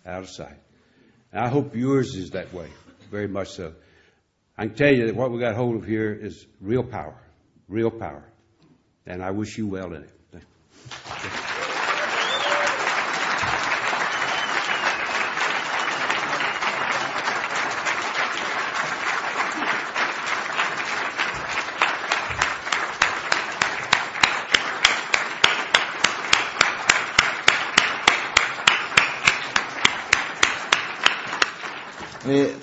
Out 0.04 0.24
of 0.24 0.28
sight. 0.28 0.58
And 1.32 1.42
I 1.42 1.48
hope 1.48 1.74
yours 1.74 2.14
is 2.14 2.32
that 2.32 2.52
way. 2.52 2.68
Very 3.10 3.28
much 3.28 3.48
so. 3.52 3.72
I 4.58 4.66
can 4.66 4.74
tell 4.74 4.94
you 4.94 5.06
that 5.06 5.16
what 5.16 5.30
we 5.30 5.40
got 5.40 5.54
hold 5.54 5.76
of 5.76 5.86
here 5.86 6.12
is 6.12 6.46
real 6.60 6.84
power. 6.84 7.16
Real 7.68 7.90
power. 7.90 8.24
And 9.06 9.22
I 9.22 9.30
wish 9.30 9.56
you 9.56 9.66
well 9.66 9.94
in 9.94 10.02
it. 10.02 10.10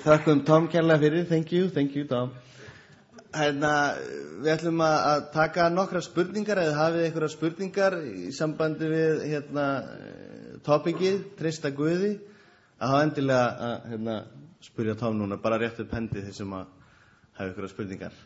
Þakkum 0.02 0.40
Tom 0.46 0.66
kærlega 0.70 1.00
fyrir, 1.02 1.28
thank 1.28 1.52
you, 1.52 1.68
thank 1.70 1.94
you 1.96 2.06
Tom. 2.08 2.32
Hérna, 3.32 3.70
við 4.42 4.50
ætlum 4.52 4.82
að 4.84 5.22
taka 5.32 5.68
nokkra 5.72 6.02
spurningar 6.04 6.60
eða 6.60 6.74
hafið 6.76 7.06
einhverja 7.06 7.32
spurningar 7.32 7.96
í 8.04 8.32
sambandi 8.36 8.90
við 8.90 9.22
hérna, 9.30 9.66
topikið, 10.66 11.22
trista 11.38 11.70
Guði, 11.72 12.16
að 12.82 12.92
hafa 12.92 13.06
endilega 13.06 13.68
að 13.68 13.86
hérna, 13.92 14.16
spurja 14.66 14.96
Tom 15.00 15.16
núna, 15.20 15.38
bara 15.40 15.60
rétt 15.62 15.80
upp 15.84 15.94
hendi 15.96 16.24
þeir 16.26 16.36
sem 16.42 16.56
að 16.58 16.66
hafa 17.38 17.48
einhverja 17.48 17.72
spurningar. 17.72 18.18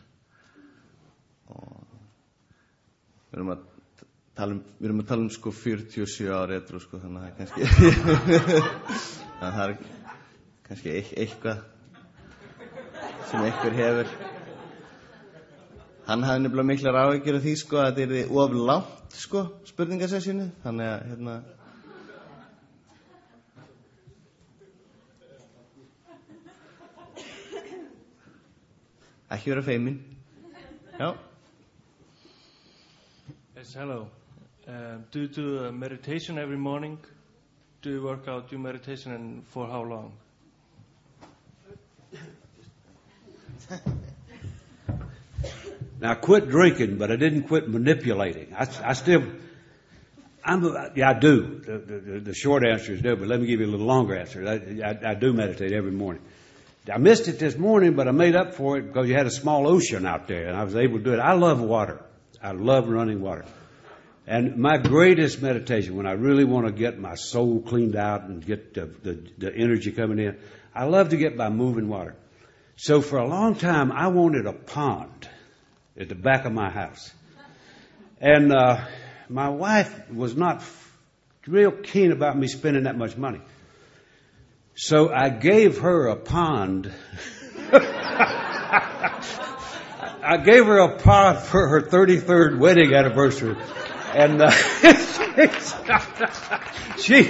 Og 1.53 1.77
við 3.29 3.37
erum 3.39 3.53
að 3.53 3.63
um, 4.47 4.63
við 4.79 4.89
erum 4.89 5.05
að 5.05 5.11
tala 5.13 5.23
um 5.27 5.31
sko 5.33 5.53
47 5.55 6.27
ára 6.33 6.57
etru 6.59 6.81
sko, 6.83 6.99
þannig 7.05 7.21
að 7.21 7.23
það 7.23 7.29
er 7.29 7.37
kannski, 7.39 8.67
það 9.39 9.63
er 9.67 9.96
kannski 10.67 10.93
eitthvað 10.99 11.63
sem 13.29 13.43
einhver 13.43 13.75
hefur. 13.81 14.09
Hann 16.07 16.23
hafði 16.23 16.43
nefnilega 16.45 16.67
mikla 16.71 16.95
ráðegjur 16.95 17.37
af 17.39 17.45
því 17.45 17.53
sko 17.59 17.79
að 17.83 18.01
þetta 18.01 18.19
er 18.23 18.33
of 18.43 18.57
látt 18.69 19.15
sko 19.21 19.43
spurningasessinu 19.67 20.49
þannig 20.63 20.91
að 20.91 21.07
hérna 21.11 21.37
ekki 29.35 29.51
vera 29.51 29.61
feimin. 29.61 29.97
Já. 30.99 31.09
Yes, 33.57 33.73
hello. 33.73 34.07
Um, 34.67 35.03
do 35.11 35.19
you 35.19 35.27
do 35.27 35.71
meditation 35.71 36.37
every 36.37 36.57
morning? 36.57 36.97
Do 37.81 37.89
you 37.89 38.01
work 38.01 38.27
out 38.27 38.51
your 38.51 38.61
meditation 38.61 39.13
and 39.13 39.45
for 39.47 39.67
how 39.67 39.81
long? 39.83 40.13
Now, 45.99 46.11
I 46.11 46.15
quit 46.15 46.49
drinking, 46.49 46.97
but 46.97 47.11
I 47.11 47.15
didn't 47.15 47.43
quit 47.43 47.67
manipulating. 47.67 48.53
I, 48.55 48.67
I 48.83 48.93
still, 48.93 49.23
I'm, 50.43 50.63
yeah, 50.95 51.09
I 51.09 51.13
do. 51.19 51.59
The, 51.65 51.77
the, 51.79 52.19
the, 52.19 52.33
short 52.35 52.63
answer 52.63 52.93
is 52.93 53.01
no, 53.01 53.15
but 53.15 53.27
let 53.27 53.41
me 53.41 53.47
give 53.47 53.61
you 53.61 53.65
a 53.65 53.71
little 53.71 53.87
longer 53.87 54.15
answer. 54.15 54.47
I, 54.47 54.87
I, 54.87 55.11
I 55.11 55.13
do 55.15 55.33
meditate 55.33 55.73
every 55.73 55.91
morning. 55.91 56.21
I 56.91 56.99
missed 56.99 57.27
it 57.27 57.39
this 57.39 57.57
morning, 57.57 57.95
but 57.95 58.07
I 58.07 58.11
made 58.11 58.35
up 58.35 58.53
for 58.53 58.77
it 58.77 58.83
because 58.83 59.09
you 59.09 59.15
had 59.15 59.25
a 59.25 59.31
small 59.31 59.67
ocean 59.67 60.05
out 60.05 60.27
there, 60.27 60.47
and 60.47 60.55
I 60.55 60.63
was 60.63 60.75
able 60.75 60.99
to 60.99 61.03
do 61.03 61.13
it. 61.13 61.19
I 61.19 61.33
love 61.33 61.59
water. 61.59 61.99
I 62.41 62.51
love 62.51 62.87
running 62.87 63.21
water. 63.21 63.45
And 64.27 64.57
my 64.57 64.77
greatest 64.77 65.41
meditation, 65.41 65.95
when 65.95 66.05
I 66.05 66.11
really 66.11 66.43
want 66.43 66.67
to 66.67 66.71
get 66.71 66.99
my 66.99 67.15
soul 67.15 67.61
cleaned 67.61 67.95
out 67.95 68.23
and 68.23 68.45
get 68.45 68.73
the, 68.73 68.85
the, 68.85 69.23
the 69.37 69.55
energy 69.55 69.91
coming 69.91 70.19
in, 70.19 70.37
I 70.75 70.83
love 70.83 71.09
to 71.09 71.17
get 71.17 71.37
by 71.37 71.49
moving 71.49 71.87
water. 71.89 72.15
So 72.77 73.01
for 73.01 73.17
a 73.17 73.27
long 73.27 73.55
time, 73.55 73.91
I 73.91 74.07
wanted 74.07 74.45
a 74.45 74.53
pond 74.53 75.27
at 75.99 76.09
the 76.09 76.15
back 76.15 76.45
of 76.45 76.53
my 76.53 76.69
house. 76.69 77.11
And 78.21 78.53
uh, 78.53 78.85
my 79.29 79.49
wife 79.49 80.11
was 80.11 80.35
not 80.35 80.63
real 81.47 81.71
keen 81.71 82.11
about 82.11 82.37
me 82.37 82.47
spending 82.47 82.83
that 82.83 82.95
much 82.95 83.17
money. 83.17 83.41
So 84.75 85.11
I 85.11 85.29
gave 85.29 85.79
her 85.79 86.07
a 86.07 86.15
pond. 86.15 86.93
I 90.21 90.37
gave 90.43 90.65
her 90.65 90.77
a 90.77 90.99
pond 90.99 91.39
for 91.39 91.67
her 91.67 91.81
33rd 91.81 92.59
wedding 92.59 92.93
anniversary 92.93 93.55
and 94.13 94.41
uh, 94.41 94.51
she 96.97 97.29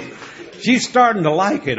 she's 0.60 0.88
starting 0.88 1.24
to 1.24 1.32
like 1.32 1.64
it. 1.66 1.78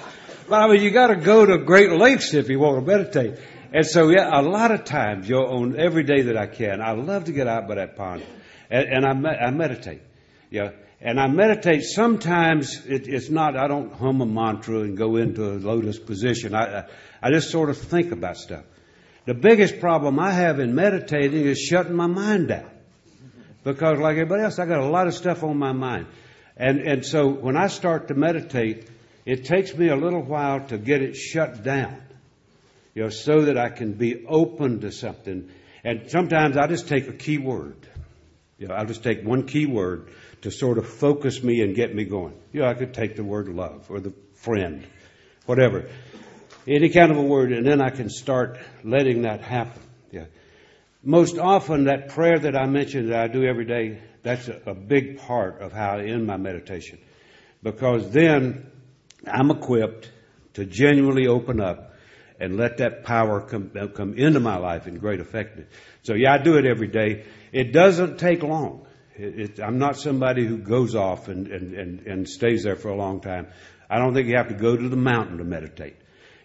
I 0.52 0.66
but 0.66 0.70
I 0.70 0.72
mean, 0.72 0.82
you 0.82 0.90
got 0.90 1.08
to 1.08 1.16
go 1.16 1.46
to 1.46 1.58
great 1.58 1.92
lengths 1.92 2.34
if 2.34 2.48
you 2.48 2.58
want 2.58 2.84
to 2.84 2.84
meditate. 2.84 3.38
And 3.72 3.86
so, 3.86 4.08
yeah, 4.08 4.28
a 4.32 4.42
lot 4.42 4.72
of 4.72 4.84
times, 4.84 5.28
you 5.28 5.36
on 5.36 5.78
every 5.78 6.02
day 6.02 6.22
that 6.22 6.36
I 6.36 6.46
can, 6.46 6.80
I 6.80 6.90
love 6.92 7.26
to 7.26 7.32
get 7.32 7.46
out 7.46 7.68
by 7.68 7.76
that 7.76 7.96
pond, 7.96 8.24
and, 8.68 8.88
and 8.88 9.06
I, 9.06 9.12
me- 9.12 9.28
I 9.28 9.50
meditate. 9.52 10.02
Yeah, 10.50 10.70
and 11.00 11.20
I 11.20 11.28
meditate. 11.28 11.84
Sometimes 11.84 12.84
it, 12.84 13.06
it's 13.06 13.30
not. 13.30 13.56
I 13.56 13.68
don't 13.68 13.92
hum 13.92 14.20
a 14.22 14.26
mantra 14.26 14.80
and 14.80 14.96
go 14.96 15.16
into 15.16 15.52
a 15.52 15.54
lotus 15.54 16.00
position. 16.00 16.52
I, 16.52 16.86
I 17.22 17.30
just 17.30 17.50
sort 17.50 17.70
of 17.70 17.78
think 17.78 18.10
about 18.10 18.36
stuff. 18.36 18.64
The 19.26 19.34
biggest 19.34 19.78
problem 19.78 20.18
I 20.18 20.32
have 20.32 20.58
in 20.58 20.74
meditating 20.74 21.46
is 21.46 21.60
shutting 21.60 21.94
my 21.94 22.08
mind 22.08 22.48
down. 22.48 22.68
Because 23.62 24.00
like 24.00 24.14
everybody 24.14 24.42
else, 24.42 24.58
I 24.58 24.66
got 24.66 24.80
a 24.80 24.86
lot 24.86 25.06
of 25.06 25.14
stuff 25.14 25.44
on 25.44 25.58
my 25.58 25.70
mind. 25.70 26.06
And, 26.56 26.80
and 26.80 27.06
so 27.06 27.28
when 27.28 27.56
I 27.56 27.68
start 27.68 28.08
to 28.08 28.14
meditate, 28.14 28.88
it 29.24 29.44
takes 29.44 29.74
me 29.74 29.88
a 29.88 29.96
little 29.96 30.22
while 30.22 30.66
to 30.68 30.78
get 30.78 31.02
it 31.02 31.14
shut 31.14 31.62
down. 31.62 32.00
You 32.94 33.04
know, 33.04 33.08
so 33.10 33.42
that 33.42 33.56
I 33.56 33.68
can 33.68 33.92
be 33.92 34.26
open 34.26 34.80
to 34.80 34.90
something. 34.90 35.50
And 35.84 36.10
sometimes 36.10 36.56
I 36.56 36.66
just 36.66 36.88
take 36.88 37.08
a 37.08 37.12
key 37.12 37.38
word. 37.38 37.76
You 38.58 38.68
know, 38.68 38.74
I'll 38.74 38.86
just 38.86 39.02
take 39.02 39.24
one 39.24 39.46
key 39.46 39.66
word 39.66 40.10
to 40.42 40.50
sort 40.50 40.78
of 40.78 40.86
focus 40.86 41.42
me 41.42 41.62
and 41.62 41.74
get 41.74 41.94
me 41.94 42.04
going. 42.04 42.34
You 42.52 42.60
know, 42.60 42.68
I 42.68 42.74
could 42.74 42.92
take 42.92 43.16
the 43.16 43.24
word 43.24 43.48
love 43.48 43.90
or 43.90 44.00
the 44.00 44.12
friend, 44.34 44.86
whatever. 45.46 45.88
Any 46.66 46.90
kind 46.90 47.10
of 47.10 47.16
a 47.16 47.22
word, 47.22 47.52
and 47.52 47.66
then 47.66 47.80
I 47.80 47.90
can 47.90 48.10
start 48.10 48.58
letting 48.84 49.22
that 49.22 49.40
happen. 49.40 49.82
Yeah. 50.10 50.26
Most 51.02 51.38
often, 51.38 51.84
that 51.84 52.10
prayer 52.10 52.38
that 52.38 52.54
I 52.54 52.66
mentioned 52.66 53.10
that 53.10 53.20
I 53.20 53.28
do 53.28 53.44
every 53.44 53.64
day, 53.64 54.02
that's 54.22 54.48
a, 54.48 54.60
a 54.66 54.74
big 54.74 55.18
part 55.20 55.62
of 55.62 55.72
how 55.72 55.96
I 55.96 56.04
end 56.04 56.26
my 56.26 56.36
meditation. 56.36 56.98
Because 57.62 58.10
then 58.10 58.70
I'm 59.26 59.50
equipped 59.50 60.10
to 60.54 60.64
genuinely 60.64 61.26
open 61.26 61.60
up 61.60 61.94
and 62.38 62.56
let 62.56 62.78
that 62.78 63.04
power 63.04 63.40
come, 63.42 63.70
come 63.94 64.14
into 64.14 64.40
my 64.40 64.56
life 64.56 64.86
in 64.86 64.98
great 64.98 65.20
effectiveness. 65.20 65.68
So 66.02 66.14
yeah, 66.14 66.32
I 66.32 66.38
do 66.38 66.56
it 66.56 66.64
every 66.64 66.88
day. 66.88 67.24
It 67.52 67.72
doesn't 67.72 68.18
take 68.18 68.42
long. 68.42 68.86
It, 69.14 69.38
it, 69.38 69.60
I'm 69.60 69.78
not 69.78 69.96
somebody 69.96 70.46
who 70.46 70.56
goes 70.56 70.94
off 70.94 71.28
and, 71.28 71.48
and, 71.48 71.74
and, 71.74 72.06
and 72.06 72.28
stays 72.28 72.64
there 72.64 72.76
for 72.76 72.88
a 72.88 72.96
long 72.96 73.20
time. 73.20 73.48
I 73.90 73.98
don't 73.98 74.14
think 74.14 74.28
you 74.28 74.36
have 74.36 74.48
to 74.48 74.54
go 74.54 74.74
to 74.74 74.88
the 74.88 74.96
mountain 74.96 75.38
to 75.38 75.44
meditate. 75.44 75.96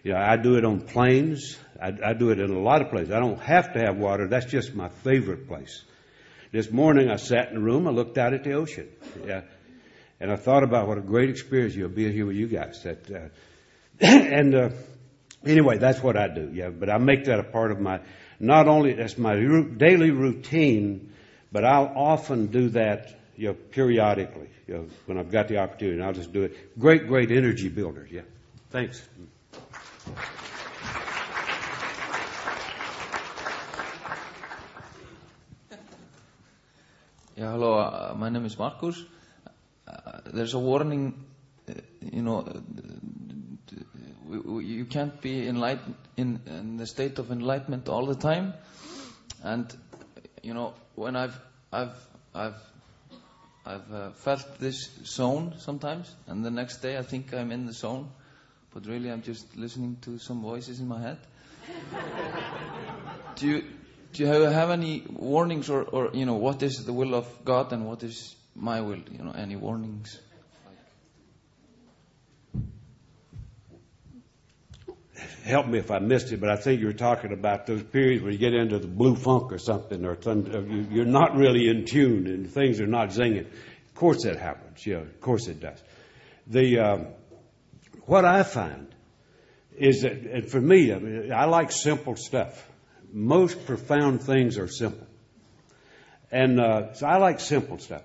You 0.02 0.12
know, 0.12 0.18
I 0.18 0.36
do 0.36 0.56
it 0.56 0.64
on 0.64 0.82
planes. 0.82 1.58
I, 1.80 1.92
I 2.04 2.12
do 2.12 2.30
it 2.30 2.38
in 2.38 2.50
a 2.50 2.60
lot 2.60 2.82
of 2.82 2.90
places. 2.90 3.12
I 3.12 3.18
don't 3.18 3.40
have 3.40 3.72
to 3.72 3.80
have 3.80 3.96
water. 3.96 4.28
That's 4.28 4.46
just 4.46 4.74
my 4.74 4.88
favorite 4.88 5.48
place. 5.48 5.82
This 6.52 6.70
morning 6.70 7.10
I 7.10 7.16
sat 7.16 7.48
in 7.48 7.54
the 7.54 7.60
room. 7.60 7.88
I 7.88 7.90
looked 7.90 8.18
out 8.18 8.34
at 8.34 8.44
the 8.44 8.52
ocean. 8.52 8.88
Yeah. 9.26 9.42
And 10.20 10.32
I 10.32 10.36
thought 10.36 10.62
about 10.62 10.88
what 10.88 10.98
a 10.98 11.02
great 11.02 11.28
experience 11.28 11.74
you'll 11.74 11.88
be 11.88 12.10
here 12.10 12.26
with 12.26 12.36
you 12.36 12.46
guys. 12.46 12.82
That, 12.84 13.10
uh, 13.10 13.28
and, 14.00 14.54
uh, 14.54 14.70
anyway, 15.44 15.78
that's 15.78 16.02
what 16.02 16.16
I 16.16 16.28
do. 16.28 16.50
Yeah. 16.52 16.70
But 16.70 16.88
I 16.88 16.98
make 16.98 17.26
that 17.26 17.38
a 17.38 17.42
part 17.42 17.70
of 17.70 17.80
my, 17.80 18.00
not 18.40 18.66
only, 18.66 18.94
that's 18.94 19.18
my 19.18 19.34
daily 19.34 20.10
routine, 20.10 21.12
but 21.52 21.64
I'll 21.64 21.92
often 21.94 22.46
do 22.46 22.70
that, 22.70 23.18
you 23.36 23.48
know, 23.48 23.54
periodically, 23.54 24.48
you 24.66 24.74
know, 24.74 24.86
when 25.04 25.18
I've 25.18 25.30
got 25.30 25.48
the 25.48 25.58
opportunity. 25.58 26.02
I'll 26.02 26.12
just 26.12 26.32
do 26.32 26.44
it. 26.44 26.78
Great, 26.78 27.06
great 27.06 27.30
energy 27.30 27.68
builder. 27.68 28.08
Yeah. 28.10 28.22
Thanks. 28.70 29.06
Yeah, 37.36 37.50
hello. 37.52 37.74
Uh, 37.74 38.14
my 38.16 38.30
name 38.30 38.46
is 38.46 38.58
Marcus. 38.58 39.04
Uh, 39.86 40.20
there's 40.32 40.54
a 40.54 40.58
warning. 40.58 41.24
Uh, 41.68 41.74
you 42.00 42.22
know, 42.22 42.40
uh, 42.40 42.58
you 44.58 44.84
can't 44.84 45.20
be 45.20 45.46
enlightened 45.46 45.94
in, 46.16 46.40
in 46.46 46.76
the 46.76 46.86
state 46.86 47.18
of 47.18 47.30
enlightenment 47.30 47.88
all 47.88 48.06
the 48.06 48.14
time. 48.14 48.54
And 49.42 49.74
you 50.42 50.54
know, 50.54 50.74
when 50.94 51.16
I've 51.16 51.38
I've 51.72 51.96
I've 52.34 52.60
I've 53.64 53.92
uh, 53.92 54.10
felt 54.10 54.58
this 54.58 54.90
zone 55.04 55.54
sometimes, 55.58 56.14
and 56.26 56.44
the 56.44 56.50
next 56.50 56.78
day 56.78 56.96
I 56.96 57.02
think 57.02 57.34
I'm 57.34 57.52
in 57.52 57.66
the 57.66 57.72
zone, 57.72 58.10
but 58.72 58.86
really 58.86 59.10
I'm 59.10 59.22
just 59.22 59.56
listening 59.56 59.98
to 60.02 60.18
some 60.18 60.42
voices 60.42 60.80
in 60.80 60.88
my 60.88 61.00
head. 61.00 61.18
do 63.36 63.46
you 63.46 63.64
do 64.12 64.22
you 64.22 64.28
have 64.28 64.70
any 64.70 65.04
warnings 65.10 65.68
or, 65.68 65.82
or, 65.82 66.10
you 66.14 66.24
know, 66.24 66.34
what 66.34 66.62
is 66.62 66.84
the 66.84 66.92
will 66.92 67.14
of 67.14 67.26
God 67.44 67.72
and 67.72 67.86
what 67.86 68.02
is 68.02 68.34
my 68.56 68.80
will? 68.80 69.02
You 69.10 69.24
know, 69.24 69.32
any 69.32 69.56
warnings? 69.56 70.20
Help 75.44 75.68
me 75.68 75.78
if 75.78 75.90
I 75.90 76.00
missed 76.00 76.32
it, 76.32 76.40
but 76.40 76.50
I 76.50 76.56
think 76.56 76.80
you 76.80 76.86
were 76.86 76.92
talking 76.92 77.32
about 77.32 77.66
those 77.66 77.82
periods 77.82 78.22
where 78.22 78.32
you 78.32 78.38
get 78.38 78.52
into 78.52 78.78
the 78.78 78.88
blue 78.88 79.14
funk 79.14 79.52
or 79.52 79.58
something, 79.58 80.04
or 80.04 80.18
you're 80.90 81.04
not 81.04 81.36
really 81.36 81.68
in 81.68 81.84
tune 81.84 82.26
and 82.26 82.50
things 82.50 82.80
are 82.80 82.86
not 82.86 83.10
zinging. 83.10 83.46
Of 83.46 83.94
course 83.94 84.24
that 84.24 84.38
happens. 84.38 84.84
Yeah, 84.84 84.96
of 84.96 85.20
course 85.20 85.46
it 85.46 85.60
does. 85.60 85.80
The 86.48 86.78
um, 86.80 87.06
what 88.06 88.24
I 88.24 88.42
find 88.42 88.88
is 89.76 90.02
that, 90.02 90.12
and 90.12 90.48
for 90.48 90.60
me, 90.60 90.92
I, 90.92 90.98
mean, 90.98 91.32
I 91.32 91.44
like 91.44 91.70
simple 91.70 92.16
stuff 92.16 92.68
most 93.12 93.64
profound 93.66 94.22
things 94.22 94.58
are 94.58 94.68
simple. 94.68 95.06
And 96.30 96.60
uh, 96.60 96.94
so 96.94 97.06
I 97.06 97.16
like 97.16 97.40
simple 97.40 97.78
stuff. 97.78 98.02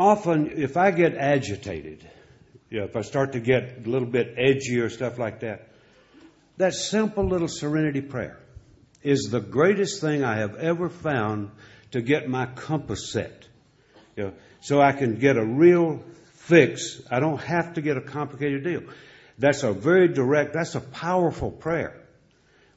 Often, 0.00 0.52
if 0.56 0.78
I 0.78 0.92
get 0.92 1.14
agitated, 1.14 2.08
you 2.70 2.78
know, 2.78 2.86
if 2.86 2.96
I 2.96 3.02
start 3.02 3.32
to 3.32 3.38
get 3.38 3.84
a 3.84 3.86
little 3.86 4.08
bit 4.08 4.34
edgy 4.38 4.80
or 4.80 4.88
stuff 4.88 5.18
like 5.18 5.40
that, 5.40 5.68
that 6.56 6.72
simple 6.72 7.26
little 7.28 7.48
serenity 7.48 8.00
prayer 8.00 8.38
is 9.02 9.28
the 9.30 9.40
greatest 9.40 10.00
thing 10.00 10.24
I 10.24 10.38
have 10.38 10.54
ever 10.54 10.88
found 10.88 11.50
to 11.90 12.00
get 12.00 12.30
my 12.30 12.46
compass 12.46 13.12
set. 13.12 13.46
You 14.16 14.24
know, 14.24 14.32
so 14.62 14.80
I 14.80 14.92
can 14.92 15.18
get 15.18 15.36
a 15.36 15.44
real 15.44 16.02
fix. 16.32 17.02
I 17.10 17.20
don't 17.20 17.42
have 17.42 17.74
to 17.74 17.82
get 17.82 17.98
a 17.98 18.00
complicated 18.00 18.64
deal. 18.64 18.84
That's 19.38 19.64
a 19.64 19.74
very 19.74 20.08
direct, 20.08 20.54
that's 20.54 20.76
a 20.76 20.80
powerful 20.80 21.50
prayer. 21.50 22.00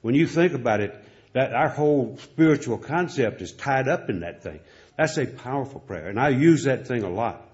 When 0.01 0.13
you 0.13 0.27
think 0.27 0.51
about 0.51 0.81
it, 0.81 0.93
that 1.31 1.53
our 1.53 1.69
whole 1.69 2.17
spiritual 2.17 2.79
concept 2.79 3.41
is 3.41 3.53
tied 3.53 3.87
up 3.87 4.09
in 4.09 4.19
that 4.19 4.43
thing. 4.43 4.59
That's 4.97 5.17
a 5.17 5.25
powerful 5.25 5.79
prayer, 5.79 6.09
and 6.09 6.19
I 6.19 6.29
use 6.29 6.65
that 6.65 6.87
thing 6.87 7.03
a 7.03 7.09
lot. 7.09 7.49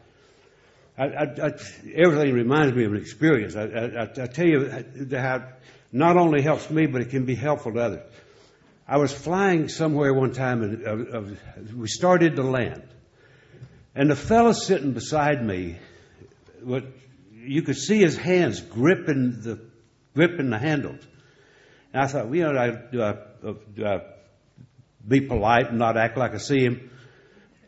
I, 0.98 1.06
I, 1.06 1.24
I, 1.24 1.52
everything 1.96 2.34
reminds 2.34 2.76
me 2.76 2.84
of 2.84 2.94
an 2.94 3.00
experience. 3.00 3.56
I, 3.56 4.06
tell 4.28 4.46
you 4.46 5.08
how 5.12 5.48
not 5.92 6.18
only 6.18 6.42
helps 6.42 6.70
me, 6.70 6.88
but 6.88 7.02
it 7.02 7.10
can 7.10 7.26
be 7.26 7.36
helpful 7.36 7.74
to 7.74 7.80
others. 7.80 8.12
I 8.86 8.98
was 8.98 9.14
flying 9.14 9.70
somewhere 9.70 10.14
one 10.14 10.34
time, 10.34 10.64
and 10.64 10.86
uh, 10.86 11.18
uh, 11.18 11.24
we 11.76 11.88
started 11.88 12.36
to 12.36 12.44
land, 12.44 12.84
and 13.96 14.10
the 14.10 14.16
fellow 14.16 14.52
sitting 14.52 14.92
beside 14.92 15.46
me, 15.46 15.78
what 16.62 16.84
you 17.34 17.62
could 17.62 17.78
see 17.78 18.00
his 18.00 18.18
hands 18.18 18.60
gripping 18.60 19.42
the 19.42 19.60
gripping 20.14 20.50
the 20.50 20.58
handles. 20.58 21.00
And 21.94 22.04
I 22.04 22.08
thought, 22.08 22.26
well, 22.26 22.36
you 22.36 22.44
know, 22.44 22.60
I, 22.60 22.70
do 22.92 23.02
I, 23.02 23.16
do 23.76 23.86
I 23.86 24.02
be 25.08 25.22
polite 25.22 25.70
and 25.70 25.80
not 25.80 25.98
act 25.98 26.18
like 26.18 26.34
I 26.34 26.38
see 26.38 26.60
him? 26.60 26.90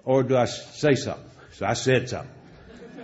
Or 0.03 0.23
do 0.23 0.35
I 0.35 0.45
say 0.45 0.95
something? 0.95 1.29
So 1.53 1.65
I 1.65 1.73
said 1.73 2.09
something. 2.09 2.31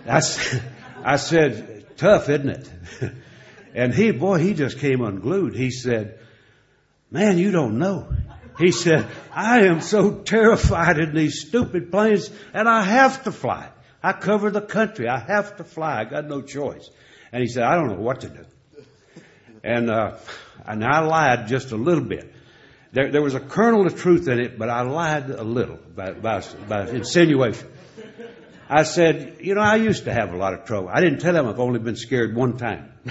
I 0.08 1.18
said, 1.18 1.98
tough, 1.98 2.30
isn't 2.30 2.50
it? 2.50 2.70
And 3.76 3.94
he, 3.94 4.10
boy, 4.10 4.40
he 4.40 4.56
just 4.56 4.80
came 4.80 5.02
unglued. 5.02 5.56
He 5.56 5.70
said, 5.70 6.18
man, 7.12 7.38
you 7.38 7.52
don't 7.52 7.78
know. 7.78 8.10
He 8.58 8.72
said, 8.72 9.08
I 9.32 9.66
am 9.66 9.82
so 9.82 10.16
terrified 10.16 10.98
in 10.98 11.14
these 11.14 11.42
stupid 11.42 11.92
planes 11.92 12.32
and 12.56 12.68
I 12.68 12.82
have 12.82 13.26
to 13.26 13.32
fly. 13.32 13.70
I 14.02 14.14
cover 14.14 14.50
the 14.50 14.62
country. 14.62 15.08
I 15.08 15.20
have 15.20 15.58
to 15.58 15.64
fly. 15.64 16.00
I 16.00 16.06
got 16.06 16.28
no 16.28 16.42
choice. 16.42 16.90
And 17.32 17.44
he 17.44 17.50
said, 17.50 17.64
I 17.64 17.76
don't 17.76 17.90
know 17.90 18.02
what 18.02 18.22
to 18.22 18.30
do. 18.30 18.46
And, 19.64 19.92
uh, 19.92 20.18
and 20.66 20.84
I 20.84 21.02
lied 21.02 21.48
just 21.48 21.72
a 21.72 21.78
little 21.78 22.04
bit. 22.04 22.34
There, 22.98 23.12
there 23.12 23.22
was 23.22 23.36
a 23.36 23.40
kernel 23.40 23.86
of 23.86 23.96
truth 23.96 24.28
in 24.28 24.40
it, 24.40 24.58
but 24.58 24.72
I 24.72 24.82
lied 24.82 25.30
a 25.30 25.44
little 25.44 25.78
by, 25.96 26.14
by, 26.14 26.42
by 26.68 26.90
insinuation. 26.90 27.68
I 28.68 28.82
said, 28.82 29.38
you 29.40 29.54
know, 29.54 29.62
I 29.62 29.76
used 29.76 30.06
to 30.06 30.14
have 30.14 30.34
a 30.34 30.36
lot 30.36 30.56
of 30.56 30.66
trouble. 30.66 30.90
I 30.92 31.00
didn't 31.00 31.20
tell 31.20 31.36
him 31.36 31.46
I've 31.46 31.60
only 31.60 31.78
been 31.78 31.96
scared 31.96 32.36
one 32.36 32.58
time. 32.58 32.92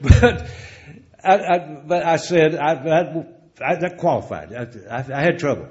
but 0.00 0.46
I, 1.24 1.34
I, 1.34 1.58
but 1.84 2.06
I 2.06 2.16
said, 2.18 2.54
I, 2.54 2.74
I, 3.60 3.74
that 3.74 3.96
qualified. 3.98 4.54
I, 4.54 4.68
I, 4.88 5.04
I 5.12 5.22
had 5.22 5.40
trouble. 5.40 5.68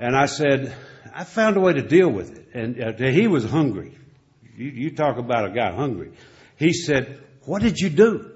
And 0.00 0.14
I 0.14 0.26
said, 0.26 0.76
I 1.14 1.24
found 1.24 1.56
a 1.56 1.60
way 1.60 1.72
to 1.72 1.82
deal 1.82 2.10
with 2.10 2.36
it. 2.36 2.48
And 2.52 2.78
uh, 2.78 2.92
he 3.10 3.26
was 3.26 3.46
hungry. 3.46 3.96
You, 4.54 4.66
you 4.66 4.90
talk 4.94 5.16
about 5.16 5.46
a 5.46 5.50
guy 5.50 5.72
hungry. 5.72 6.12
He 6.56 6.74
said, 6.74 7.22
what 7.46 7.62
did 7.62 7.78
you 7.78 7.88
do? 7.88 8.29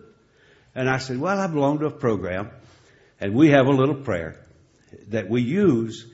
And 0.75 0.89
I 0.89 0.99
said, 0.99 1.18
well, 1.18 1.39
I 1.39 1.47
belong 1.47 1.79
to 1.81 1.87
a 1.87 1.91
program 1.91 2.51
and 3.20 3.35
we 3.35 3.51
have 3.51 3.66
a 3.66 3.70
little 3.70 3.95
prayer 3.95 4.41
that 5.09 5.29
we 5.29 5.43
use 5.43 6.07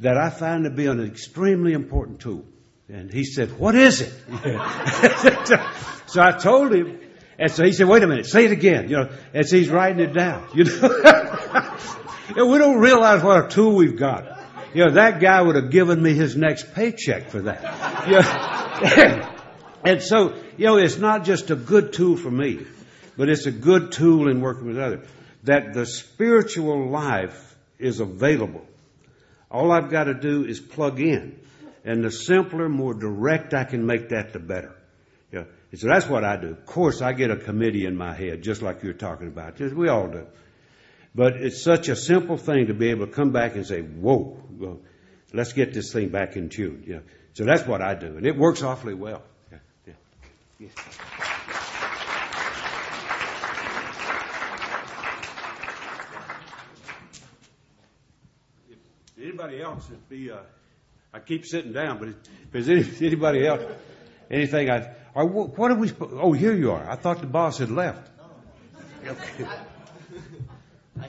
that 0.00 0.16
I 0.16 0.30
find 0.30 0.64
to 0.64 0.70
be 0.70 0.86
an 0.86 1.04
extremely 1.04 1.72
important 1.72 2.20
tool. 2.20 2.44
And 2.88 3.12
he 3.12 3.24
said, 3.24 3.58
what 3.58 3.74
is 3.74 4.00
it? 4.00 4.12
so 6.06 6.20
I 6.20 6.32
told 6.32 6.74
him, 6.74 6.98
and 7.38 7.50
so 7.50 7.64
he 7.64 7.72
said, 7.72 7.86
wait 7.86 8.02
a 8.02 8.06
minute, 8.06 8.26
say 8.26 8.46
it 8.46 8.52
again, 8.52 8.88
you 8.88 8.96
know, 8.96 9.10
and 9.32 9.46
so 9.46 9.56
he's 9.56 9.70
writing 9.70 10.00
it 10.00 10.12
down, 10.12 10.48
you 10.54 10.64
know. 10.64 11.36
And 12.36 12.48
we 12.48 12.58
don't 12.58 12.78
realize 12.78 13.24
what 13.24 13.44
a 13.44 13.48
tool 13.48 13.74
we've 13.74 13.96
got. 13.96 14.38
You 14.72 14.84
know, 14.84 14.92
that 14.92 15.18
guy 15.18 15.42
would 15.42 15.56
have 15.56 15.70
given 15.70 16.00
me 16.00 16.14
his 16.14 16.36
next 16.36 16.74
paycheck 16.74 17.28
for 17.30 17.42
that. 17.42 17.98
You 18.06 18.96
know? 18.96 19.36
and 19.84 20.02
so, 20.02 20.34
you 20.56 20.66
know, 20.66 20.78
it's 20.78 20.96
not 20.96 21.24
just 21.24 21.50
a 21.50 21.56
good 21.56 21.92
tool 21.92 22.16
for 22.16 22.30
me, 22.30 22.64
but 23.20 23.28
it's 23.28 23.44
a 23.44 23.50
good 23.50 23.92
tool 23.92 24.30
in 24.30 24.40
working 24.40 24.66
with 24.66 24.78
others. 24.78 25.06
That 25.42 25.74
the 25.74 25.84
spiritual 25.84 26.88
life 26.88 27.54
is 27.78 28.00
available. 28.00 28.64
All 29.50 29.70
I've 29.70 29.90
got 29.90 30.04
to 30.04 30.14
do 30.14 30.46
is 30.46 30.58
plug 30.58 31.00
in. 31.00 31.38
And 31.84 32.02
the 32.02 32.10
simpler, 32.10 32.66
more 32.70 32.94
direct 32.94 33.52
I 33.52 33.64
can 33.64 33.84
make 33.84 34.08
that, 34.08 34.32
the 34.32 34.38
better. 34.38 34.74
Yeah. 35.30 35.44
So 35.74 35.88
that's 35.88 36.06
what 36.06 36.24
I 36.24 36.38
do. 36.38 36.48
Of 36.52 36.64
course, 36.64 37.02
I 37.02 37.12
get 37.12 37.30
a 37.30 37.36
committee 37.36 37.84
in 37.84 37.94
my 37.94 38.14
head, 38.14 38.40
just 38.40 38.62
like 38.62 38.82
you're 38.82 38.94
talking 38.94 39.26
about. 39.26 39.56
Just- 39.56 39.74
We 39.74 39.90
all 39.90 40.08
do. 40.08 40.26
But 41.14 41.34
it's 41.36 41.62
such 41.62 41.90
a 41.90 41.96
simple 41.96 42.38
thing 42.38 42.68
to 42.68 42.74
be 42.74 42.88
able 42.88 43.06
to 43.06 43.12
come 43.12 43.32
back 43.32 43.54
and 43.54 43.66
say, 43.66 43.82
whoa, 43.82 44.42
well, 44.50 44.80
let's 45.34 45.52
get 45.52 45.74
this 45.74 45.92
thing 45.92 46.08
back 46.08 46.36
in 46.36 46.48
tune. 46.48 46.84
Yeah. 46.86 47.00
So 47.34 47.44
that's 47.44 47.66
what 47.66 47.82
I 47.82 47.94
do. 47.96 48.16
And 48.16 48.24
it 48.24 48.38
works 48.38 48.62
awfully 48.62 48.94
well. 48.94 49.22
Yeah. 49.52 49.92
Yeah. 50.58 50.68
Anybody 59.40 59.62
else, 59.62 59.88
would 59.90 60.08
be, 60.08 60.30
uh, 60.30 60.38
I 61.12 61.18
keep 61.20 61.46
sitting 61.46 61.72
down, 61.72 61.98
but 61.98 62.08
if 62.08 62.16
there's 62.52 62.68
any, 62.68 62.84
anybody 63.06 63.46
else, 63.46 63.62
anything 64.30 64.70
I, 64.70 64.94
or 65.14 65.26
what 65.26 65.70
are 65.70 65.76
we, 65.76 65.90
oh, 66.00 66.32
here 66.32 66.54
you 66.54 66.72
are. 66.72 66.88
I 66.88 66.96
thought 66.96 67.20
the 67.20 67.26
boss 67.26 67.58
had 67.58 67.70
left. 67.70 68.10
Okay. 69.04 69.46
I, 71.00 71.08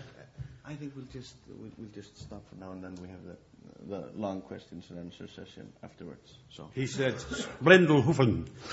I 0.65 0.75
think 0.75 0.93
we'll 0.95 1.05
just 1.11 1.35
we'll, 1.59 1.89
just 1.93 2.17
stop 2.17 2.41
for 2.49 2.55
now, 2.55 2.71
and 2.71 2.83
then 2.83 2.95
we 3.01 3.09
have 3.09 3.23
the 3.25 3.35
the 3.89 4.09
long 4.15 4.41
questions 4.41 4.85
and 4.89 4.99
answer 4.99 5.27
session 5.27 5.71
afterwards. 5.83 6.37
So. 6.51 6.69
He 6.73 6.87
said, 6.87 7.15
Splendelhofen. 7.15 8.47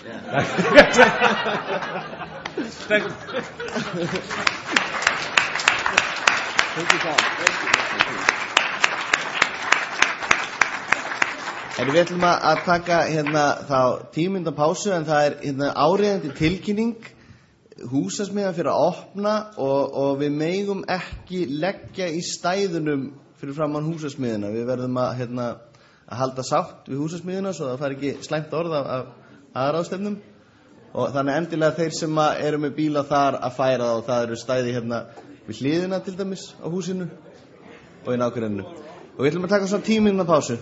Thank 2.88 3.04
you, 3.04 3.10
Thank 6.78 6.92
you. 6.92 6.98
Thank 7.08 7.57
En 11.78 11.86
við 11.86 12.00
ætlum 12.00 12.24
að 12.26 12.64
taka 12.66 12.96
hérna 13.06 13.42
þá 13.68 13.80
tímynda 14.10 14.50
pásu 14.50 14.90
en 14.96 15.04
það 15.06 15.26
er 15.28 15.34
hérna 15.44 15.68
áriðandi 15.78 16.32
tilkynning 16.34 17.04
húsasmiðan 17.92 18.56
fyrir 18.56 18.70
að 18.72 18.86
opna 18.88 19.34
og, 19.62 19.94
og 20.02 20.16
við 20.18 20.32
megum 20.40 20.80
ekki 20.90 21.44
leggja 21.62 22.08
í 22.10 22.18
stæðunum 22.26 23.04
fyrir 23.38 23.54
framann 23.54 23.86
húsasmiðina 23.86 24.50
við 24.56 24.66
verðum 24.72 24.98
að, 24.98 25.12
hérna, 25.20 25.46
að 26.08 26.20
halda 26.24 26.46
sátt 26.48 26.90
við 26.90 26.98
húsasmiðina 27.04 27.54
svo 27.54 27.70
það 27.70 27.84
fari 27.84 27.98
ekki 28.00 28.26
slæmt 28.26 28.58
orð 28.58 28.74
af, 28.80 28.90
af 28.96 29.62
aðráðstefnum 29.62 30.18
og 30.98 31.14
þannig 31.14 31.40
endilega 31.44 31.78
þeir 31.78 31.96
sem 32.00 32.22
eru 32.26 32.62
með 32.64 32.76
bíla 32.80 33.06
þar 33.06 33.38
að 33.38 33.56
færa 33.60 33.84
það 33.84 34.00
og 34.00 34.04
það 34.10 34.26
eru 34.26 34.40
stæði 34.42 34.74
hérna 34.80 35.02
við 35.46 35.62
hliðina 35.62 36.02
til 36.02 36.18
dæmis 36.18 36.48
á 36.58 36.66
húsinu 36.66 37.06
og 38.02 38.12
í 38.16 38.18
nákvæmnu 38.18 38.66
og 38.66 39.22
við 39.22 39.30
ætlum 39.30 39.46
að 39.46 39.54
taka 39.54 39.70
svona 39.70 39.86
tímynda 39.92 40.26
pásu 40.26 40.58